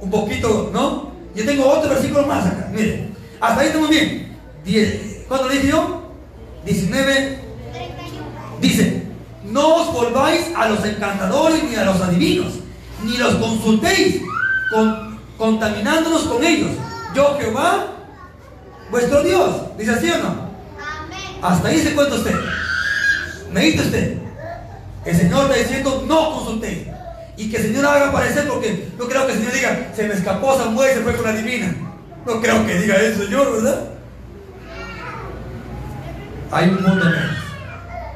Un 0.00 0.10
poquito, 0.10 0.70
¿no? 0.72 1.12
Yo 1.34 1.44
tengo 1.44 1.66
otro 1.66 1.90
versículo 1.90 2.26
más 2.26 2.46
acá, 2.46 2.68
miren. 2.72 3.14
Hasta 3.40 3.60
ahí 3.60 3.66
estamos 3.68 3.88
bien. 3.88 4.36
Die- 4.64 5.24
¿Cuándo 5.26 5.48
le 5.48 5.54
dije 5.54 5.68
yo? 5.68 6.02
19. 6.64 7.38
Dice, 8.60 8.91
no 9.52 9.76
os 9.76 9.92
volváis 9.92 10.46
a 10.56 10.68
los 10.68 10.84
encantadores 10.84 11.62
ni 11.64 11.76
a 11.76 11.84
los 11.84 12.00
adivinos, 12.00 12.54
ni 13.04 13.16
los 13.18 13.34
consultéis, 13.36 14.20
con- 14.70 15.18
contaminándonos 15.36 16.22
con 16.22 16.42
ellos. 16.42 16.70
Yo 17.14 17.36
Jehová, 17.38 17.86
vuestro 18.90 19.22
Dios. 19.22 19.76
¿Dice 19.78 19.90
así 19.92 20.10
o 20.10 20.18
no? 20.18 20.50
Hasta 21.42 21.68
ahí 21.68 21.78
se 21.78 21.94
cuenta 21.94 22.14
usted. 22.14 22.34
¿Me 23.52 23.60
dice 23.66 23.80
usted? 23.82 24.18
El 25.04 25.16
Señor 25.16 25.42
está 25.44 25.56
diciendo, 25.56 26.04
no 26.06 26.34
consultéis. 26.36 26.86
Y 27.36 27.50
que 27.50 27.56
el 27.56 27.62
Señor 27.64 27.84
haga 27.86 28.08
aparecer 28.08 28.46
porque 28.48 28.88
no 28.98 29.06
creo 29.06 29.26
que 29.26 29.32
el 29.32 29.38
Señor 29.38 29.52
diga, 29.54 29.92
se 29.94 30.06
me 30.06 30.14
escapó 30.14 30.56
Samuel 30.56 30.90
y 30.92 30.94
se 30.94 31.00
fue 31.02 31.16
con 31.16 31.24
la 31.24 31.32
divina. 31.32 31.74
No 32.24 32.40
creo 32.40 32.64
que 32.66 32.74
diga 32.78 32.94
eso, 32.96 33.24
Señor, 33.24 33.52
¿verdad? 33.52 33.80
Hay 36.52 36.68
un 36.68 36.74
mundo 36.82 36.94
menos. 37.04 37.36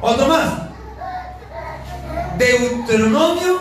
Otro 0.01 0.29
más. 0.29 0.66
Deuteronomio 2.39 3.61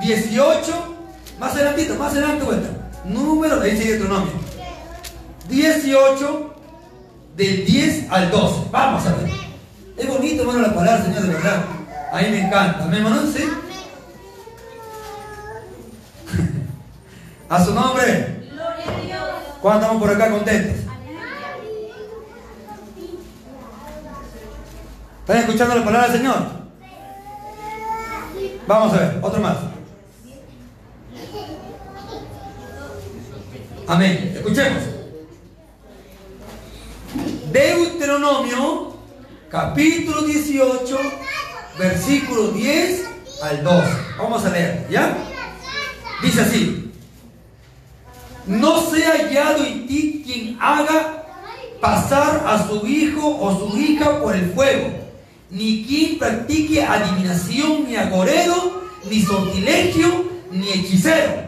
18. 0.00 0.96
Más 1.38 1.52
adelantito, 1.52 1.94
más 1.96 2.12
adelante 2.12 2.44
vuelta. 2.44 2.68
Número, 3.04 3.60
ahí 3.60 3.76
sigue 3.76 3.96
Deuteronomio. 3.96 4.32
18 5.48 6.54
del 7.36 7.66
10 7.66 8.10
al 8.10 8.30
12. 8.30 8.68
Vamos 8.70 9.06
a 9.06 9.14
ver. 9.16 9.30
Es 9.96 10.08
bonito, 10.08 10.42
hermano, 10.42 10.60
la 10.60 10.74
palabra, 10.74 11.04
Señor, 11.04 11.22
de 11.22 11.34
verdad. 11.34 11.64
A 12.12 12.22
mí 12.22 12.28
me 12.28 12.46
encanta. 12.46 12.86
¿Me 12.86 12.96
hermano? 12.98 13.22
¿Sí? 13.26 13.44
A 17.48 17.64
su 17.64 17.74
nombre. 17.74 18.34
¿Cuándo 19.60 19.80
estamos 19.80 20.02
por 20.02 20.14
acá 20.14 20.30
contentos? 20.30 20.84
¿Están 25.20 25.38
escuchando 25.38 25.74
la 25.74 25.84
palabra 25.84 26.08
del 26.08 26.18
Señor? 26.18 26.63
Vamos 28.66 28.94
a 28.94 28.96
ver, 28.98 29.18
otro 29.20 29.40
más. 29.40 29.56
Amén. 33.86 34.32
Escuchemos. 34.34 34.82
Deuteronomio, 37.52 38.96
capítulo 39.50 40.22
18, 40.22 40.98
versículo 41.78 42.48
10 42.48 43.04
al 43.42 43.62
12. 43.62 43.88
Vamos 44.18 44.44
a 44.44 44.50
leer, 44.50 44.86
¿ya? 44.90 45.16
Dice 46.22 46.40
así. 46.40 46.92
No 48.46 48.80
sea 48.80 49.12
hallado 49.12 49.64
en 49.64 49.86
ti 49.86 50.22
quien 50.24 50.58
haga 50.60 51.24
pasar 51.80 52.44
a 52.46 52.66
su 52.66 52.86
hijo 52.86 53.38
o 53.40 53.58
su 53.58 53.76
hija 53.76 54.20
por 54.20 54.34
el 54.34 54.52
fuego, 54.52 54.88
ni 55.54 55.84
quien 55.84 56.18
practique 56.18 56.82
adivinación, 56.82 57.84
ni 57.86 57.94
agorero, 57.94 58.82
ni 59.08 59.22
sortilegio, 59.22 60.24
ni 60.50 60.68
hechicero, 60.68 61.44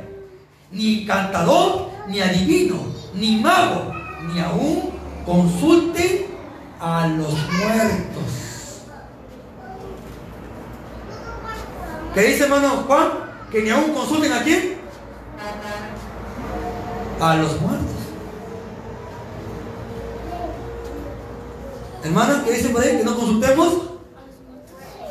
ni 0.70 1.02
encantador, 1.02 1.90
ni 2.08 2.20
adivino, 2.20 2.76
ni 3.14 3.36
mago, 3.40 3.92
ni 4.32 4.40
aún 4.40 4.90
consulte 5.24 6.28
a 6.80 7.08
los 7.08 7.32
muertos. 7.32 8.82
¿Qué 12.14 12.20
dice 12.22 12.44
hermano 12.44 12.84
Juan? 12.86 13.08
Que 13.50 13.62
ni 13.62 13.70
aún 13.70 13.92
consulten 13.92 14.32
a 14.32 14.42
quién? 14.42 14.76
A 17.20 17.36
los 17.36 17.60
muertos. 17.60 17.86
Hermano, 22.04 22.44
¿qué 22.44 22.52
dice 22.52 22.68
por 22.68 22.82
ahí? 22.82 22.98
Que 22.98 23.04
no 23.04 23.16
consultemos 23.16 23.95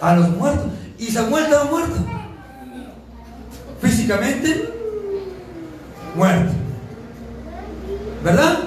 a 0.06 0.16
los 0.16 0.30
muertos. 0.30 0.68
Y 0.98 1.12
Samuel 1.12 1.46
estaba 1.46 1.66
muerto. 1.66 1.96
Físicamente 3.82 4.74
muerto. 6.16 6.54
¿Verdad? 8.24 8.60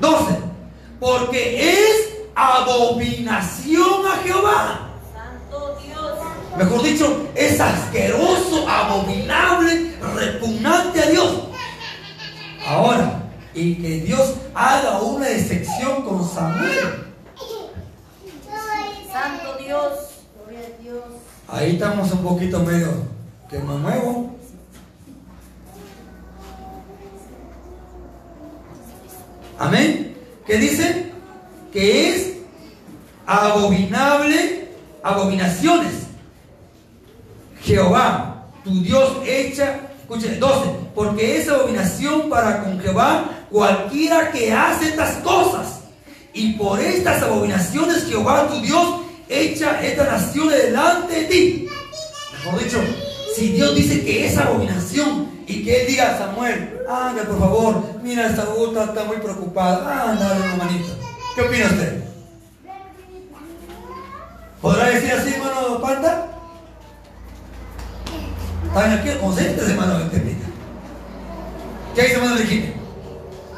12. 0.00 0.38
Porque 0.98 1.72
es 1.72 2.14
abominación 2.34 4.06
a 4.06 4.16
Jehová. 4.22 4.90
Santo 5.12 5.78
Dios. 5.82 6.18
Mejor 6.56 6.82
dicho, 6.82 7.28
es 7.34 7.60
asqueroso, 7.60 8.68
abominable, 8.68 9.94
repugnante 10.14 11.02
a 11.02 11.06
Dios. 11.06 11.34
Ahora, 12.66 13.22
y 13.54 13.76
que 13.76 14.00
Dios 14.00 14.34
haga 14.54 15.00
una 15.00 15.28
excepción 15.28 16.02
con 16.02 16.26
Samuel. 16.28 17.04
Santo 19.14 19.56
Dios. 19.62 19.92
Gloria 20.36 20.66
a 20.66 20.82
Dios. 20.82 21.04
Ahí 21.54 21.74
estamos 21.74 22.10
un 22.10 22.18
poquito 22.18 22.58
medio 22.58 22.88
que 23.48 23.58
me 23.60 23.76
muevo. 23.76 24.34
Amén. 29.56 30.16
¿Qué 30.44 30.56
dice? 30.56 31.12
Que 31.72 32.08
es 32.08 32.32
abominable, 33.24 34.68
abominaciones. 35.00 35.92
Jehová, 37.62 38.46
tu 38.64 38.82
Dios 38.82 39.18
echa, 39.24 39.78
escuchen, 40.00 40.40
12, 40.40 40.70
porque 40.92 41.38
es 41.38 41.48
abominación 41.48 42.28
para 42.28 42.64
con 42.64 42.80
Jehová 42.80 43.46
cualquiera 43.48 44.32
que 44.32 44.52
hace 44.52 44.88
estas 44.88 45.18
cosas. 45.18 45.82
Y 46.32 46.54
por 46.54 46.80
estas 46.80 47.22
abominaciones 47.22 48.06
Jehová, 48.06 48.48
tu 48.48 48.60
Dios, 48.60 49.03
echa 49.28 49.84
esta 49.84 50.04
nación 50.04 50.48
delante 50.48 51.14
de 51.14 51.24
ti. 51.24 51.68
Mejor 52.44 52.62
dicho, 52.62 52.78
si 53.34 53.52
Dios 53.52 53.74
dice 53.74 54.04
que 54.04 54.26
es 54.26 54.36
abominación 54.36 55.30
y 55.46 55.64
que 55.64 55.82
Él 55.82 55.86
diga 55.88 56.14
a 56.14 56.18
Samuel, 56.18 56.80
anda 56.88 57.24
por 57.24 57.38
favor, 57.38 57.82
mira, 58.02 58.26
esta 58.26 58.42
está, 58.42 58.84
está 58.84 59.04
muy 59.04 59.16
preocupada, 59.16 60.10
anda, 60.10 60.56
manita. 60.56 60.92
¿Qué 61.34 61.42
opina 61.42 61.66
usted? 61.66 62.04
¿Podrá 64.60 64.86
decir 64.86 65.12
así, 65.12 65.34
hermano 65.34 65.80
Panta? 65.80 66.26
¿Están 68.66 68.92
aquí 68.92 69.10
conscientes, 69.20 69.68
hermano 69.68 69.98
Bentemita? 69.98 70.46
¿Qué 71.94 72.02
dice, 72.02 72.14
hermano 72.14 72.36
Virginia? 72.36 72.72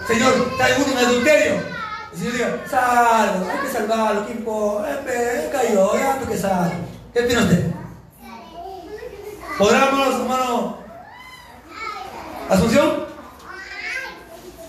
Señor, 0.07 0.49
¿está 0.53 0.65
alguno 0.67 0.93
en 0.93 1.07
adulterio? 1.07 1.76
El 2.17 2.23
Señor 2.23 2.33
diga, 2.33 2.65
salvo, 2.71 3.51
hay 3.51 3.59
que 3.59 3.69
salvarlo, 3.73 4.27
¿qué 4.27 4.33
importa? 4.33 5.01
Eh, 5.07 5.49
cayó, 5.53 5.95
ya 5.99 6.19
tú 6.19 6.27
que 6.27 6.39
salvo. 6.39 6.73
¿Qué 7.13 7.21
opina 7.25 7.41
usted? 7.43 7.71
¿Podrá, 9.59 9.85
hermanos, 9.87 10.15
hermano 10.21 10.79
Asunción? 12.49 13.07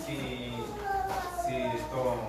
Si, 0.05 0.15
si 1.45 1.55
esto, 1.55 2.19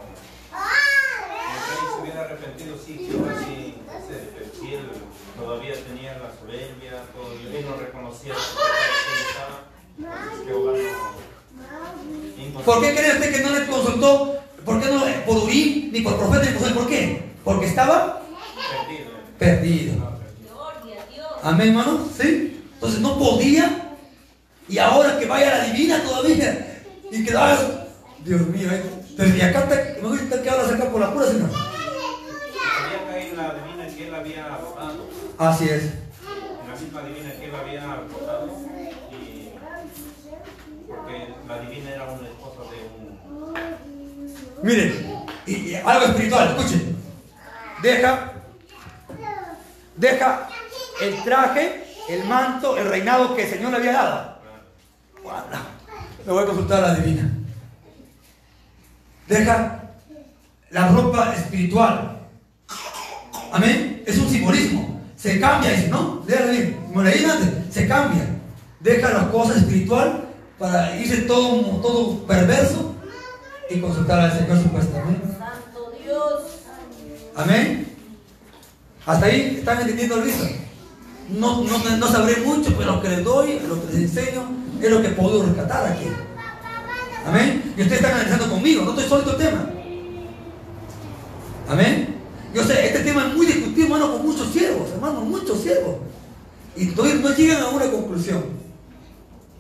si 1.65 1.87
se 1.95 2.01
hubiera 2.03 2.21
arrepentido, 2.23 2.77
sí, 2.85 3.09
Jehová 3.11 3.33
sí, 3.45 3.83
se- 4.07 4.61
si 4.61 4.75
él 4.75 4.91
todavía 5.37 5.75
tenía 5.85 6.13
la 6.19 6.31
soberbia, 6.39 7.03
todavía 7.13 7.59
él 7.59 7.67
no 7.69 7.77
reconocía 7.77 8.35
que 8.35 8.41
estaba. 9.31 9.59
¿Por 12.65 12.81
qué 12.81 12.95
cree 12.95 13.13
usted 13.15 13.33
que 13.35 13.41
no 13.43 13.51
le 13.59 13.67
consultó? 13.67 14.39
¿Por 14.69 14.81
qué 14.83 14.87
no 14.91 15.01
por 15.25 15.37
Urí, 15.45 15.89
ni 15.93 16.01
por 16.03 16.19
profeta, 16.19 16.45
ni 16.45 16.59
por? 16.59 16.75
¿Por 16.75 16.87
qué? 16.89 17.23
Porque 17.43 17.67
estaba 17.67 18.23
Perdido. 18.79 19.11
perdido. 19.39 19.95
Gloria 19.95 21.03
a 21.03 21.07
Dios. 21.15 21.27
Amén, 21.43 21.69
hermano. 21.69 22.07
¿Sí? 22.21 22.61
Entonces 22.75 23.01
no 23.01 23.19
podía. 23.19 23.97
Y 24.69 24.77
ahora 24.79 25.19
que 25.19 25.25
vaya 25.25 25.55
a 25.55 25.59
la 25.59 25.65
divina 25.73 26.03
todavía. 26.03 26.83
Y 27.11 27.25
que 27.25 27.31
hagas. 27.31 27.65
Dios 28.25 28.43
mío, 28.49 28.71
¿eh? 28.71 28.83
Desde 29.17 29.43
acá 29.43 29.67
te, 29.69 30.01
me 30.03 30.09
gusta 30.09 30.43
que 30.43 30.51
hablas 30.51 30.71
acá 30.73 30.91
por 30.91 31.01
la 31.01 31.13
pura. 31.15 31.27
Sabía 31.27 31.39
que 33.11 33.31
en 33.31 33.37
la 33.39 33.55
divina 33.55 33.87
que 33.97 34.09
él 34.09 34.15
había 34.15 34.49
votado, 34.59 35.09
Así 35.39 35.65
es. 35.65 35.83
en 35.85 36.69
la 36.69 36.75
misma 36.79 37.03
divina 37.05 37.33
que 37.33 37.45
él 37.47 37.55
había 37.55 37.87
votado, 38.13 38.49
y 39.13 39.49
porque 40.87 41.35
la 41.49 41.59
divina 41.61 41.91
era 41.91 42.05
una 42.05 42.29
esposa 42.29 42.61
de 42.71 42.79
un 43.01 43.08
Miren, 44.69 44.93
y, 45.47 45.75
algo 45.77 46.09
espiritual, 46.09 46.49
escuchen. 46.49 46.95
Deja, 47.81 48.33
deja 49.97 50.49
el 51.01 51.25
traje, 51.25 51.85
el 52.11 52.25
manto, 52.25 52.77
el 52.77 52.87
reinado 52.87 53.35
que 53.35 53.45
el 53.45 53.51
Señor 53.51 53.71
le 53.71 53.79
había 53.79 53.93
dado. 53.95 54.39
Me 56.27 56.33
voy 56.33 56.43
a 56.43 56.47
consultar 56.47 56.85
a 56.85 56.89
la 56.89 56.95
divina. 56.97 57.33
Deja 59.27 59.85
la 60.69 60.89
ropa 60.89 61.35
espiritual. 61.35 62.19
Amén. 63.51 64.03
Es 64.05 64.19
un 64.19 64.29
simbolismo. 64.29 65.01
Se 65.17 65.41
cambia, 65.41 65.71
dice, 65.71 65.89
¿no? 65.89 66.23
Léalo 66.27 66.53
bien. 66.53 66.85
Como 66.89 67.03
leí 67.03 67.27
se 67.71 67.89
cambia. 67.89 68.27
Deja 68.81 69.15
las 69.15 69.29
cosas 69.29 69.57
espiritual 69.57 70.29
para 70.59 70.95
irse 70.95 71.23
todo, 71.23 71.81
todo 71.81 72.27
perverso 72.27 72.88
y 73.71 73.81
consultar 73.81 74.21
al 74.21 74.39
Señor 74.39 74.63
supuestamente. 74.63 75.27
Santo 75.39 75.93
Dios. 76.03 76.43
Amén. 77.35 77.87
Hasta 79.07 79.27
ahí 79.27 79.57
están 79.59 79.81
entendiendo 79.81 80.17
el 80.17 80.23
visto. 80.23 80.45
No, 81.31 81.63
no, 81.63 81.97
no 81.97 82.09
sabré 82.09 82.39
mucho, 82.39 82.75
pero 82.77 82.97
lo 82.97 83.03
que 83.03 83.09
les 83.09 83.25
doy, 83.25 83.61
lo 83.69 83.81
que 83.81 83.93
les 83.93 84.17
enseño, 84.17 84.43
es 84.81 84.91
lo 84.91 85.03
que 85.03 85.09
puedo 85.11 85.45
rescatar 85.45 85.93
aquí. 85.93 86.07
Amén. 87.27 87.75
Y 87.77 87.83
ustedes 87.83 88.01
están 88.01 88.15
analizando 88.15 88.49
conmigo, 88.49 88.85
no 88.85 88.91
estoy 88.91 89.09
solito 89.09 89.33
el 89.33 89.37
tema. 89.37 89.71
Amén. 91.69 92.17
Yo 92.55 92.65
sé, 92.65 92.87
este 92.87 93.01
tema 93.01 93.29
es 93.29 93.35
muy 93.35 93.47
discutido, 93.47 93.87
hermano, 93.87 94.13
con 94.13 94.27
muchos 94.27 94.49
siervos, 94.49 94.91
hermano, 94.93 95.21
muchos 95.21 95.61
siervos. 95.61 95.97
Y 96.75 96.87
todavía 96.87 97.21
no 97.21 97.35
llegan 97.35 97.63
a 97.63 97.69
una 97.69 97.91
conclusión. 97.91 98.43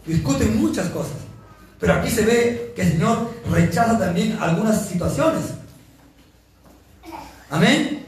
Discuten 0.06 0.58
muchas 0.58 0.88
cosas. 0.88 1.27
Pero 1.80 1.94
aquí 1.94 2.10
se 2.10 2.24
ve 2.24 2.72
que 2.74 2.82
el 2.82 2.92
Señor 2.92 3.34
rechaza 3.50 3.98
también 3.98 4.36
algunas 4.40 4.86
situaciones. 4.88 5.44
Amén. 7.50 8.06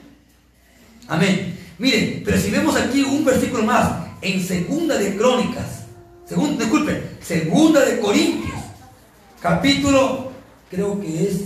Amén. 1.09 1.59
Miren, 1.79 2.23
pero 2.25 2.39
si 2.39 2.51
vemos 2.51 2.77
aquí 2.77 3.03
un 3.03 3.25
versículo 3.25 3.63
más, 3.65 3.91
en 4.21 4.45
segunda 4.47 4.99
de 4.99 5.17
Crónicas, 5.17 5.85
segunda, 6.27 6.65
disculpe, 6.65 7.03
segunda 7.23 7.85
de 7.85 8.01
Corintios, 8.01 8.61
capítulo, 9.41 10.31
creo 10.71 11.01
que 11.01 11.29
es 11.29 11.41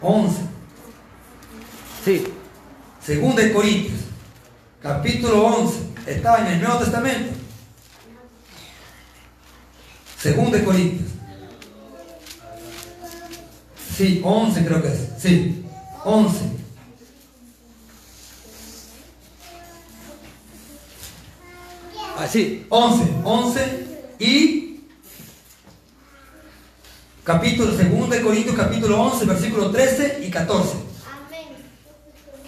11. 0.00 0.36
Sí, 2.04 2.26
segunda 3.04 3.42
de 3.42 3.52
Corintios, 3.52 4.00
capítulo 4.80 5.46
11, 5.46 5.78
está 6.06 6.46
en 6.46 6.54
el 6.54 6.60
Nuevo 6.60 6.78
Testamento. 6.78 7.45
Segunda 10.26 10.58
de 10.58 10.64
Corintios. 10.64 11.08
Sí, 13.96 14.20
11 14.24 14.66
creo 14.66 14.82
que 14.82 14.88
es. 14.88 15.08
Sí, 15.18 15.64
11. 16.04 16.38
Así, 22.18 22.66
11, 22.68 23.04
11 23.22 23.86
y 24.18 24.80
capítulo 27.22 27.70
2 27.70 28.10
de 28.10 28.22
Corintios, 28.22 28.56
capítulo 28.56 29.00
11, 29.02 29.26
versículo 29.26 29.70
13 29.70 30.24
y 30.26 30.30
14. 30.30 30.70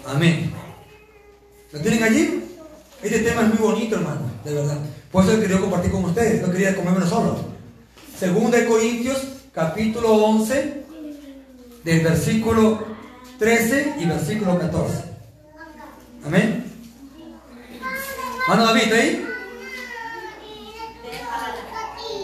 Amén. 0.05 0.51
¿Lo 1.71 1.79
tienen 1.79 2.03
allí? 2.03 2.43
Este 3.01 3.19
tema 3.19 3.43
es 3.43 3.47
muy 3.47 3.57
bonito, 3.57 3.95
hermano, 3.95 4.29
de 4.43 4.53
verdad. 4.53 4.79
Por 5.09 5.23
eso 5.23 5.39
quería 5.39 5.61
compartir 5.61 5.91
con 5.91 6.03
ustedes, 6.03 6.45
no 6.45 6.51
quería 6.51 6.75
comérmelo 6.75 7.07
solo. 7.07 7.48
Segunda 8.19 8.57
de 8.57 8.65
Corintios, 8.65 9.17
capítulo 9.53 10.13
11, 10.13 10.83
del 11.85 12.01
versículo 12.01 12.83
13 13.37 13.95
y 13.97 14.05
versículo 14.07 14.59
14. 14.59 15.05
Amén. 16.25 16.65
Mano 18.45 18.65
David, 18.65 18.81
¿está 18.81 18.95
ahí? 18.97 19.25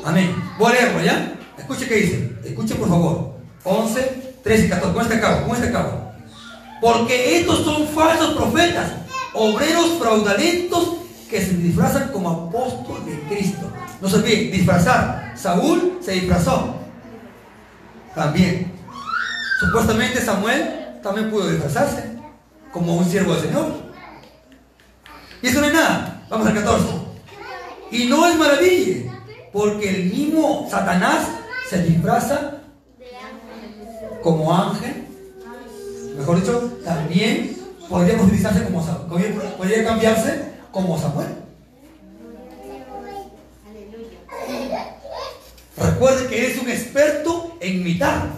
Amén. 0.03 0.35
Voy 0.59 0.69
a 0.69 0.73
leerlo, 0.73 1.01
¿ya? 1.01 1.33
Escuche 1.57 1.87
qué 1.87 1.95
dice. 1.95 2.31
Escuche, 2.43 2.75
por 2.75 2.89
favor. 2.89 3.35
11, 3.63 4.33
13 4.43 4.65
y 4.65 4.69
14. 4.69 4.93
Con 4.93 5.01
este 5.01 5.19
cabo, 5.21 5.47
con 5.47 5.55
este 5.55 5.71
cabo. 5.71 6.11
Porque 6.81 7.39
estos 7.39 7.63
son 7.63 7.87
falsos 7.87 8.35
profetas, 8.35 8.91
obreros 9.33 9.97
fraudulentos 9.97 10.97
que 11.29 11.39
se 11.39 11.53
disfrazan 11.53 12.09
como 12.11 12.49
apóstol 12.49 13.05
de 13.05 13.17
Cristo. 13.33 13.71
No 14.05 14.11
se 14.11 14.17
olviden, 14.17 14.51
disfrazar. 14.51 15.33
Saúl 15.35 15.97
se 15.99 16.11
disfrazó. 16.11 16.75
También. 18.13 18.71
Supuestamente 19.59 20.21
Samuel 20.21 20.99
también 21.01 21.31
pudo 21.31 21.49
disfrazarse 21.49 22.11
como 22.71 22.97
un 22.97 23.05
siervo 23.09 23.33
del 23.33 23.45
Señor. 23.45 23.65
Y 25.41 25.47
eso 25.47 25.59
no 25.59 25.65
es 25.65 25.73
nada. 25.73 26.23
Vamos 26.29 26.45
al 26.45 26.53
14. 26.53 26.85
Y 27.89 28.05
no 28.05 28.27
es 28.27 28.35
maravilla, 28.35 29.11
porque 29.51 29.89
el 29.89 30.03
mismo 30.11 30.67
Satanás 30.69 31.27
se 31.67 31.81
disfraza 31.81 32.59
como 34.21 34.55
ángel. 34.55 35.03
Mejor 36.15 36.41
dicho, 36.41 36.79
también 36.85 37.57
podría 37.89 38.21
utilizarse 38.21 38.65
como. 38.65 38.85
Podría 39.57 39.83
cambiarse 39.83 40.51
como 40.69 40.95
Samuel. 40.95 41.44
Recuerde 45.77 46.27
que 46.27 46.51
es 46.51 46.57
un 46.61 46.69
experto 46.69 47.57
en 47.59 47.81
imitar. 47.81 48.29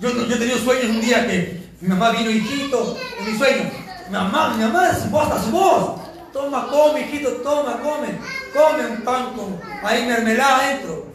Yo, 0.00 0.10
yo 0.10 0.34
he 0.34 0.38
tenido 0.38 0.58
sueños 0.58 0.86
un 0.86 1.00
día 1.00 1.26
que 1.26 1.62
mi 1.80 1.88
mamá 1.88 2.12
vino, 2.12 2.30
hijito, 2.30 2.96
en 3.18 3.32
mi 3.32 3.38
sueño. 3.38 3.70
Mamá, 4.10 4.54
mi 4.56 4.62
mamá, 4.62 4.94
su 4.94 5.08
voz, 5.08 5.44
su 5.44 5.50
voz. 5.50 6.00
Toma, 6.32 6.68
come, 6.68 7.00
hijito, 7.00 7.30
toma, 7.42 7.80
come. 7.80 8.18
Come 8.52 8.86
un 8.86 9.02
pan 9.02 9.34
con 9.34 9.60
ahí 9.82 10.06
mermelada 10.06 10.58
adentro. 10.58 11.06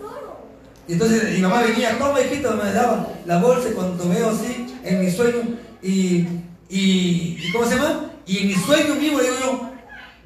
Y 0.87 0.93
entonces 0.93 1.35
mi 1.35 1.39
mamá 1.39 1.61
venía, 1.61 1.97
toma, 1.97 2.19
hijito, 2.19 2.51
me 2.51 2.71
daba 2.73 3.07
la 3.25 3.37
bolsa 3.37 3.69
y 3.69 3.73
cuando 3.73 4.09
veo 4.09 4.29
así 4.29 4.75
en 4.83 5.05
mi 5.05 5.11
sueño 5.11 5.41
y, 5.81 6.27
y, 6.69 7.51
¿cómo 7.51 7.65
se 7.65 7.75
llama? 7.75 8.11
Y 8.25 8.39
en 8.39 8.47
mi 8.47 8.55
sueño 8.55 8.95
mismo 8.95 9.19
digo 9.19 9.35
yo, 9.39 9.69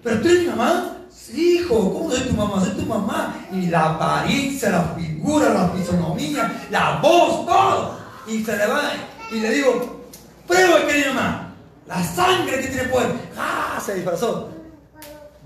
pero 0.03 0.21
tú 0.21 0.27
eres 0.27 0.41
mi 0.41 0.47
mamá. 0.47 0.97
Hijo, 1.31 1.93
¿cómo 1.93 2.11
soy 2.11 2.21
tu 2.21 2.33
mamá? 2.33 2.61
Soy 2.61 2.71
tu 2.71 2.85
mamá. 2.85 3.35
Y 3.51 3.67
la 3.67 3.91
apariencia, 3.91 4.69
la 4.69 4.83
figura, 4.95 5.49
la 5.49 5.69
fisonomía, 5.69 6.65
la 6.69 6.99
voz, 7.01 7.45
todo. 7.45 7.99
Y 8.27 8.43
se 8.43 8.57
le 8.57 8.67
va. 8.67 8.91
Y 9.31 9.39
le 9.39 9.49
digo, 9.51 10.01
prueba 10.47 10.85
que 10.85 10.97
mi 10.97 11.05
mamá. 11.05 11.55
La 11.87 12.03
sangre 12.03 12.59
que 12.61 12.67
tiene 12.67 12.89
poder. 12.89 13.11
¡Ah! 13.37 13.81
Se 13.83 13.95
disfrazó. 13.95 14.49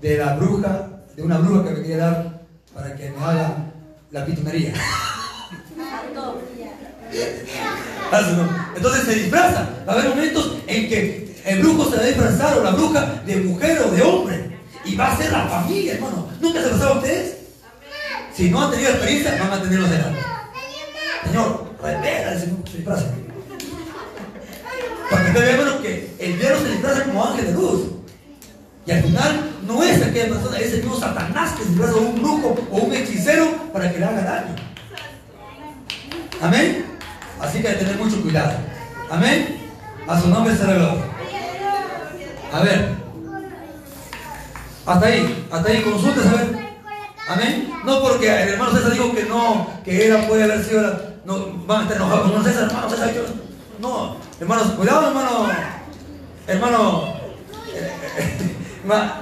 De 0.00 0.16
la 0.16 0.34
bruja, 0.34 0.88
de 1.14 1.22
una 1.22 1.38
bruja 1.38 1.64
que 1.64 1.70
me 1.70 1.82
quería 1.82 1.96
dar 1.98 2.40
para 2.74 2.94
que 2.96 3.10
me 3.10 3.24
haga 3.24 3.56
la 4.10 4.24
pitunería. 4.24 4.72
Entonces 8.76 9.04
se 9.04 9.14
disfraza. 9.14 9.68
Va 9.86 9.92
a 9.92 9.96
haber 9.96 10.10
momentos 10.10 10.56
en 10.66 10.88
que 10.88 11.36
el 11.44 11.60
brujo 11.60 11.90
se 11.90 11.96
va 11.96 12.02
a 12.02 12.06
disfrazar 12.06 12.58
o 12.58 12.62
la 12.62 12.70
bruja 12.70 13.22
de 13.26 13.36
mujer 13.36 13.82
o 13.86 13.90
de 13.90 14.02
hombre. 14.02 14.47
Y 14.88 14.96
va 14.96 15.12
a 15.12 15.16
ser 15.16 15.30
la 15.30 15.46
familia, 15.46 15.94
hermano. 15.94 16.28
¿Nunca 16.40 16.62
se 16.62 16.68
pasaba 16.70 16.90
a 16.92 16.98
ustedes? 16.98 17.36
Si 18.34 18.50
no 18.50 18.64
han 18.64 18.70
tenido 18.70 18.90
experiencia, 18.90 19.36
van 19.38 19.52
a 19.52 19.62
tenerlo 19.62 19.88
de 19.88 19.98
Señor, 21.24 21.74
revela 21.82 22.34
disfraza. 22.34 23.06
Para 25.10 25.24
que 25.24 25.30
ustedes 25.30 25.58
vean, 25.58 25.82
que 25.82 26.16
el 26.18 26.38
diablo 26.38 26.60
se 26.60 26.70
disfraza 26.70 27.04
como 27.04 27.24
ángel 27.24 27.46
de 27.46 27.52
luz. 27.52 27.80
Y 28.86 28.90
al 28.90 29.02
final 29.02 29.50
no 29.66 29.82
es 29.82 30.02
aquella 30.02 30.28
persona, 30.28 30.58
es 30.58 30.72
el 30.72 30.80
mismo 30.80 30.98
Satanás 30.98 31.52
que 31.52 31.64
se 31.64 31.68
disfraza 31.68 31.92
como 31.92 32.08
un 32.08 32.22
brujo 32.22 32.56
o 32.70 32.76
un 32.76 32.94
hechicero 32.94 33.70
para 33.72 33.92
que 33.92 33.98
le 33.98 34.04
haga 34.06 34.22
daño. 34.22 34.56
Amén. 36.40 36.86
Así 37.40 37.60
que 37.60 37.68
hay 37.68 37.74
que 37.74 37.84
tener 37.84 37.96
mucho 37.96 38.22
cuidado. 38.22 38.52
Amén. 39.10 39.58
A 40.06 40.18
su 40.18 40.28
nombre 40.28 40.56
se 40.56 40.64
gloria. 40.64 41.04
A 42.52 42.60
ver. 42.60 42.97
Hasta 44.88 45.06
ahí, 45.06 45.46
hasta 45.52 45.68
ahí, 45.68 45.82
consultes 45.82 46.26
a 46.26 46.30
ver. 46.30 46.58
Amén. 47.28 47.70
No 47.84 48.00
porque 48.00 48.26
el 48.26 48.48
hermano 48.48 48.72
César 48.72 48.92
dijo 48.92 49.14
que 49.14 49.24
no, 49.24 49.66
que 49.84 50.06
era 50.06 50.26
puede 50.26 50.44
haber 50.44 50.64
sido. 50.64 50.80
no, 51.26 51.62
van 51.66 51.80
a 51.80 51.82
estar 51.82 51.98
enojados. 51.98 52.32
No, 53.80 54.16
hermanos, 54.40 54.68
cuidado, 54.72 55.08
hermano. 55.08 55.46
Hermano. 56.46 57.14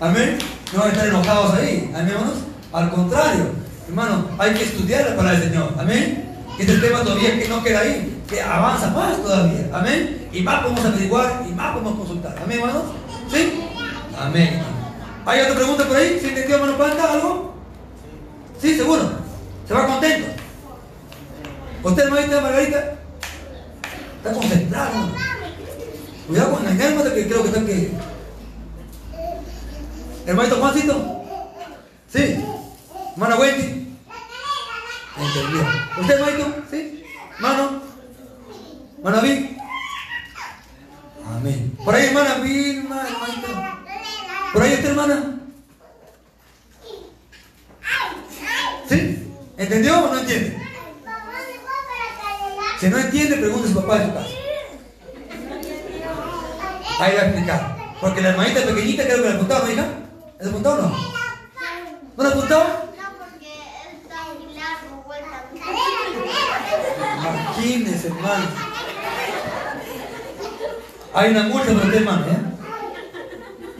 Amén. 0.00 0.38
No 0.72 0.78
van 0.78 0.88
a 0.88 0.92
estar 0.92 1.08
enojados 1.08 1.54
ahí. 1.54 1.92
Amén, 1.94 2.14
hermanos. 2.14 2.38
Al 2.72 2.90
contrario, 2.90 3.50
hermano, 3.88 4.26
hay 4.38 4.54
que 4.54 4.64
estudiar 4.64 5.10
la 5.10 5.16
palabra 5.16 5.38
del 5.38 5.50
Señor. 5.50 5.74
Amén. 5.78 6.34
Este 6.58 6.78
tema 6.78 7.02
todavía 7.02 7.38
que 7.38 7.46
no 7.46 7.62
queda 7.62 7.80
ahí, 7.80 8.22
que 8.26 8.40
avanza 8.40 8.88
más 8.88 9.18
todavía. 9.18 9.68
Amén. 9.70 10.28
Y 10.32 10.40
más 10.40 10.62
podemos 10.62 10.82
averiguar 10.82 11.44
y 11.46 11.52
más 11.52 11.72
podemos 11.72 11.98
consultar. 11.98 12.34
Amén, 12.42 12.58
hermanos. 12.58 12.84
¿Sí? 13.30 13.68
Amén. 14.22 14.62
¿Hay 15.26 15.40
otra 15.40 15.54
pregunta 15.56 15.84
por 15.84 15.96
ahí? 15.96 16.18
¿Sí 16.20 16.28
entendió, 16.28 16.54
hermano 16.56 16.78
Panta, 16.78 17.12
algo? 17.12 17.54
Sí, 18.60 18.76
seguro. 18.76 19.10
¿Se 19.66 19.74
va 19.74 19.86
contento? 19.86 20.28
¿Usted, 21.82 22.04
hermanita 22.04 22.40
Margarita? 22.40 22.94
Está 24.18 24.32
concentrado. 24.32 24.92
Cuidado 26.28 26.52
con 26.52 26.68
engañarme 26.68 27.14
que 27.14 27.26
creo 27.26 27.42
que 27.42 27.48
está 27.48 27.64
que. 27.64 27.90
Hermanito 30.24 30.56
Juancito. 30.56 31.24
Sí. 32.12 32.44
Hermana 33.14 33.36
Wendy. 33.36 33.96
Entendió. 35.18 35.66
¿Usted, 36.00 36.14
hermanito? 36.14 36.54
Sí. 36.70 37.04
Mano. 37.40 37.82
Hermana 38.98 39.20
Vic. 39.20 39.58
Amén. 41.26 41.76
Por 41.84 41.94
ahí, 41.94 42.06
hermana 42.06 42.34
Vilma, 42.36 43.02
hermanito. 43.04 43.81
¿Por 44.52 44.62
ahí 44.62 44.72
está, 44.74 44.88
hermana? 44.88 45.38
¿Sí? 48.88 49.32
¿Entendió 49.56 49.98
o 50.04 50.12
no 50.12 50.20
entiende? 50.20 50.58
Si 52.78 52.88
no 52.88 52.98
entiende, 52.98 53.36
pregunte 53.36 53.68
a 53.68 53.72
su 53.72 53.80
papá. 53.80 53.94
Ahí 57.00 57.14
va 57.16 57.22
a 57.22 57.26
explicar. 57.26 57.76
Porque 58.00 58.20
la 58.20 58.30
hermanita 58.30 58.60
pequeñita 58.62 59.04
creo 59.04 59.22
que 59.22 59.28
la 59.28 59.34
apuntaba, 59.36 59.64
¿no, 59.64 59.72
hija? 59.72 59.86
¿La 60.40 60.48
apuntó 60.48 60.72
o 60.72 60.76
no? 60.76 60.88
¿No 62.16 62.22
la 62.22 62.28
apuntó? 62.28 62.58
No, 62.58 63.18
porque 63.18 63.52
está 64.02 64.24
muy 64.38 64.54
largo, 64.54 65.02
vuelta. 65.06 65.44
Imagínense, 67.16 68.08
hermano. 68.08 68.44
Hay 71.14 71.30
una 71.30 71.42
multa 71.44 71.72
para 71.72 71.84
usted, 71.86 71.94
hermano, 71.94 72.26
¿eh? 72.26 72.51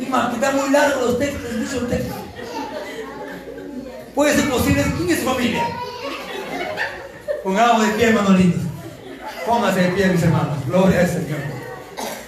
Que 0.03 0.35
están 0.35 0.57
muy 0.57 0.71
largos 0.71 1.03
los 1.03 1.19
textos, 1.19 1.53
muchos 1.53 1.89
textos. 1.89 2.17
Puede 4.15 4.35
ser 4.35 4.51
posible, 4.51 4.85
¿quién 4.99 5.11
es 5.11 5.21
su 5.21 5.25
familia? 5.25 5.65
Pongamos 7.43 7.87
de 7.87 7.93
pie, 7.95 8.09
hermanos 8.09 8.39
lindos. 8.39 8.63
Póngase 9.47 9.81
de 9.81 9.89
pie, 9.91 10.07
mis 10.09 10.23
hermanos. 10.23 10.59
Gloria 10.67 11.01
al 11.01 11.09
Señor. 11.09 11.39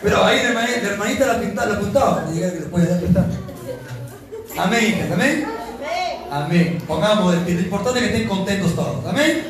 Pero 0.03 0.25
ahí 0.25 0.39
la 0.43 0.91
hermanita, 0.91 1.27
la, 1.27 1.41
pintaba, 1.41 1.66
la 1.66 1.75
apuntaba. 1.77 2.25
Que 2.33 3.07
pintar. 3.07 3.27
Amén, 4.57 5.11
amén. 5.12 5.47
Amén. 6.31 6.79
Pongamos 6.87 7.33
de 7.33 7.39
pie. 7.41 7.55
Lo 7.55 7.61
importante 7.61 8.01
es 8.01 8.07
que 8.07 8.12
estén 8.12 8.29
contentos 8.29 8.75
todos. 8.75 9.05
Amén. 9.07 9.45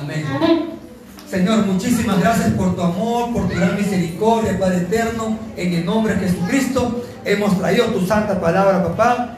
Amén. 0.00 0.70
Señor, 1.28 1.64
muchísimas 1.66 2.18
gracias 2.20 2.50
por 2.54 2.74
tu 2.74 2.82
amor, 2.82 3.32
por 3.32 3.48
tu 3.48 3.54
gran 3.54 3.76
misericordia, 3.76 4.58
Padre 4.58 4.78
eterno. 4.78 5.38
En 5.56 5.74
el 5.74 5.84
nombre 5.84 6.14
de 6.14 6.28
Jesucristo 6.28 7.04
hemos 7.24 7.58
traído 7.58 7.86
tu 7.86 8.00
santa 8.06 8.38
palabra, 8.40 8.82
papá. 8.82 9.36